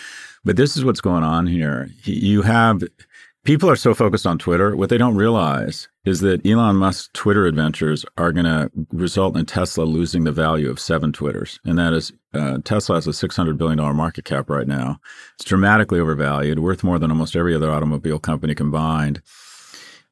But 0.44 0.56
this 0.56 0.78
is 0.78 0.86
what's 0.86 1.02
going 1.02 1.24
on 1.24 1.48
here. 1.48 1.90
You 2.04 2.42
have 2.44 2.82
people 3.48 3.70
are 3.70 3.78
so 3.78 3.94
focused 3.94 4.28
on 4.28 4.38
Twitter. 4.38 4.76
What 4.76 4.90
they 4.90 4.98
don't 4.98 5.16
realize 5.16 5.88
is 6.04 6.20
that 6.20 6.46
Elon 6.46 6.76
Musk's 6.76 7.10
Twitter 7.14 7.46
adventures 7.46 8.06
are 8.18 8.34
going 8.34 8.46
to 8.46 8.70
result 8.92 9.38
in 9.38 9.46
Tesla 9.46 9.86
losing 9.86 10.26
the 10.26 10.34
value 10.34 10.70
of 10.70 10.82
seven 10.82 11.14
Twitters. 11.14 11.58
And 11.64 11.80
that 11.80 11.94
is 11.94 12.12
uh, 12.34 12.58
Tesla 12.66 12.96
has 12.98 13.08
a 13.08 13.12
$600 13.12 13.58
billion 13.58 13.80
market 13.96 14.26
cap 14.26 14.50
right 14.50 14.68
now. 14.68 15.00
It's 15.36 15.46
dramatically 15.46 15.98
overvalued, 15.98 16.60
worth 16.60 16.84
more 16.84 17.00
than 17.00 17.10
almost 17.10 17.38
every 17.38 17.56
other 17.56 17.72
automobile 17.72 18.20
company 18.20 18.54
combined. 18.54 19.22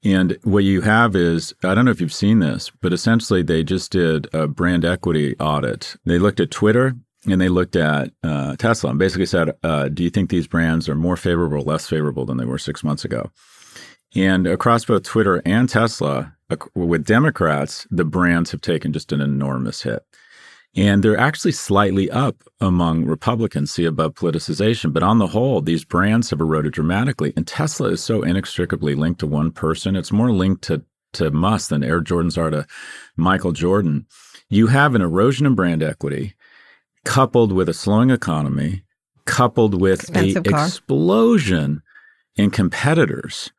And 0.01 0.37
what 0.43 0.63
you 0.63 0.79
have 0.81 1.13
is, 1.13 1.53
I 1.61 1.75
don't 1.75 1.83
know 1.83 1.91
if 1.91 1.99
you've 1.99 2.13
seen 2.13 2.39
this, 2.39 2.71
but 2.81 2.93
essentially 2.93 3.43
they 3.43 3.65
just 3.65 3.91
did 3.91 4.33
a 4.33 4.47
brand 4.47 4.85
equity 4.85 5.35
audit. 5.41 5.97
They 6.05 6.19
looked 6.19 6.39
at 6.39 6.51
Twitter 6.51 6.95
and 7.27 7.41
they 7.41 7.49
looked 7.49 7.75
at 7.75 8.11
uh, 8.23 8.55
Tesla 8.55 8.91
and 8.91 8.99
basically 8.99 9.25
said, 9.25 9.55
uh, 9.63 9.89
"Do 9.89 10.03
you 10.03 10.09
think 10.09 10.29
these 10.29 10.47
brands 10.47 10.87
are 10.89 10.95
more 10.95 11.17
favorable, 11.17 11.57
or 11.57 11.61
less 11.61 11.87
favorable 11.87 12.25
than 12.25 12.37
they 12.37 12.45
were 12.45 12.57
six 12.57 12.83
months 12.83 13.05
ago?" 13.05 13.31
And 14.15 14.47
across 14.47 14.85
both 14.85 15.03
Twitter 15.03 15.41
and 15.45 15.67
Tesla, 15.67 16.35
with 16.73 17.05
Democrats, 17.05 17.87
the 17.89 18.05
brands 18.05 18.51
have 18.51 18.61
taken 18.61 18.93
just 18.93 19.11
an 19.11 19.21
enormous 19.21 19.81
hit. 19.81 20.03
And 20.75 21.01
they're 21.01 21.17
actually 21.17 21.53
slightly 21.53 22.11
up 22.11 22.43
among 22.59 23.05
Republicans, 23.05 23.71
see 23.71 23.85
above 23.85 24.13
politicization. 24.13 24.91
But 24.91 25.03
on 25.03 25.19
the 25.19 25.27
whole, 25.27 25.61
these 25.61 25.85
brands 25.85 26.29
have 26.29 26.41
eroded 26.41 26.73
dramatically. 26.73 27.33
And 27.35 27.47
Tesla 27.47 27.89
is 27.89 28.03
so 28.03 28.21
inextricably 28.21 28.93
linked 28.93 29.21
to 29.21 29.27
one 29.27 29.51
person. 29.51 29.95
It's 29.95 30.11
more 30.11 30.31
linked 30.31 30.63
to, 30.65 30.83
to 31.13 31.31
Musk 31.31 31.69
than 31.69 31.83
Air 31.83 32.01
Jordans 32.01 32.37
are 32.37 32.49
to 32.49 32.67
Michael 33.15 33.53
Jordan. 33.53 34.05
You 34.49 34.67
have 34.67 34.95
an 34.95 35.01
erosion 35.01 35.45
in 35.45 35.55
brand 35.55 35.81
equity 35.81 36.34
coupled 37.05 37.53
with 37.53 37.69
a 37.69 37.73
slowing 37.73 38.09
economy, 38.09 38.83
coupled 39.25 39.79
with 39.79 40.13
an 40.15 40.37
explosion 40.45 41.81
in 42.35 42.51
competitors, 42.51 43.51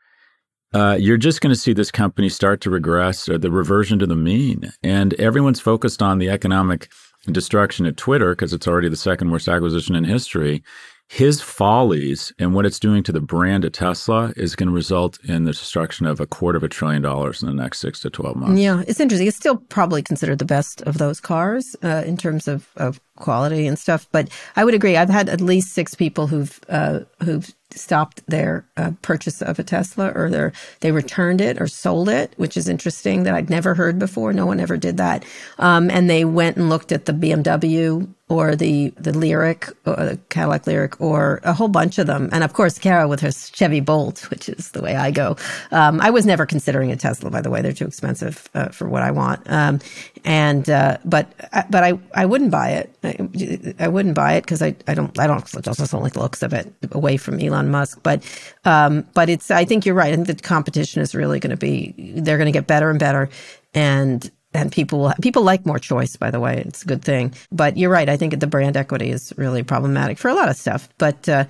uh, 0.75 0.97
you're 1.01 1.17
just 1.17 1.41
going 1.41 1.55
to 1.55 1.59
see 1.59 1.73
this 1.73 1.91
company 1.91 2.29
start 2.29 2.61
to 2.61 2.71
regress 2.71 3.29
or 3.29 3.39
the 3.39 3.51
reversion 3.51 3.99
to 3.99 4.07
the 4.07 4.17
mean. 4.17 4.73
And 4.83 5.15
everyone's 5.15 5.61
focused 5.61 6.03
on 6.03 6.19
the 6.19 6.29
economic 6.29 6.91
destruction 7.31 7.87
at 7.87 7.97
Twitter 7.97 8.35
because 8.35 8.53
it's 8.53 8.69
already 8.69 8.89
the 8.89 8.97
second 8.97 9.31
worst 9.31 9.49
acquisition 9.49 9.97
in 9.97 10.05
history 10.05 10.63
his 11.09 11.41
follies 11.41 12.33
and 12.39 12.53
what 12.53 12.67
it's 12.67 12.81
doing 12.81 13.03
to 13.05 13.13
the 13.13 13.21
brand 13.21 13.65
of 13.65 13.73
Tesla 13.73 14.33
is 14.37 14.57
going 14.57 14.69
to 14.69 14.75
result 14.75 15.19
in 15.25 15.45
the 15.45 15.53
destruction 15.53 16.05
of 16.05 16.19
a 16.19 16.27
quarter 16.27 16.57
of 16.57 16.65
a 16.65 16.69
trillion 16.69 17.01
dollars 17.01 17.43
in 17.43 17.49
the 17.49 17.55
next 17.55 17.79
six 17.79 18.01
to 18.01 18.11
12 18.11 18.37
months. 18.37 18.61
Yeah, 18.61 18.83
it's 18.89 18.99
interesting. 18.99 19.29
It's 19.29 19.37
still 19.37 19.57
probably 19.57 20.03
considered 20.03 20.41
the 20.41 20.45
best 20.45 20.83
of 20.83 20.99
those 20.99 21.21
cars 21.21 21.77
uh, 21.85 22.03
in 22.05 22.17
terms 22.17 22.49
of, 22.49 22.69
of 22.77 23.01
quality 23.17 23.67
and 23.67 23.79
stuff. 23.79 24.07
But 24.13 24.29
I 24.57 24.65
would 24.65 24.75
agree. 24.75 24.97
I've 24.97 25.11
had 25.11 25.29
at 25.29 25.41
least 25.41 25.75
six 25.75 25.95
people 25.95 26.27
who've 26.27 26.59
uh, 26.69 27.01
who've 27.23 27.53
stopped 27.71 28.25
their 28.27 28.65
uh, 28.77 28.93
purchase 29.03 29.43
of 29.43 29.59
a 29.59 29.65
Tesla 29.65 30.11
or 30.15 30.31
their 30.31 30.53
they 30.81 30.93
returned 30.93 31.41
it 31.41 31.61
or 31.61 31.67
sold 31.67 32.09
it, 32.09 32.33
which 32.37 32.57
is 32.57 32.69
interesting 32.69 33.25
that 33.25 33.35
I'd 33.35 33.51
never 33.51 33.75
heard 33.75 33.99
before. 33.99 34.33
No 34.33 34.47
one 34.47 34.61
ever 34.61 34.77
did 34.77 34.97
that. 34.99 35.25
Um, 35.59 35.91
and 35.91 36.09
they 36.09 36.25
went 36.25 36.57
and 36.57 36.69
looked 36.69 36.93
at 36.93 37.07
the 37.07 37.13
BMW 37.13 38.09
or 38.29 38.57
the 38.57 38.91
the 38.97 39.13
Lyriq, 39.13 39.73
or 39.87 39.95
the 40.05 40.19
Cadillac 40.31 40.65
Lyriq, 40.65 41.01
or 41.01 41.41
a 41.45 41.53
whole 41.53 41.69
bunch 41.69 41.99
of 41.99 42.07
them. 42.09 42.29
And 42.33 42.43
of 42.43 42.53
course, 42.55 42.79
Kara 42.79 43.07
with 43.07 43.21
her 43.21 43.31
Chevy 43.31 43.81
Bolt, 43.81 44.31
which 44.31 44.49
is 44.49 44.73
the 44.73 44.83
way 44.83 44.97
I 44.97 45.13
go. 45.13 45.37
Um, 45.71 46.01
I 46.01 46.11
was 46.11 46.27
never 46.27 46.45
considering 46.45 46.91
a 46.91 46.97
Tesla, 46.97 47.31
by 47.31 47.41
the 47.41 47.51
way. 47.51 47.63
They're 47.63 47.73
too 47.73 47.87
expensive 47.87 48.49
uh, 48.55 48.69
for 48.69 48.89
what 48.89 49.03
I 49.03 49.13
want. 49.13 49.49
Um, 49.49 49.79
and 50.25 50.69
uh, 50.69 50.99
but 51.05 51.33
uh, 51.53 51.63
but 51.71 51.85
I 51.85 51.99
I 52.15 52.27
wouldn't 52.27 52.51
buy 52.51 52.71
it. 52.71 52.93
I, 53.07 53.75
I 53.79 53.89
wouldn't 53.89 54.15
buy 54.15 54.35
it 54.35 54.43
because 54.43 54.63
I 54.63 54.77
I 54.87 54.95
don't 54.95 55.19
I 55.19 55.27
don't 55.27 55.47
just 55.47 55.93
don't 55.93 56.03
like 56.03 56.15
the 56.15 56.21
looks 56.21 56.43
of 56.43 56.53
it 56.53 56.73
away 56.93 57.17
from 57.17 57.41
Elon 57.41 57.71
Musk. 57.71 58.01
But 58.03 58.23
um, 58.65 59.07
but 59.15 59.29
it's 59.29 59.51
I 59.51 59.65
think 59.65 59.87
you're 59.87 59.95
right. 59.95 60.13
I 60.13 60.17
think 60.17 60.27
the 60.27 60.35
competition 60.35 61.03
is 61.03 61.15
really 61.15 61.41
going 61.41 61.51
to 61.51 61.57
be 61.57 61.95
they're 62.17 62.39
going 62.39 62.47
to 62.47 62.53
get 62.53 62.67
better 62.67 62.91
and 62.91 62.99
better. 62.99 63.29
And 63.75 64.31
and 64.55 64.73
people 64.73 65.01
will, 65.01 65.13
people 65.21 65.43
like 65.43 65.67
more 65.67 65.79
choice 65.79 66.17
by 66.17 66.31
the 66.31 66.41
way. 66.41 66.63
It's 66.67 66.83
a 66.83 66.87
good 66.87 67.05
thing. 67.05 67.35
But 67.53 67.77
you're 67.77 67.91
right. 67.91 68.09
I 68.09 68.17
think 68.17 68.39
the 68.39 68.47
brand 68.47 68.77
equity 68.77 69.11
is 69.11 69.33
really 69.37 69.63
problematic 69.63 70.19
for 70.19 70.29
a 70.29 70.35
lot 70.35 70.49
of 70.49 70.57
stuff. 70.57 70.89
But 70.99 71.29
uh, 71.29 71.45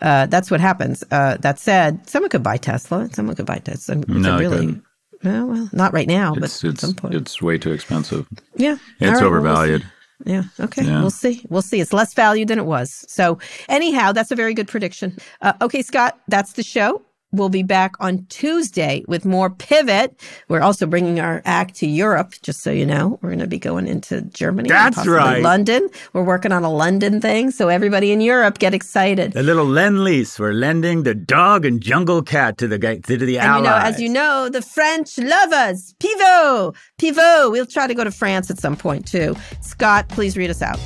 uh, 0.00 0.26
that's 0.26 0.50
what 0.50 0.60
happens. 0.60 1.02
Uh, 1.10 1.36
that 1.38 1.58
said 1.58 2.08
someone 2.08 2.30
could 2.30 2.42
buy 2.42 2.56
tesla. 2.56 3.08
Someone 3.12 3.36
could 3.36 3.46
buy 3.46 3.58
tesla. 3.58 3.98
It's 3.98 4.08
no, 4.08 4.38
really 4.38 4.80
well, 5.22 5.46
well, 5.46 5.68
not 5.72 5.92
right 5.92 6.08
now 6.08 6.32
it's, 6.32 6.40
but 6.40 6.44
it's, 6.44 6.64
at 6.64 6.78
some 6.78 6.94
point. 6.94 7.14
it's 7.14 7.42
way 7.42 7.58
too 7.58 7.72
expensive. 7.72 8.26
Yeah. 8.56 8.78
It's 9.00 9.20
right, 9.20 9.22
overvalued. 9.22 9.82
we'll 9.82 9.90
yeah. 10.24 10.44
Okay. 10.58 10.84
Yeah. 10.84 11.00
We'll 11.00 11.10
see. 11.10 11.44
We'll 11.48 11.62
see. 11.62 11.80
It's 11.80 11.92
less 11.92 12.14
value 12.14 12.44
than 12.44 12.58
it 12.58 12.66
was. 12.66 13.04
So, 13.08 13.38
anyhow, 13.68 14.12
that's 14.12 14.30
a 14.30 14.36
very 14.36 14.54
good 14.54 14.68
prediction. 14.68 15.16
Uh, 15.40 15.52
okay, 15.62 15.82
Scott, 15.82 16.18
that's 16.28 16.52
the 16.52 16.62
show. 16.62 17.02
We'll 17.32 17.48
be 17.48 17.62
back 17.62 17.94
on 18.00 18.26
Tuesday 18.28 19.04
with 19.06 19.24
more 19.24 19.50
Pivot. 19.50 20.20
We're 20.48 20.62
also 20.62 20.84
bringing 20.86 21.20
our 21.20 21.42
act 21.44 21.76
to 21.76 21.86
Europe, 21.86 22.34
just 22.42 22.60
so 22.60 22.72
you 22.72 22.84
know. 22.84 23.18
We're 23.22 23.30
going 23.30 23.38
to 23.38 23.46
be 23.46 23.58
going 23.58 23.86
into 23.86 24.22
Germany. 24.22 24.68
That's 24.68 25.06
right. 25.06 25.40
London. 25.40 25.88
We're 26.12 26.24
working 26.24 26.50
on 26.50 26.64
a 26.64 26.70
London 26.72 27.20
thing. 27.20 27.52
So 27.52 27.68
everybody 27.68 28.10
in 28.10 28.20
Europe, 28.20 28.58
get 28.58 28.74
excited. 28.74 29.32
The 29.32 29.44
little 29.44 29.64
lend 29.64 30.02
lease. 30.02 30.38
We're 30.40 30.52
lending 30.52 31.04
the 31.04 31.14
dog 31.14 31.64
and 31.64 31.80
jungle 31.80 32.22
cat 32.22 32.58
to 32.58 32.66
the 32.66 32.78
guy 32.78 32.98
to 32.98 33.16
the 33.16 33.38
And 33.38 33.46
allies. 33.46 33.60
you 33.60 33.62
know, 33.62 33.76
as 33.76 34.00
you 34.00 34.08
know, 34.08 34.48
the 34.48 34.62
French 34.62 35.16
love 35.18 35.52
us. 35.52 35.94
Pivot, 36.00 36.74
pivot. 36.98 37.50
We'll 37.52 37.66
try 37.66 37.86
to 37.86 37.94
go 37.94 38.02
to 38.02 38.10
France 38.10 38.50
at 38.50 38.58
some 38.58 38.76
point 38.76 39.06
too. 39.06 39.36
Scott, 39.60 40.08
please 40.08 40.36
read 40.36 40.50
us 40.50 40.62
out. 40.62 40.78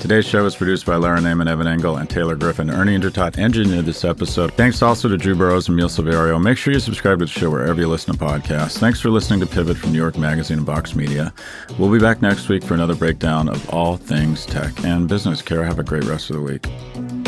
Today's 0.00 0.26
show 0.26 0.44
was 0.44 0.54
produced 0.54 0.86
by 0.86 0.94
Lara 0.94 1.20
Naaman, 1.20 1.48
Evan 1.48 1.66
Engel, 1.66 1.96
and 1.96 2.08
Taylor 2.08 2.36
Griffin. 2.36 2.70
Ernie 2.70 2.96
Indradat 2.96 3.36
engineered 3.36 3.84
this 3.84 4.04
episode. 4.04 4.52
Thanks 4.54 4.80
also 4.80 5.08
to 5.08 5.16
Drew 5.16 5.34
Burrows 5.34 5.68
and 5.68 5.76
Neil 5.76 5.88
Saavedra. 5.88 6.40
Make 6.40 6.56
sure 6.56 6.72
you 6.72 6.78
subscribe 6.78 7.18
to 7.18 7.24
the 7.24 7.30
show 7.30 7.50
wherever 7.50 7.80
you 7.80 7.88
listen 7.88 8.16
to 8.16 8.18
podcasts. 8.18 8.78
Thanks 8.78 9.00
for 9.00 9.10
listening 9.10 9.40
to 9.40 9.46
Pivot 9.46 9.76
from 9.76 9.92
New 9.92 9.98
York 9.98 10.16
Magazine 10.16 10.58
and 10.58 10.66
Vox 10.66 10.94
Media. 10.94 11.32
We'll 11.78 11.90
be 11.90 11.98
back 11.98 12.22
next 12.22 12.48
week 12.48 12.62
for 12.62 12.74
another 12.74 12.94
breakdown 12.94 13.48
of 13.48 13.68
all 13.70 13.96
things 13.96 14.46
tech 14.46 14.84
and 14.84 15.08
business. 15.08 15.42
Kara, 15.42 15.66
have 15.66 15.80
a 15.80 15.84
great 15.84 16.04
rest 16.04 16.30
of 16.30 16.36
the 16.36 16.42
week. 16.42 17.27